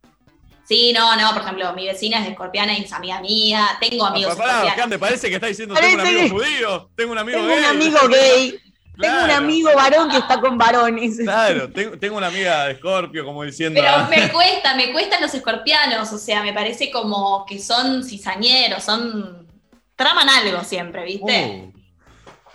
[0.66, 3.68] Sí, no, no, por ejemplo, mi vecina es escorpiana y es amiga mía.
[3.80, 4.98] Tengo amigos Ah, pará, escorpianos.
[4.98, 7.58] Parece que está diciendo Parece tengo un amigo que- judío, tengo un amigo Tengo gay.
[7.58, 8.58] un amigo gay,
[9.00, 11.18] tengo un amigo varón que está con varones.
[11.18, 13.80] Claro, tengo, tengo una amiga de Scorpio, como diciendo.
[13.80, 18.02] Pero ah, me cuesta, me cuestan los escorpianos, o sea, me parece como que son
[18.04, 19.46] cizañeros, son...
[19.94, 21.70] Traman algo siempre, ¿viste?
[21.72, 21.72] uh,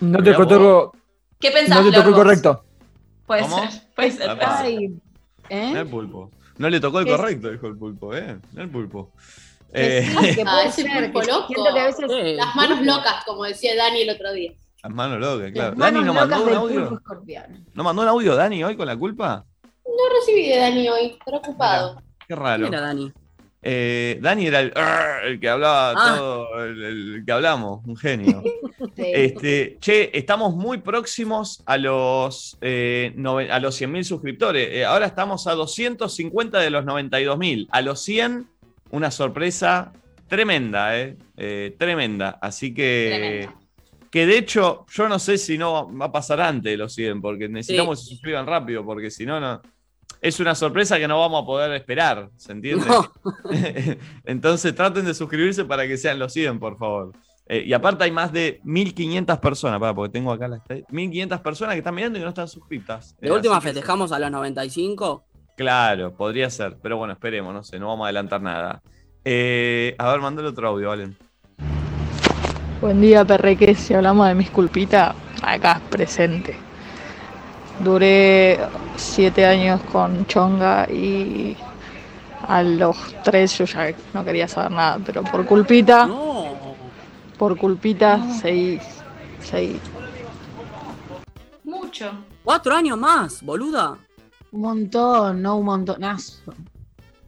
[0.04, 0.92] No te tocó,
[1.40, 2.64] ¿Qué pensás, no te tocó correcto.
[3.26, 3.58] Puede ¿Cómo?
[3.68, 4.38] ser, puede ser.
[4.46, 4.92] Ay,
[5.48, 5.72] ¿eh?
[5.76, 6.30] el pulpo.
[6.62, 8.38] No le tocó el Es- correcto, dijo el pulpo, ¿eh?
[8.52, 9.10] Mirá el pulpo.
[9.74, 11.46] Que Eh, sí, que Ah, puede ese ser, pulpo que loco.
[11.48, 12.92] siento que a veces Eh, Las manos pulpo.
[12.94, 14.52] locas, como decía Dani el otro día.
[14.84, 15.74] las manos locas, claro.
[15.76, 17.02] Dani no mandó un audio.
[17.74, 19.44] ¿No mandó un audio Dani hoy con la culpa?
[19.84, 22.00] No recibí de Dani hoy, pero ocupado.
[22.28, 22.62] Qué raro.
[22.62, 23.12] ¿Quién era Dani?
[23.64, 24.60] Eh, Dani era
[25.24, 26.14] el, que hablaba Ah.
[26.16, 28.42] todo, el, el que hablamos, un genio.
[28.96, 29.04] Sí.
[29.14, 33.14] Este, che, estamos muy próximos a los, eh,
[33.50, 34.68] a los 100.000 suscriptores.
[34.72, 37.68] Eh, ahora estamos a 250 de los 92.000.
[37.70, 38.44] A los 100,
[38.90, 39.92] una sorpresa
[40.26, 42.38] tremenda, eh, Eh, tremenda.
[42.42, 43.08] Así que,
[43.46, 43.54] Tremenda.
[44.10, 47.22] que de hecho, yo no sé si no va a pasar antes de los 100,
[47.22, 49.62] porque necesitamos que se suscriban rápido, porque si no, no.
[50.22, 52.86] Es una sorpresa que no vamos a poder esperar, ¿se entiende?
[52.86, 53.10] No.
[54.24, 57.12] Entonces traten de suscribirse para que sean los 100, por favor.
[57.48, 61.74] Eh, y aparte hay más de 1500 personas, para, porque tengo acá las 1500 personas
[61.74, 63.16] que están mirando y no están suscritas.
[63.20, 65.24] De Eh, última así que- festejamos a los 95.
[65.56, 68.80] Claro, podría ser, pero bueno, esperemos, no sé, no vamos a adelantar nada.
[69.24, 71.16] Eh, a ver, mandale otro audio, Valen.
[72.80, 73.78] Buen día, perreques.
[73.78, 76.56] Si hablamos de mis culpitas, acá presente.
[77.82, 78.58] Duré
[78.96, 81.56] siete años con Chonga y
[82.46, 86.44] a los tres yo ya no quería saber nada, pero por culpita, No.
[87.38, 88.78] por culpita, seguí,
[89.40, 89.80] seguí.
[91.64, 92.10] Mucho.
[92.44, 93.96] Cuatro años más, boluda.
[94.52, 96.52] Un montón, no un montonazo.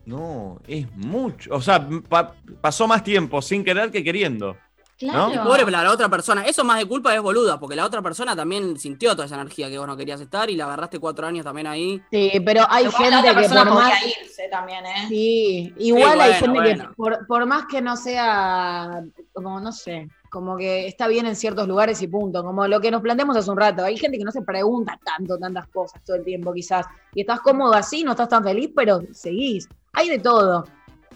[0.06, 1.54] No, es mucho.
[1.54, 4.56] O sea, pa- pasó más tiempo sin querer que queriendo.
[4.98, 5.34] Claro.
[5.34, 5.44] ¿No?
[5.44, 6.44] Pobre la otra persona.
[6.46, 9.68] Eso más de culpa es boluda, porque la otra persona también sintió toda esa energía
[9.68, 12.00] que vos no querías estar y la agarraste cuatro años también ahí.
[12.10, 13.92] Sí, pero hay gente que por más...
[14.06, 15.06] irse también, ¿eh?
[15.08, 16.88] Sí, igual hay bueno, gente bueno.
[16.88, 19.02] que por, por más que no sea,
[19.32, 22.90] como no sé, como que está bien en ciertos lugares y punto, como lo que
[22.90, 26.16] nos planteamos hace un rato, hay gente que no se pregunta tanto, tantas cosas todo
[26.16, 30.18] el tiempo quizás, y estás cómodo así, no estás tan feliz, pero seguís, hay de
[30.18, 30.64] todo.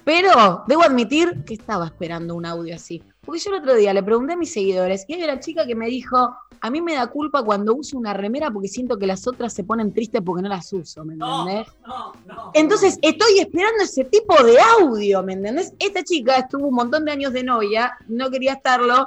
[0.04, 4.02] Pero debo admitir que estaba esperando un audio así, porque yo el otro día le
[4.02, 7.08] pregunté a mis seguidores y hay una chica que me dijo, a mí me da
[7.08, 10.48] culpa cuando uso una remera porque siento que las otras se ponen tristes porque no
[10.48, 11.66] las uso, ¿me entendés?
[11.86, 12.50] no, no.
[12.54, 15.74] Entonces estoy esperando ese tipo de audio, ¿me entendés?
[15.78, 19.06] Esta chica estuvo un montón de años de novia, no quería estarlo.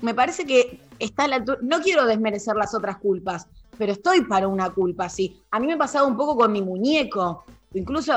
[0.00, 3.46] Me parece que está a la altura- No quiero desmerecer las otras culpas,
[3.78, 5.40] pero estoy para una culpa así.
[5.52, 7.44] A mí me pasaba un poco con mi muñeco.
[7.74, 8.12] Incluso,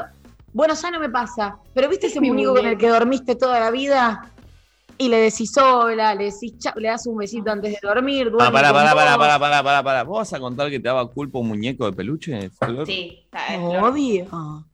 [0.53, 2.79] bueno, ya no me pasa, pero ¿viste ese Mi muñeco con el muñeco.
[2.79, 4.31] que dormiste toda la vida?
[4.97, 8.31] Y le decís hola, le decís chao, le das un besito antes de dormir.
[8.39, 9.03] Ah, pará, pará, vos.
[9.03, 10.03] pará, pará, pará, pará, pará.
[10.03, 12.85] ¿Vos vas a contar que te daba culpa un muñeco de peluche, Flor?
[12.85, 13.89] Sí, está es Flor.
[13.89, 14.65] Obvio.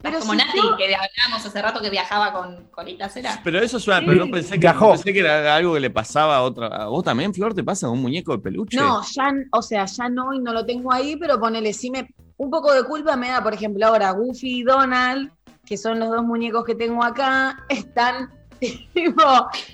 [0.00, 3.40] Pero Como si Nati, que hablábamos hace rato que viajaba con colitas, ¿era?
[3.42, 6.36] Pero eso suena, pero no pensé que, no pensé que era algo que le pasaba
[6.36, 6.68] a otra.
[6.68, 8.76] ¿A vos también, Flor, te pasa un muñeco de peluche?
[8.76, 12.08] No, ya, o sea, ya no y no lo tengo ahí, pero ponele, sí me.
[12.36, 15.32] Un poco de culpa me da, por ejemplo, ahora Goofy y Donald,
[15.66, 18.37] que son los dos muñecos que tengo acá, están
[18.94, 19.22] tipo,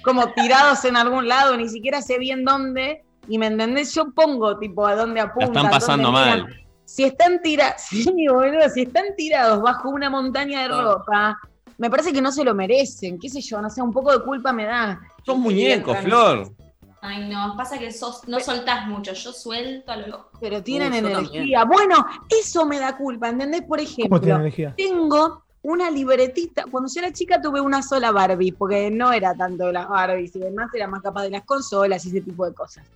[0.03, 3.03] como tirados en algún lado, ni siquiera sé bien dónde.
[3.29, 5.49] Y me entendés, yo pongo tipo a dónde La apuntan.
[5.49, 6.61] están dónde pasando mal.
[6.85, 10.83] Si están tirados, sí, boludo, si están tirados bajo una montaña de Ah.
[10.83, 11.39] ropa,
[11.79, 14.23] me parece que no se lo merecen, qué sé yo, no sé, un poco de
[14.25, 15.01] culpa me da.
[15.25, 16.53] Son muñecos, Flor.
[17.01, 20.31] Ay, no, pasa que sos, no soltás mucho, yo suelto a lo loco.
[20.41, 21.65] Pero tienen energía.
[21.65, 21.97] Bueno,
[22.31, 23.61] eso me da culpa, ¿entendés?
[23.63, 24.75] Por ¿Cómo ejemplo, energía?
[24.77, 26.67] tengo una libretita.
[26.71, 30.37] Cuando yo era chica tuve una sola Barbie, porque no era tanto de las Barbies
[30.37, 32.87] y demás, era más capaz de las consolas y ese tipo de cosas.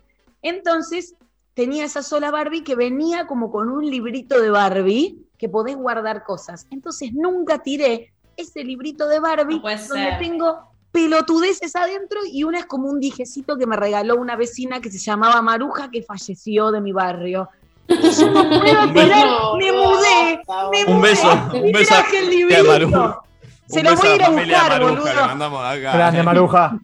[0.42, 1.14] Entonces,
[1.54, 6.22] tenía esa sola Barbie que venía como con un librito de Barbie que podés guardar
[6.24, 6.66] cosas.
[6.70, 10.18] Entonces nunca tiré ese librito de Barbie No donde ser.
[10.18, 14.90] tengo pelotudeces adentro y una es como un dijecito que me regaló una vecina que
[14.90, 17.48] se llamaba Maruja que falleció de mi barrio.
[17.88, 19.06] Y yo no puedo Un beso.
[19.06, 19.28] tirar,
[19.58, 20.40] me mudé,
[20.70, 23.22] me Un mudé beso, y un beso traje el librito.
[23.66, 25.14] Se Un lo beso voy a ir a buscar, Maruja, boludo.
[25.14, 25.92] le mandamos acá.
[25.96, 26.78] Grande Maruja.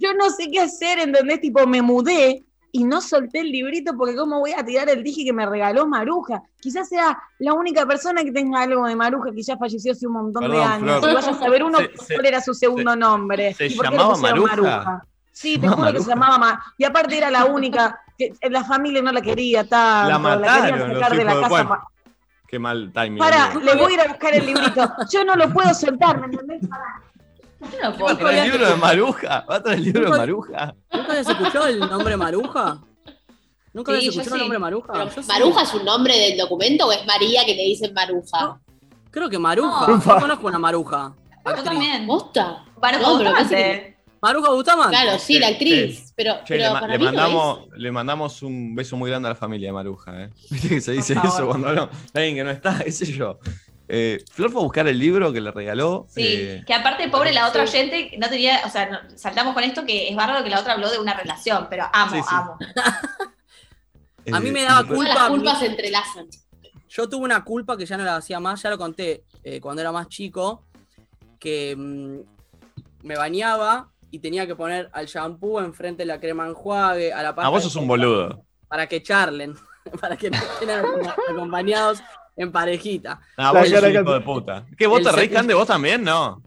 [0.00, 1.40] Yo no sé qué hacer, ¿entendés?
[1.40, 5.24] Tipo, me mudé y no solté el librito porque cómo voy a tirar el dije
[5.24, 6.42] que me regaló Maruja.
[6.60, 10.12] Quizás sea la única persona que tenga algo de Maruja que ya falleció hace un
[10.14, 10.98] montón de años.
[10.98, 11.10] Flor.
[11.10, 13.54] Y vaya a saber uno Se- se- cuál era su segundo nombre.
[13.54, 15.02] ¿se ¿Y por qué le llamaba pusieron Maruja?
[15.32, 16.14] Sí, te ¿Llamaba juro que se Maruja?
[16.14, 20.18] llamaba Ma- Y aparte era la única, que la familia no la quería tanto, La
[20.18, 21.48] mataron los sacar de la de- casa.
[21.48, 21.78] bueno,
[22.48, 23.18] Qué mal timing.
[23.18, 23.60] Para, amigo.
[23.60, 24.90] le voy a ir a buscar el librito.
[25.10, 26.66] Yo no lo puedo soltar, ¿me entendés?
[26.68, 27.02] Pará.
[27.60, 29.44] Yo no puedo ¿Va a traer el libro de Maruja?
[29.50, 30.74] ¿Va a traer el libro de Nunca- Maruja?
[30.92, 32.78] ¿Nunca habías escuchado el nombre Maruja?
[33.74, 34.44] ¿Nunca Sí, habías yo escuchado el sí.
[34.44, 34.92] nombre Maruja?
[34.94, 35.20] Pero, sí.
[35.28, 38.58] ¿Maruja es un nombre del documento o es María que le dicen Maruja?
[39.10, 39.86] Creo que Maruja.
[39.86, 40.02] No.
[40.02, 41.12] Yo conozco una Maruja.
[41.44, 42.06] Yo también.
[42.06, 42.64] ¿Posta?
[42.80, 43.30] Maruja No, pero
[44.20, 44.90] Maruja Bustamante.
[44.96, 46.12] Claro, sí, la actriz.
[46.16, 49.10] Pero, Che, pero le, ma- para le mí no mandamos, le mandamos un beso muy
[49.10, 50.24] grande a la familia de Maruja.
[50.24, 50.30] ¿eh?
[50.50, 53.38] Viste que se dice eso cuando de alguien que no está, qué sé yo.
[53.90, 56.06] Eh, Flor fue a buscar el libro que le regaló.
[56.10, 59.64] Sí, eh, que aparte, pobre la otra oyente, no tenía, o sea, no- saltamos con
[59.64, 62.28] esto que es bárbaro que la otra habló de una relación, pero amo, Sí, sí.
[62.34, 62.58] amo.
[64.32, 65.14] A mí eh, me daba Todas culpa.
[65.14, 66.26] las culpas se entrelazan.
[66.90, 69.80] Yo tuve una culpa que ya no la hacía más, ya lo conté eh, cuando
[69.80, 70.64] era más chico,
[71.38, 72.18] que mm,
[73.06, 77.34] me bañaba y tenía que poner al shampoo enfrente de la crema enjuague, a la
[77.34, 78.44] pasta Ah, vos de sos un boludo.
[78.68, 79.54] Para que charlen,
[80.00, 80.70] para que estén
[81.30, 82.02] acompañados
[82.36, 83.20] en parejita.
[83.36, 84.66] Ah, La vos sos un hijo de puta.
[84.76, 85.30] ¿Qué, vos El te reís.
[85.32, 85.54] Cande?
[85.54, 86.02] ¿Vos también?
[86.04, 86.42] No.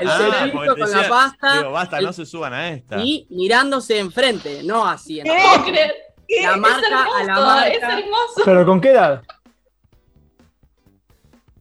[0.00, 2.52] El Ah, cepillo porque te con la decía- pasta Digo, basta, el- no se suban
[2.52, 2.98] a esta.
[3.02, 5.20] y mirándose enfrente, no así.
[5.22, 5.28] ¿Qué?
[5.28, 5.94] No puedo creer.
[6.42, 7.68] La Es marca a la hermoso, marca.
[7.68, 8.42] Es hermoso.
[8.44, 9.22] ¿Pero con qué edad?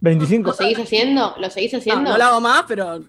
[0.01, 0.43] ¿25?
[0.47, 1.35] ¿Lo seguís haciendo?
[1.37, 2.11] ¿Lo seguís No, haciendo?
[2.11, 2.99] no lo hago más, pero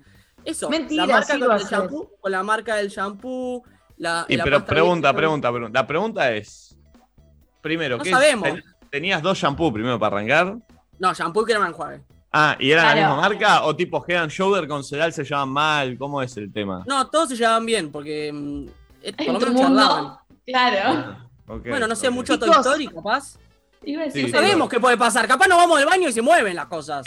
[0.45, 0.69] eso.
[0.71, 3.63] Mentira, la marca sí con el shampoo, con la marca del shampoo,
[3.97, 5.79] la, Y la pero pasta pregunta, de- pregunta, pregunta.
[5.81, 6.77] La pregunta es:
[7.61, 8.45] primero, No ¿qué sabemos.
[8.49, 10.57] ten- ¿tenías dos shampoos primero para arrancar?
[10.99, 12.03] No, shampoo y crema enjuague.
[12.33, 13.65] Ah, ¿y eran la misma marca?
[13.65, 15.99] ¿O tipo Head and Shoulder con Sedal se llaman mal?
[15.99, 16.83] ¿Cómo es el tema?
[16.87, 18.67] No, todos se llevaban bien, porque mm,
[19.03, 20.17] eh, por lo menos charlaban.
[20.45, 21.17] Claro.
[21.47, 22.67] Ok, Bueno, no sé, mucho Toy Chicos.
[22.67, 23.39] Story, capaz.
[23.85, 24.33] Iba a decir Sí.
[24.33, 25.29] No sabemos qué puede pasar.
[25.29, 27.05] Capaz nos vamos del baño y se mueven las cosas.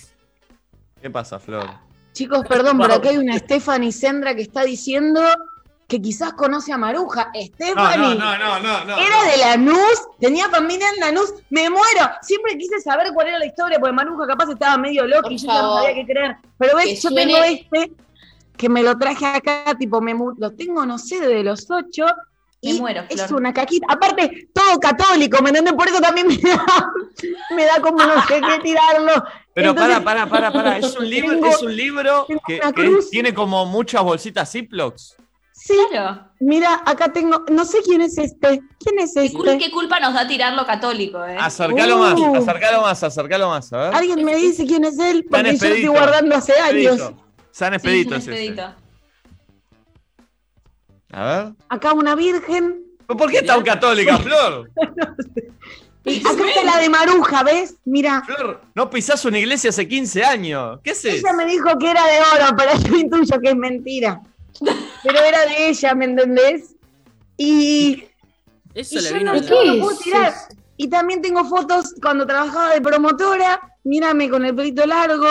[1.02, 1.68] ¿Qué pasa, Flor?
[2.18, 5.22] Chicos, perdón, pero acá hay una Stephanie Sendra que está diciendo
[5.88, 7.32] que quizás conoce a Maruja.
[7.32, 8.16] No, Stephanie.
[8.16, 8.86] no, no, no, no.
[8.86, 8.98] no.
[8.98, 12.10] Era de Lanús, tenía familia en Lanús, me muero.
[12.24, 15.48] Siempre quise saber cuál era la historia, porque Maruja capaz estaba medio loca y yo
[15.48, 16.38] no sabía qué creer.
[16.58, 17.92] Pero ves, yo tengo este,
[18.58, 22.08] que me lo traje acá, tipo, me lo tengo, no sé, de los ocho.
[22.64, 23.40] Me y muero, Es Flor.
[23.40, 23.86] una caquita.
[23.90, 25.74] Aparte, todo católico, ¿me entiendes?
[25.76, 26.66] Por eso también me da,
[27.56, 29.12] me da como no sé qué tirarlo.
[29.54, 30.78] Pero Entonces, para, para, para, para.
[30.80, 32.60] ¿Es un libro, tengo- es un libro que,
[33.12, 35.16] tiene como muchas bolsitas Ziplocs?
[35.54, 36.30] Sí, Claro.
[36.40, 38.62] mira, acá tengo, no sé quién es este.
[38.80, 39.58] ¿Quién es ¿Qué, cul- este?
[39.66, 41.36] qué culpa nos da tirarlo católico, eh?
[41.40, 42.00] Acercalo Uh.
[42.00, 43.96] más, acercalo más, acercalo más, a ver.
[43.96, 45.92] Alguien me dice quién es él, porque yo lo estoy Expedito.
[45.94, 46.94] guardando hace años.
[46.96, 47.24] Expedito.
[47.52, 48.56] San Expedito es ese.
[51.12, 51.54] A ver.
[51.70, 52.84] Acá una virgen.
[53.06, 54.70] ¿Pero ¿Por qué tan católica, Flor?
[56.08, 57.76] Y acá está la de Maruja, ¿ves?
[57.84, 58.24] Mira.
[58.26, 60.80] Flor, no pisás una iglesia hace 15 años.
[60.82, 61.18] ¿Qué es eso?
[61.18, 64.22] Ella me dijo que era de oro, pero yo intuyo que es mentira.
[65.04, 66.76] Pero era de ella, ¿me entendés?
[67.38, 68.06] Y,
[68.74, 70.34] Eso y le yo vino no, yo no ¿Qué lo puedo es tirar.
[70.78, 73.62] Y también tengo fotos cuando trabajaba de promotora.
[73.84, 75.28] Mírame con el pelito largo.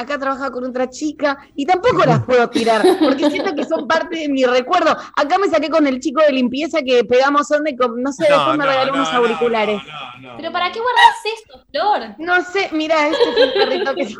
[0.00, 1.38] Acá trabajaba con otra chica.
[1.54, 4.96] Y tampoco las puedo tirar, porque siento que son parte de mi recuerdo.
[5.16, 8.26] Acá me saqué con el chico de limpieza que pegamos onda y con- no sé,
[8.28, 9.80] No, después me no, regaló no, unos no, auriculares.
[9.82, 10.36] no, no, no.
[10.38, 12.14] ¿Pero para qué guardas esto, Flor?
[12.18, 14.14] No sé, mira, este es el perrito que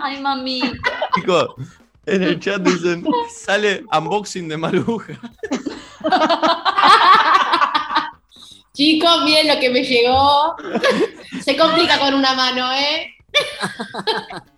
[0.00, 0.60] Ay, mami.
[1.14, 1.48] Chicos,
[2.06, 3.04] en el chat dicen,
[3.34, 5.14] sale unboxing de Maruja.
[8.72, 10.56] Chicos, miren lo que me llegó.
[11.42, 13.14] Se complica con una mano, ¿eh?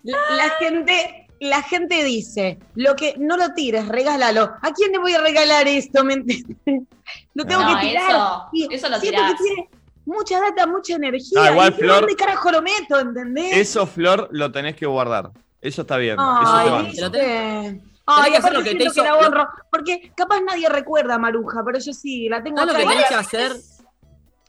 [0.03, 4.51] La, gente, la gente dice, lo que no lo tires, regálalo.
[4.61, 6.03] ¿A quién le voy a regalar esto?
[6.03, 6.15] ¿Me?
[7.33, 8.09] Lo tengo No, que tirar.
[8.09, 9.31] eso- Y eso lo siento tirás.
[9.33, 9.69] que tiene
[10.05, 11.39] mucha data, mucha energía.
[11.41, 12.99] Ah, igual, y Flor- ¿Dónde carajo lo meto?
[12.99, 13.53] ¿Entendés?
[13.57, 15.31] Eso, Flor, lo tenés que guardar.
[15.61, 16.15] Eso está bien.
[16.19, 16.91] eso te Ay, banco.
[16.93, 17.11] Te lo.
[17.11, 19.47] Tenés Ay, que aparte lo que te siento que hizo- la honro.
[19.71, 22.87] Porque capaz nadie recuerda a Maruja, pero yo sí, la tengo ¿Sabes lo acá.
[22.89, 23.51] que y- tenés que hacer?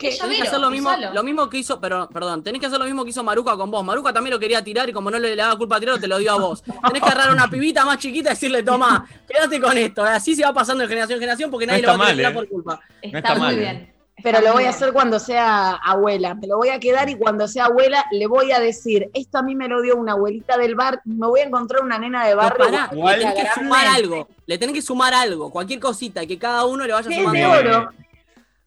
[0.01, 2.79] Es Tenés que hacer lo mismo, lo mismo que hizo, pero, perdón, tenés que hacer
[2.79, 3.85] lo mismo que hizo Maruca con vos.
[3.85, 6.09] Maruca también lo quería tirar y como no le, le daba culpa a tirarlo, te
[6.09, 6.62] lo dio a vos.
[6.87, 10.03] Tenés que agarrar a una pibita más chiquita y decirle, toma, quédate con esto.
[10.05, 12.15] Así se va pasando de generación en generación porque nadie No lo está va a
[12.15, 12.35] tirar ¿eh?
[12.35, 12.81] por culpa.
[13.12, 13.91] No está mal, ¿eh?
[14.23, 14.75] Pero Está lo muy voy a bien.
[14.75, 16.35] hacer cuando sea abuela.
[16.35, 19.43] Me lo voy a quedar y cuando sea abuela le voy a decir, esto a
[19.43, 22.35] mí me lo dio una abuelita del bar, me voy a encontrar una nena de
[22.35, 22.65] barrio.
[22.65, 24.29] pará, que le tenés que sumar algo.
[24.47, 27.39] Le tenés que sumar algo, cualquier cosita, y que cada uno le vaya ¿Qué sumando.
[27.39, 27.91] de oro?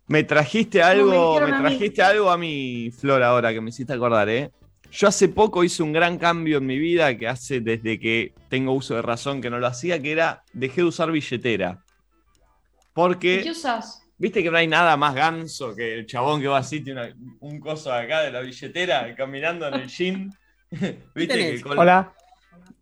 [0.08, 1.62] Me trajiste algo, me a mí.
[1.64, 4.52] trajiste algo a mi Flor ahora que me hiciste acordar, ¿eh?
[4.90, 8.72] Yo hace poco hice un gran cambio en mi vida que hace desde que tengo
[8.72, 11.84] uso de razón que no lo hacía, que era dejé de usar billetera.
[11.84, 14.02] ¿Y Porque, ¿Qué usas?
[14.18, 17.16] viste que no hay nada más ganso que el chabón que va así, tiene una-
[17.42, 20.34] un coso acá de la billetera, caminando en el jean.
[20.72, 21.28] ¿Viste?
[21.28, 21.56] tenés?
[21.58, 22.14] Que con- Hola.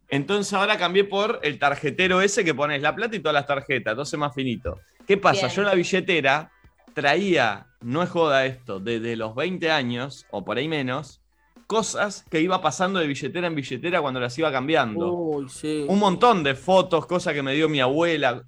[0.07, 3.93] Entonces ahora cambié por el tarjetero ese que pones la plata y todas las tarjetas,
[3.93, 4.79] entonces más finito.
[5.07, 5.47] ¿Qué pasa?
[5.47, 5.55] Bien.
[5.55, 6.51] Yo en la billetera
[6.95, 11.21] traía, no es joda esto, desde los 20 años o por ahí menos,
[11.67, 15.11] cosas que iba pasando de billetera en billetera cuando las iba cambiando.
[15.11, 15.85] Uy, sí.
[15.87, 18.43] Un montón de fotos, cosas que me dio mi abuela.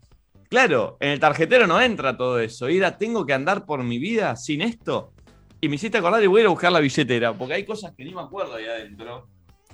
[0.50, 2.70] Claro, en el tarjetero no entra todo eso.
[2.70, 5.12] Y era, tengo que andar por mi vida sin esto.
[5.60, 7.94] Y me hiciste acordar y voy a ir a buscar la billetera, porque hay cosas
[7.96, 9.28] que ni me acuerdo ahí adentro.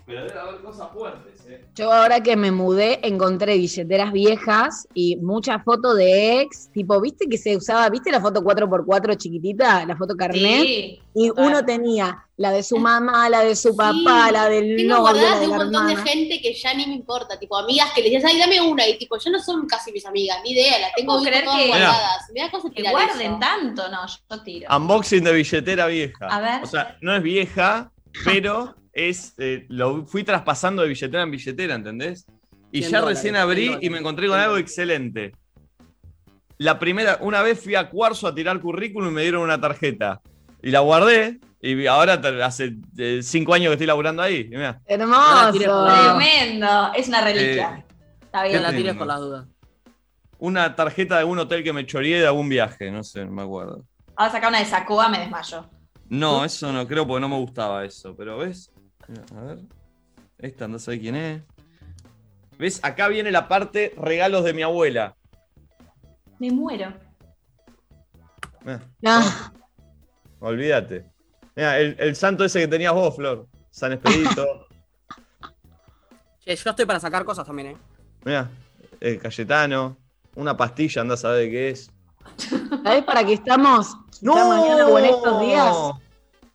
[0.05, 1.65] Pero debe haber cosas fuertes, ¿eh?
[1.75, 7.27] Yo ahora que me mudé encontré billeteras viejas y muchas fotos de ex, tipo, ¿viste
[7.29, 10.61] que se usaba, viste la foto 4x4 chiquitita, la foto carnet?
[10.61, 10.99] Sí.
[11.15, 11.45] y total.
[11.47, 15.11] uno tenía la de su mamá, la de su papá, la del Tengo novio, la
[15.11, 18.11] guardadas de un montón de gente que ya ni me importa, tipo amigas que les
[18.11, 20.93] decías, ay, dame una, y tipo, ya no son casi mis amigas, ni idea, las
[20.95, 22.29] tengo creer todas que- guardadas.
[22.33, 23.39] Me da cosa Que tirar guarden eso.
[23.39, 24.75] tanto, no, yo tiro.
[24.75, 26.27] Unboxing de billetera vieja.
[26.27, 26.63] A ver.
[26.63, 27.91] O sea, no es vieja,
[28.25, 32.25] pero es eh, lo fui traspasando de billetera en billetera, ¿entendés?
[32.71, 35.33] Y 100 ya dólares, recién 100 abrí y me encontré con 100 algo excelente.
[36.57, 40.21] La primera, una vez fui a Cuarzo a tirar currículum y me dieron una tarjeta.
[40.61, 41.39] Y la guardé.
[41.61, 42.13] Y ahora
[42.45, 44.45] hace eh, cinco años que estoy laburando ahí.
[44.49, 44.81] mirá.
[44.85, 45.51] Hermoso.
[45.53, 46.91] Tremendo.
[46.95, 47.85] Es una reliquia.
[48.21, 48.63] Está Que bien.
[48.63, 49.47] la tires por las dudas.
[50.39, 53.43] Una tarjeta de algún hotel que me choreé de algún viaje, no sé, no me
[53.43, 53.85] acuerdo.
[54.15, 55.69] Ahora sacar una de Sacoa, me desmayo.
[56.09, 58.72] No, eso no creo porque no me gustaba eso, pero ¿ves?
[59.35, 59.59] A ver.
[60.37, 61.41] Esta no sé quién es.
[62.57, 62.79] ¿Ves?
[62.83, 65.15] Acá viene la parte regalos de mi abuela.
[66.39, 66.93] Me muero.
[68.65, 69.51] Mirá, Ah,
[70.39, 71.05] olvídate.
[71.55, 73.47] Mira, el, el santo ese que tenías vos, Flor.
[73.71, 74.67] San Expedito.
[76.45, 77.77] Che, yo estoy para sacar cosas también, ¿eh?
[78.25, 78.49] Mira,
[78.99, 79.97] el Cayetano.
[80.35, 81.91] Una pastilla, anda a saber de qué es.
[82.83, 83.95] ¿Sabés para qué estamos?
[84.11, 85.75] Esta mañana o en estos días.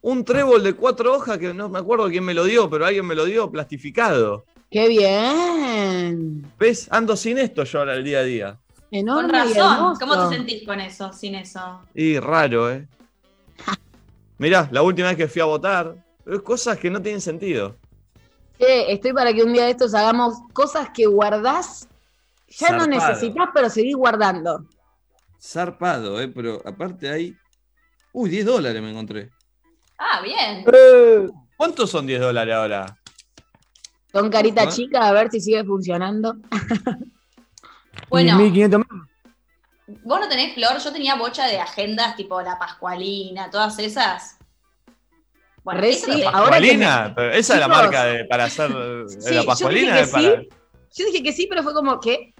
[0.08, 3.04] Un trébol de cuatro hojas que no me acuerdo quién me lo dio, pero alguien
[3.04, 4.46] me lo dio plastificado.
[4.70, 6.50] ¡Qué bien!
[6.58, 6.88] ¿Ves?
[6.90, 8.58] Ando sin esto yo ahora el día a día.
[8.90, 9.96] Enorme Con razón.
[10.00, 11.82] ¿Cómo te sentís con eso, sin eso?
[11.94, 12.88] Y raro, ¿eh?
[14.38, 15.94] Mirá, la última vez que fui a votar,
[16.24, 17.76] es cosas que no tienen sentido.
[18.58, 21.86] Che, estoy para que un día de estos hagamos cosas que guardás,
[22.48, 24.64] ya no necesitas, pero seguís guardando.
[25.38, 26.28] Zarpado, ¿eh?
[26.28, 27.36] Pero aparte hay...
[28.10, 29.32] Uy, 10 dólares me encontré.
[29.98, 30.64] Ah, bien.
[31.56, 32.96] ¿Cuántos son 10 dólares ahora?
[34.12, 34.70] Con carita Ajá.
[34.70, 36.36] chica, a ver si sigue funcionando.
[38.10, 38.38] Bueno.
[38.38, 39.08] 1500 más.
[40.04, 40.78] ¿Vos no tenés flor?
[40.78, 44.38] Yo tenía bocha de agendas tipo la Pascualina, todas esas.
[45.64, 47.14] Bueno, Re no ahora que ¿Pascualina?
[47.32, 49.92] Esa es la marca de, para hacer eh, Sí, la yo Pascualina.
[49.92, 50.40] dije es que para...
[50.40, 50.48] sí.
[50.96, 52.34] Yo dije que sí, pero fue como que.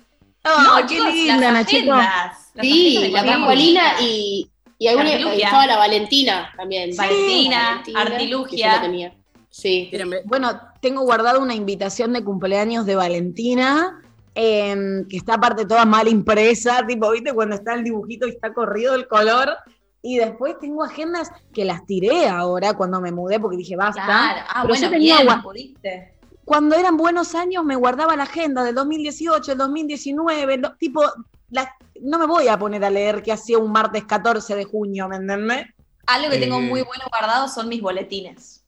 [0.45, 2.07] No, ¡Oh, qué chicos, linda, las agendas.
[2.55, 5.45] Las Sí, la Pascualina y, y alguna Artilugia.
[5.47, 6.97] estaba la Valentina también.
[6.97, 8.81] Valentina, yo Artilugia.
[8.81, 9.15] tenía.
[9.51, 9.91] Sí.
[10.25, 14.01] Bueno, tengo guardada una invitación de cumpleaños de Valentina,
[14.35, 17.33] em, que está aparte toda mal impresa, tipo, ¿viste?
[17.33, 19.57] Cuando está el dibujito y está corrido el color.
[20.01, 24.05] Y después tengo agendas que las tiré ahora cuando me mudé porque dije, basta.
[24.05, 24.41] Claro.
[24.49, 26.15] Ah, Pero yo bueno, tenía bien, pudiste.
[26.45, 31.03] Cuando eran buenos años me guardaba la agenda del 2018, el 2019, lo- tipo,
[31.51, 35.09] la- no me voy a poner a leer que hacía un martes 14 de junio,
[35.09, 35.67] ¿me entendés?
[36.07, 36.63] Algo que tengo Eh.
[36.63, 38.65] muy bueno guardado son mis boletines.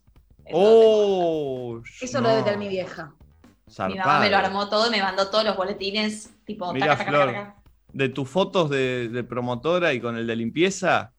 [0.52, 1.80] ¡Oh!
[2.00, 2.28] Eso no.
[2.28, 3.12] lo debe tener mi vieja.
[3.88, 6.98] Mi mamá me lo armó todo y me mandó todos los boletines, tipo, Mirá, taca,
[6.98, 7.26] taca, Flor.
[7.26, 7.56] taca, taca.
[7.92, 11.12] de tus fotos de, de promotora y con el de limpieza,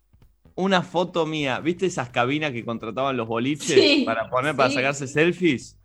[0.56, 1.60] una foto mía.
[1.60, 5.78] ¿Viste esas cabinas que contrataban los boliches Sí, para poner, para sacarse selfies?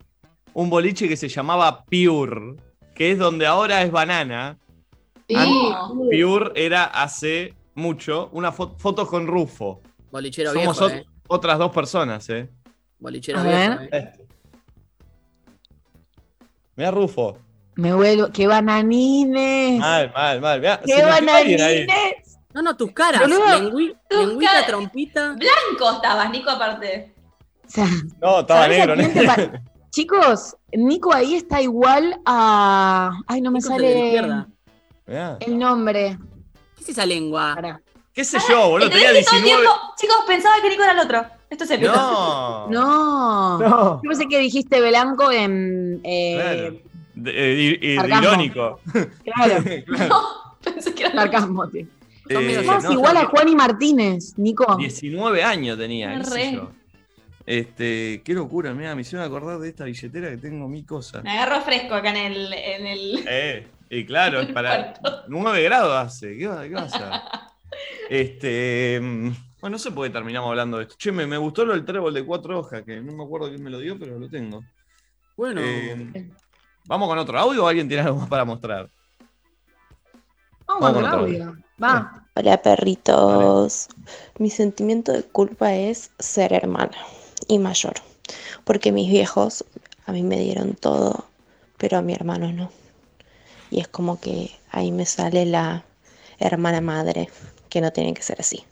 [0.53, 2.55] Un boliche que se llamaba Pure,
[2.95, 4.57] que es donde ahora es banana.
[5.27, 9.81] Pure era hace mucho una fo- foto con Rufo.
[10.11, 11.05] Bolichero Somos viejo, ot- eh.
[11.27, 12.49] otras dos personas, ¿eh?
[12.99, 14.13] Bolichero A viejo, eh.
[16.75, 17.37] Mira Rufo.
[17.75, 19.79] Me vuelvo, qué bananines.
[19.79, 20.59] Mal, mal, mal.
[20.59, 21.87] Mirá, qué bananines.
[22.53, 23.21] No, no, tus caras.
[23.23, 25.33] Pero luego- lengui- Tus lengüita, trompita.
[25.33, 27.13] Blanco estabas, Nico, aparte.
[27.65, 27.85] O sea,
[28.21, 29.59] No, estaba ¿sabés a negro, negro.
[29.91, 33.11] Chicos, Nico ahí está igual a.
[33.27, 34.11] Ay, no me Nico sale
[35.07, 36.17] el nombre.
[36.75, 37.53] ¿Qué es esa lengua?
[37.55, 37.81] Pará.
[38.13, 38.89] ¿Qué sé yo, boludo?
[38.89, 39.61] Tenía ¿Entendés que todo el 19.
[39.61, 41.25] tiempo, chicos, pensaba que Nico era el otro?
[41.49, 41.91] Esto es épico.
[41.95, 42.67] No.
[42.69, 43.57] No.
[43.59, 44.01] No.
[44.03, 46.01] Yo pensé que dijiste Blanco en.
[46.03, 46.77] eh, Claro.
[47.15, 48.79] De- eh, irónico.
[49.23, 50.15] Claro, Claro.
[50.63, 51.85] Pensé que era el sarcasmo, tío.
[52.29, 54.75] Eh, no, igual a Juan y Martínez, Nico.
[54.75, 56.71] 19 años tenía, qué sé yo.
[57.45, 61.21] Este, qué locura, mira, me hicieron acordar de esta billetera que tengo mi cosa.
[61.21, 62.53] Me agarro fresco acá en el.
[62.53, 63.25] En el...
[63.29, 64.93] Eh, y claro, es para
[65.27, 67.23] 9 grados hace, ¿qué, va- qué pasa?
[68.09, 69.29] Este, mm,
[69.61, 70.95] bueno, no sé por qué terminamos hablando de esto.
[70.97, 73.63] Che, me, me gustó lo del trébol de cuatro hojas, que no me acuerdo quién
[73.63, 74.63] me lo dio, pero lo tengo.
[75.35, 76.31] Bueno, Eh,
[76.85, 78.89] ¿Vamos con otro audio o alguien tiene algo más para mostrar?
[80.67, 81.57] Vamos Vamos con con otro audio.
[81.83, 82.23] Va.
[82.35, 83.87] Hola perritos.
[84.39, 86.97] Mi sentimiento de culpa es ser hermana
[87.47, 87.93] y mayor,
[88.63, 89.65] porque mis viejos
[90.05, 91.25] a mí me dieron todo,
[91.77, 92.71] pero a mi hermano no.
[93.69, 95.83] Y es como que ahí me sale la
[96.39, 97.29] hermana madre,
[97.69, 98.63] que no tiene que ser así.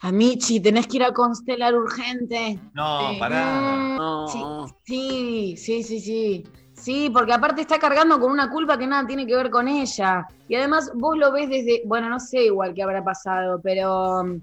[0.00, 2.58] A Michi, tenés que ir a constelar urgente.
[2.72, 3.16] No, Sí.
[3.18, 3.96] pará.
[3.98, 4.66] no.
[4.84, 6.46] Sí, sí, sí, sí.
[6.72, 10.26] Sí, porque aparte está cargando con una culpa que nada tiene que ver con ella.
[10.46, 14.40] Y además vos lo ves desde, bueno, no sé igual qué habrá pasado, pero um,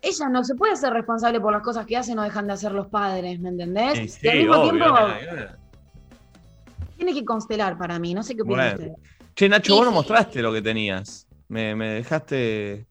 [0.00, 2.72] ella no se puede hacer responsable por las cosas que hacen o dejan de hacer
[2.72, 3.98] los padres, ¿me entendés?
[3.98, 5.58] Sí, sí, y al mismo obvio, tiempo nada, nada.
[7.04, 8.96] Tiene que constelar para mí, no sé qué opinan Bueno.
[9.34, 9.94] Che, Nacho, Sí, vos no sí.
[9.96, 11.26] mostraste lo que tenías.
[11.48, 12.86] Me, me dejaste.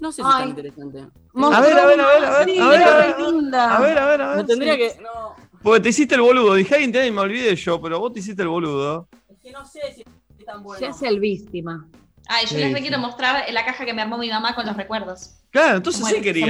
[0.00, 0.40] No sé si es Ay.
[0.40, 0.98] tan interesante.
[1.34, 3.76] A ver, a ver, a ver, a ver, Sí, a ver, a ver, linda.
[3.76, 4.36] A ver, a ver, a ver.
[4.38, 4.78] No tendría sí.
[4.78, 5.02] que.
[5.02, 6.54] No, Porque te hiciste el boludo.
[6.54, 9.08] Dije, alguien y me olvidé yo, pero vos te hiciste el boludo.
[9.28, 10.00] es que no sé si
[10.38, 10.78] es tan bueno.
[10.78, 11.86] Se hace el víctima.
[12.28, 14.76] Ay, yo Sí, les quiero mostrar la caja que me armó mi mamá con los
[14.76, 15.34] recuerdos.
[15.50, 16.46] Claro, entonces sí quería.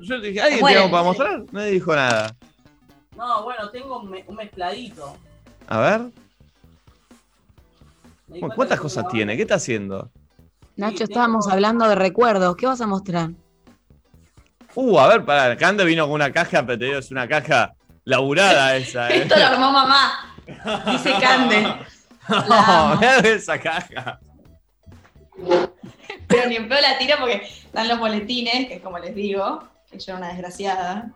[0.00, 1.08] Yo dije, ¿alguien algo para sí.
[1.08, 1.44] mostrar?
[1.52, 2.34] Nadie dijo nada.
[3.16, 5.16] No, bueno, tengo un, me- un mezcladito.
[5.68, 6.00] A ver.
[8.26, 9.36] Bueno, ¿Cuántas cosas tiene?
[9.36, 10.10] ¿Qué está haciendo?
[10.76, 12.56] Nacho, estábamos hablando de recuerdos.
[12.56, 13.30] ¿Qué vas a mostrar?
[14.74, 15.56] Uh, a ver, pará.
[15.56, 17.74] Cande vino con una caja, pero te digo, es una caja
[18.04, 19.10] laburada esa.
[19.10, 19.22] ¿eh?
[19.22, 20.34] Esto lo armó mamá.
[20.86, 21.66] Dice Cande.
[22.28, 24.20] No, mirá esa caja.
[26.26, 29.66] Pero ni en pedo la tiro porque están los boletines, que es como les digo,
[29.90, 31.10] que yo era una desgraciada.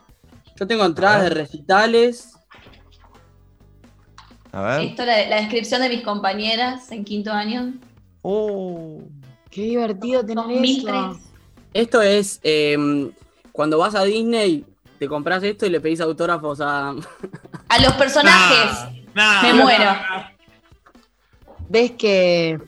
[0.57, 2.33] Yo tengo entradas de recitales.
[4.53, 4.81] A ver.
[4.89, 7.75] Esto la, la descripción de mis compañeras en quinto año.
[8.23, 9.03] Uh,
[9.51, 10.95] Qué divertido tener 2003.
[10.95, 11.21] eso.
[11.75, 13.11] Esto es em,
[13.53, 14.65] cuando vas a Disney,
[14.99, 16.95] te compras esto y le pedís autógrafos a.
[17.69, 18.89] A los personajes.
[19.15, 19.63] nah, me nah.
[19.63, 19.91] muero.
[21.69, 22.59] Ves que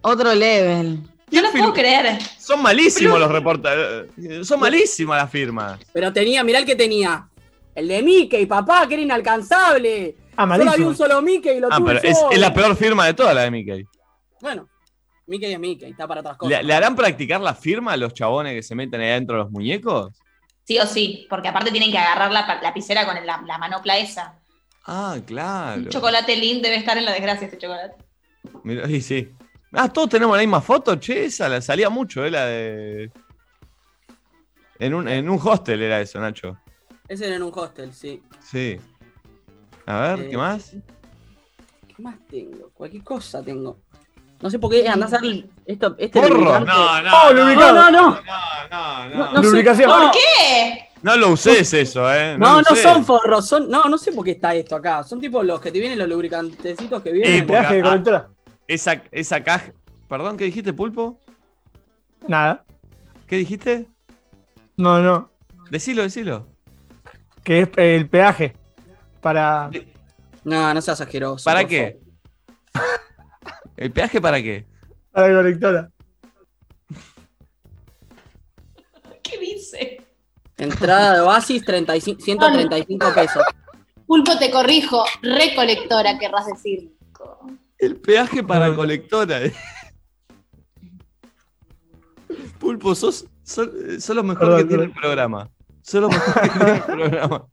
[0.00, 1.00] otro level.
[1.30, 2.18] No lo puedo creer.
[2.38, 4.08] Son malísimos los reportajes.
[4.46, 5.80] Son malísimas las firmas.
[5.92, 7.28] Pero tenía, mirá el que tenía.
[7.74, 10.16] El de Mickey, papá, que era inalcanzable.
[10.36, 10.88] Ah, Solo había malísimo.
[10.90, 13.42] un solo Mickey y lo Ah, tuve pero es, la peor firma de todas la
[13.42, 13.84] de Mickey.
[14.40, 14.68] Bueno,
[15.26, 16.58] Mickey es Mickey, está para otras cosas.
[16.58, 19.42] ¿Le, le harán practicar la firma a los chabones que se meten ahí adentro de
[19.44, 20.12] los muñecos?
[20.64, 24.38] Sí o sí, porque aparte tienen que agarrar la lapicera con la, la manopla esa.
[24.86, 25.82] Ah, claro.
[25.82, 27.96] Un chocolate lind debe estar en la desgracia este chocolate.
[28.64, 29.28] Mirá, y sí.
[29.72, 33.10] Ah, todos tenemos la misma foto, che, esa la salía mucho, eh, la de.
[34.78, 36.58] En un, en un hostel era eso, Nacho.
[37.06, 38.22] Ese era en un hostel, sí.
[38.40, 38.80] Sí.
[39.86, 40.70] A ver, Eh, ¿qué más?
[41.96, 42.70] ¿Qué más tengo?
[42.74, 43.78] Cualquier cosa tengo.
[44.40, 46.36] No sé por qué andás a ver esto, este ¡Porro!
[46.36, 47.10] lubricante- No, no.
[47.12, 47.54] Oh, no.
[47.54, 47.90] No, no, no.
[47.90, 48.20] no,
[48.70, 49.48] no, No, no sé.
[49.48, 49.90] Lubricación.
[49.90, 50.88] No, ¿Por qué?
[51.02, 52.36] No lo uses eso, eh.
[52.38, 53.68] No, no son forros, son.
[53.70, 55.02] No, no sé por qué está esto acá.
[55.02, 57.46] Son tipo los que te vienen los lubricantecitos que Eh, vienen.
[57.46, 58.28] porque- Peaje de ah.
[58.66, 59.72] Esa, esa caja.
[60.08, 61.18] Perdón, ¿qué dijiste, Pulpo?
[62.28, 62.64] Nada.
[63.26, 63.86] ¿Qué dijiste?
[64.76, 65.30] No, no.
[65.70, 66.46] Decilo, decilo.
[67.44, 68.54] Que es el peaje.
[69.20, 69.70] Para.
[70.44, 71.44] No, no seas asqueroso.
[71.44, 72.00] ¿Para qué?
[73.76, 74.66] ¿El peaje para qué?
[75.10, 75.90] Para la colectora.
[79.22, 80.02] ¿Qué dice?
[80.56, 83.42] Entrada de Oasis, 35, 135 pesos.
[84.06, 85.04] Pulpo, te corrijo.
[85.22, 86.92] Recolectora, querrás decir.
[87.78, 89.40] El peaje para colectora.
[92.58, 93.68] Pulpo, sos, sos,
[93.98, 95.50] sos lo mejor Perdón, que tiene el programa.
[95.80, 97.46] Sos lo mejor que tiene el programa.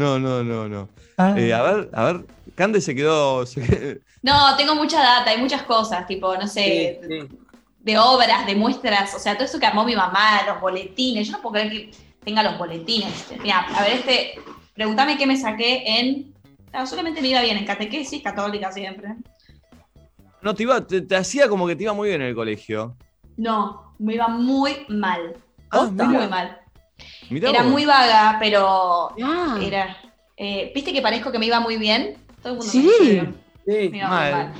[0.00, 0.88] No, no, no, no.
[1.18, 1.34] Ah.
[1.36, 2.24] Eh, a ver, a ver.
[2.54, 3.44] Cande se quedó.
[3.44, 7.38] se quedó- No, tengo mucha data, hay muchas cosas, tipo, no sé, Sí, sí.
[7.80, 11.32] de obras, de muestras, o sea, todo eso que armó mi mamá, los boletines, yo
[11.34, 11.90] no puedo creer que
[12.24, 13.26] tenga los boletines.
[13.42, 14.40] Mira, a ver, este,
[14.74, 16.34] pregúntame qué me saqué en,
[16.72, 19.16] ah, solamente me iba bien, en catequesis católica siempre.
[20.42, 22.96] No, te, iba, te, te hacía como que te iba muy bien en el colegio.
[23.36, 25.34] No, me iba muy mal.
[25.70, 26.59] Ah, muy mal.
[27.30, 27.72] Mirá Era vos.
[27.72, 29.58] muy vaga, pero Ah.
[29.62, 29.96] era.
[30.36, 32.16] eh, ¿Viste que parezco que me iba muy bien?
[32.42, 32.90] Todo el mundo Sí.
[33.66, 33.88] me Sí.
[33.90, 34.32] me iba muy Mal.
[34.32, 34.52] mal.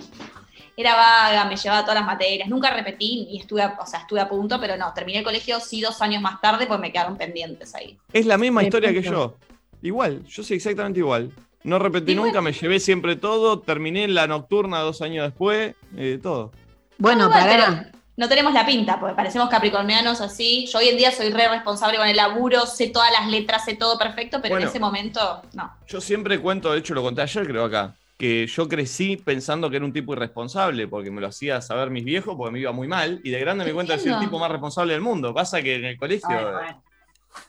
[0.76, 4.20] Era vaga, me llevaba todas las materias, nunca repetí y estuve, a, o sea, estuve
[4.20, 7.16] a punto, pero no, terminé el colegio sí dos años más tarde, pues me quedaron
[7.18, 7.98] pendientes ahí.
[8.12, 9.36] Es la misma historia que yo.
[9.82, 11.32] Igual, yo soy exactamente igual.
[11.64, 12.26] No repetí Y bueno.
[12.28, 16.52] nunca, me llevé siempre todo, terminé en la nocturna dos años después, eh, todo.
[16.96, 17.46] Bueno, pará.
[17.84, 20.66] pero no tenemos la pinta, porque parecemos capricornianos así.
[20.70, 23.76] Yo hoy en día soy re responsable con el laburo, sé todas las letras, sé
[23.76, 24.66] todo perfecto, pero Bueno.
[24.66, 25.72] en ese momento no.
[25.88, 29.76] Yo siempre cuento, de hecho lo conté ayer creo acá, que yo crecí pensando que
[29.76, 32.88] era un tipo irresponsable, porque me lo hacía saber mis viejos, porque me iba muy
[32.88, 35.32] mal, y de grande me cuenta de ser el tipo más responsable del mundo.
[35.32, 36.28] Pasa que en el colegio,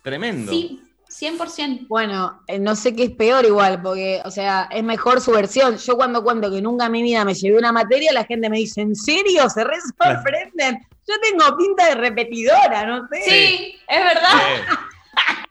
[0.01, 0.53] tremendo.
[0.53, 0.81] Sí,
[1.19, 1.87] 100%.
[1.87, 5.77] Bueno, eh, no sé qué es peor igual, porque, o sea, es mejor su versión.
[5.77, 8.57] Yo cuando cuento que nunca en mi vida me llevé una materia, la gente me
[8.57, 9.49] dice, ¿en serio?
[9.49, 10.79] Se re sorprenden.
[11.07, 13.21] Yo tengo pinta de repetidora, no sé.
[13.23, 14.39] Sí, es verdad.
[14.57, 14.61] Eh,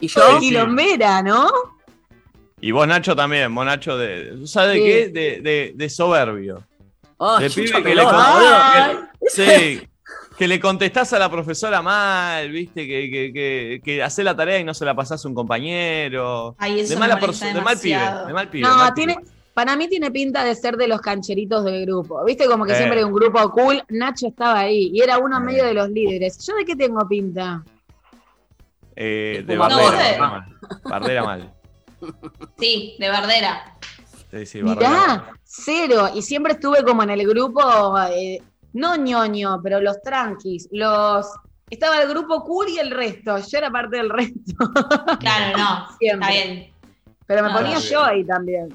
[0.00, 0.40] Y yo, Sí, sí.
[0.40, 1.48] quilombera, ¿no?
[2.60, 4.84] y vos, Nacho, también, vos, Nacho, de, ¿sabes de Sí.
[4.84, 5.08] qué?
[5.08, 6.66] De, de, de soberbio.
[7.18, 8.02] oh, de pibe que le,
[9.28, 9.88] sí,
[10.38, 14.58] que le contestás a la profesora mal, viste, que, que, que, que hace la tarea
[14.58, 16.56] y no se la pasás a un compañero.
[16.58, 18.26] Ay, eso de mala de mal pibe, demasiado.
[18.26, 18.68] de mal pibe.
[18.68, 19.28] No, mal tiene, pibe.
[19.54, 22.24] para mí tiene pinta de ser de los cancheritos del grupo.
[22.24, 22.76] Viste como que Eh.
[22.76, 23.82] siempre hay un grupo cool.
[23.90, 25.40] Nacho estaba ahí y era uno Eh.
[25.40, 26.38] medio de los líderes.
[26.46, 27.62] ¿Yo de qué tengo pinta?
[28.96, 30.18] Eh, de No, Bardera, sé.
[30.18, 30.44] Bardera mal.
[30.84, 31.54] Bardera mal.
[32.58, 33.74] Sí, de Bardera.
[34.30, 36.10] Sí, sí, Bardera Mirá, cero.
[36.14, 37.62] Y siempre estuve como en el grupo,
[38.10, 38.42] eh,
[38.74, 41.26] no ñoño, pero los tranquis, los...
[41.70, 43.38] Estaba el grupo cool y el resto.
[43.38, 44.52] Yo era parte del resto.
[45.18, 45.86] Claro, no.
[45.98, 46.28] Siempre.
[46.28, 46.70] Está bien.
[47.26, 47.90] Pero me Ah, ponía bien.
[47.90, 48.68] yo ahí también.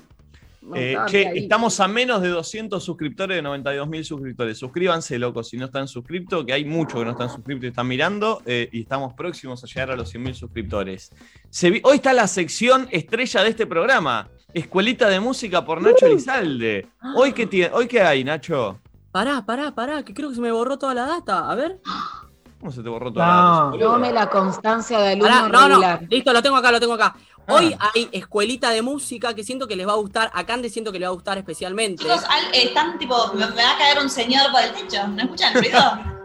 [0.76, 1.38] Eh, che, ahí.
[1.40, 4.58] estamos a menos de 200 suscriptores de 92 mil suscriptores.
[4.58, 7.88] Suscríbanse, locos, si no están suscriptos, que hay muchos que no están suscriptos y están
[7.88, 8.42] mirando.
[8.46, 11.12] eh, y estamos próximos a llegar a los 100 mil suscriptores.
[11.50, 14.28] Se vi- Hoy está la sección estrella de este programa.
[14.54, 16.10] Escuelita de música por Nacho Uh.
[16.10, 16.88] Elizalde.
[17.16, 18.80] ¿Hoy qué, tiene, ¿Hoy qué hay, Nacho?
[19.12, 21.50] Pará, pará, pará, que creo que se me borró toda la data.
[21.50, 21.80] A ver.
[22.60, 23.32] ¿Cómo se te borró toda No.
[23.32, 23.80] la data?
[23.94, 27.16] Tome la constancia de alumno Pará, no, no, listo, lo tengo acá, lo tengo acá.
[27.48, 27.90] Hoy Ah.
[27.96, 30.30] hay escuelita de música que siento que les va a gustar.
[30.36, 32.04] A Cande siento que le va a gustar especialmente.
[32.04, 35.08] Chicos, al- eh, están tipo, me, me va a caer un señor por el techo.
[35.08, 35.80] ¿No escuchan el ruido?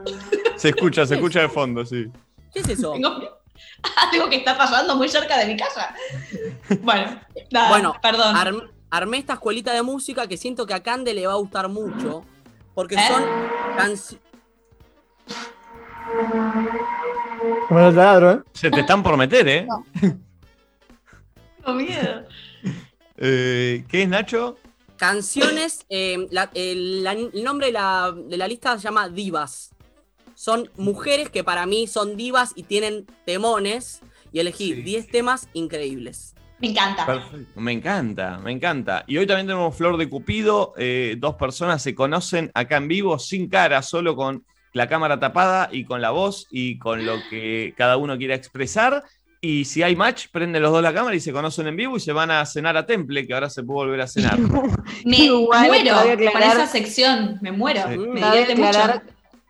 [0.56, 2.06] Se escucha, se escucha de fondo, sí.
[2.52, 2.92] ¿Qué es eso?
[2.92, 3.08] Tengo
[4.12, 5.94] algo que está pasando muy cerca de mi casa.
[6.82, 7.18] Bueno,
[7.50, 8.36] nada, Bueno, perdón.
[8.36, 11.68] Arm- armé esta escuelita de música que siento que a Cande le va a gustar
[11.70, 12.22] mucho.
[12.74, 12.98] Porque ¿Eh?
[13.08, 13.24] son
[13.76, 14.24] canciones.
[17.68, 18.40] Como el taladro, ¿eh?
[18.52, 19.66] Se te están por meter, ¿eh?
[20.00, 22.24] Tengo miedo.
[23.16, 24.56] Eh, ¿Qué es, Nacho?
[24.96, 29.70] Canciones, eh, la- el, la- el nombre de la, de la lista se llama Divas.
[30.34, 34.00] Son mujeres que para mí son divas y tienen temones.
[34.32, 34.82] Y elegí Sí.
[34.82, 36.33] 10 temas increíbles.
[36.64, 37.04] Me encanta.
[37.06, 37.60] Perfecto.
[37.60, 39.04] Me encanta, me encanta.
[39.06, 40.72] Y hoy también tenemos Flor de Cupido.
[40.78, 45.68] eh, dos personas se conocen acá en vivo, sin cara, solo con la cámara tapada
[45.70, 49.02] y con la voz y con lo que cada uno quiera expresar.
[49.42, 52.00] Y si hay match, prenden los dos la cámara y se conocen en vivo y
[52.00, 54.38] se van a cenar a Temple, que ahora se puede volver a cenar.
[55.04, 57.38] Me Igual muero con aclarar- esa sección.
[57.42, 57.82] Me muero.
[57.90, 57.98] Sí.
[57.98, 58.78] Me divierte mucho.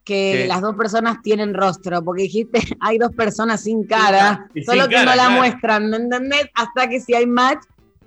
[0.05, 0.47] Que ¿Qué?
[0.47, 4.89] las dos personas tienen rostro, porque dijiste hay dos personas sin cara, Y sin solo
[4.89, 5.31] que cara, no la claro.
[5.39, 6.48] muestran, ¿me entendés?
[6.55, 7.62] Hasta que si hay match,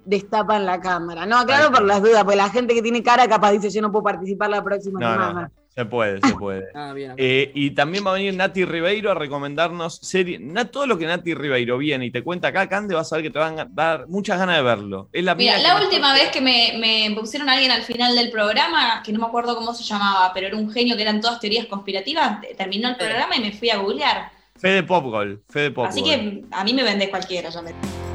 [0.06, 1.26] destapan la cámara.
[1.26, 3.92] No, claro, por las dudas, porque la gente que tiene cara capaz dice yo no
[3.92, 5.42] puedo participar la próxima No, semana.
[5.42, 6.66] no, se puede, se puede.
[6.74, 7.14] Ah, bien.
[7.18, 10.40] Eh, y también va a venir Nati Ribeiro a recomendarnos serie.
[10.40, 13.26] Na- todo lo que Nati Ribeiro viene y te cuenta acá, Cande, vas a ver
[13.26, 15.10] que te van a dar muchas ganas de verlo.
[15.14, 18.32] Es la Mira, la última vez que me, me pusieron a alguien al final del
[18.32, 21.40] programa, que no me acuerdo cómo se llamaba, pero era un genio que eran todas
[21.40, 24.32] teorías conspirativas, te- terminó el programa y me fui a googlear.
[24.60, 25.90] Fede Popgol, Fede Popgol.
[25.90, 28.07] Así que a mí me vendés cualquiera, ya me-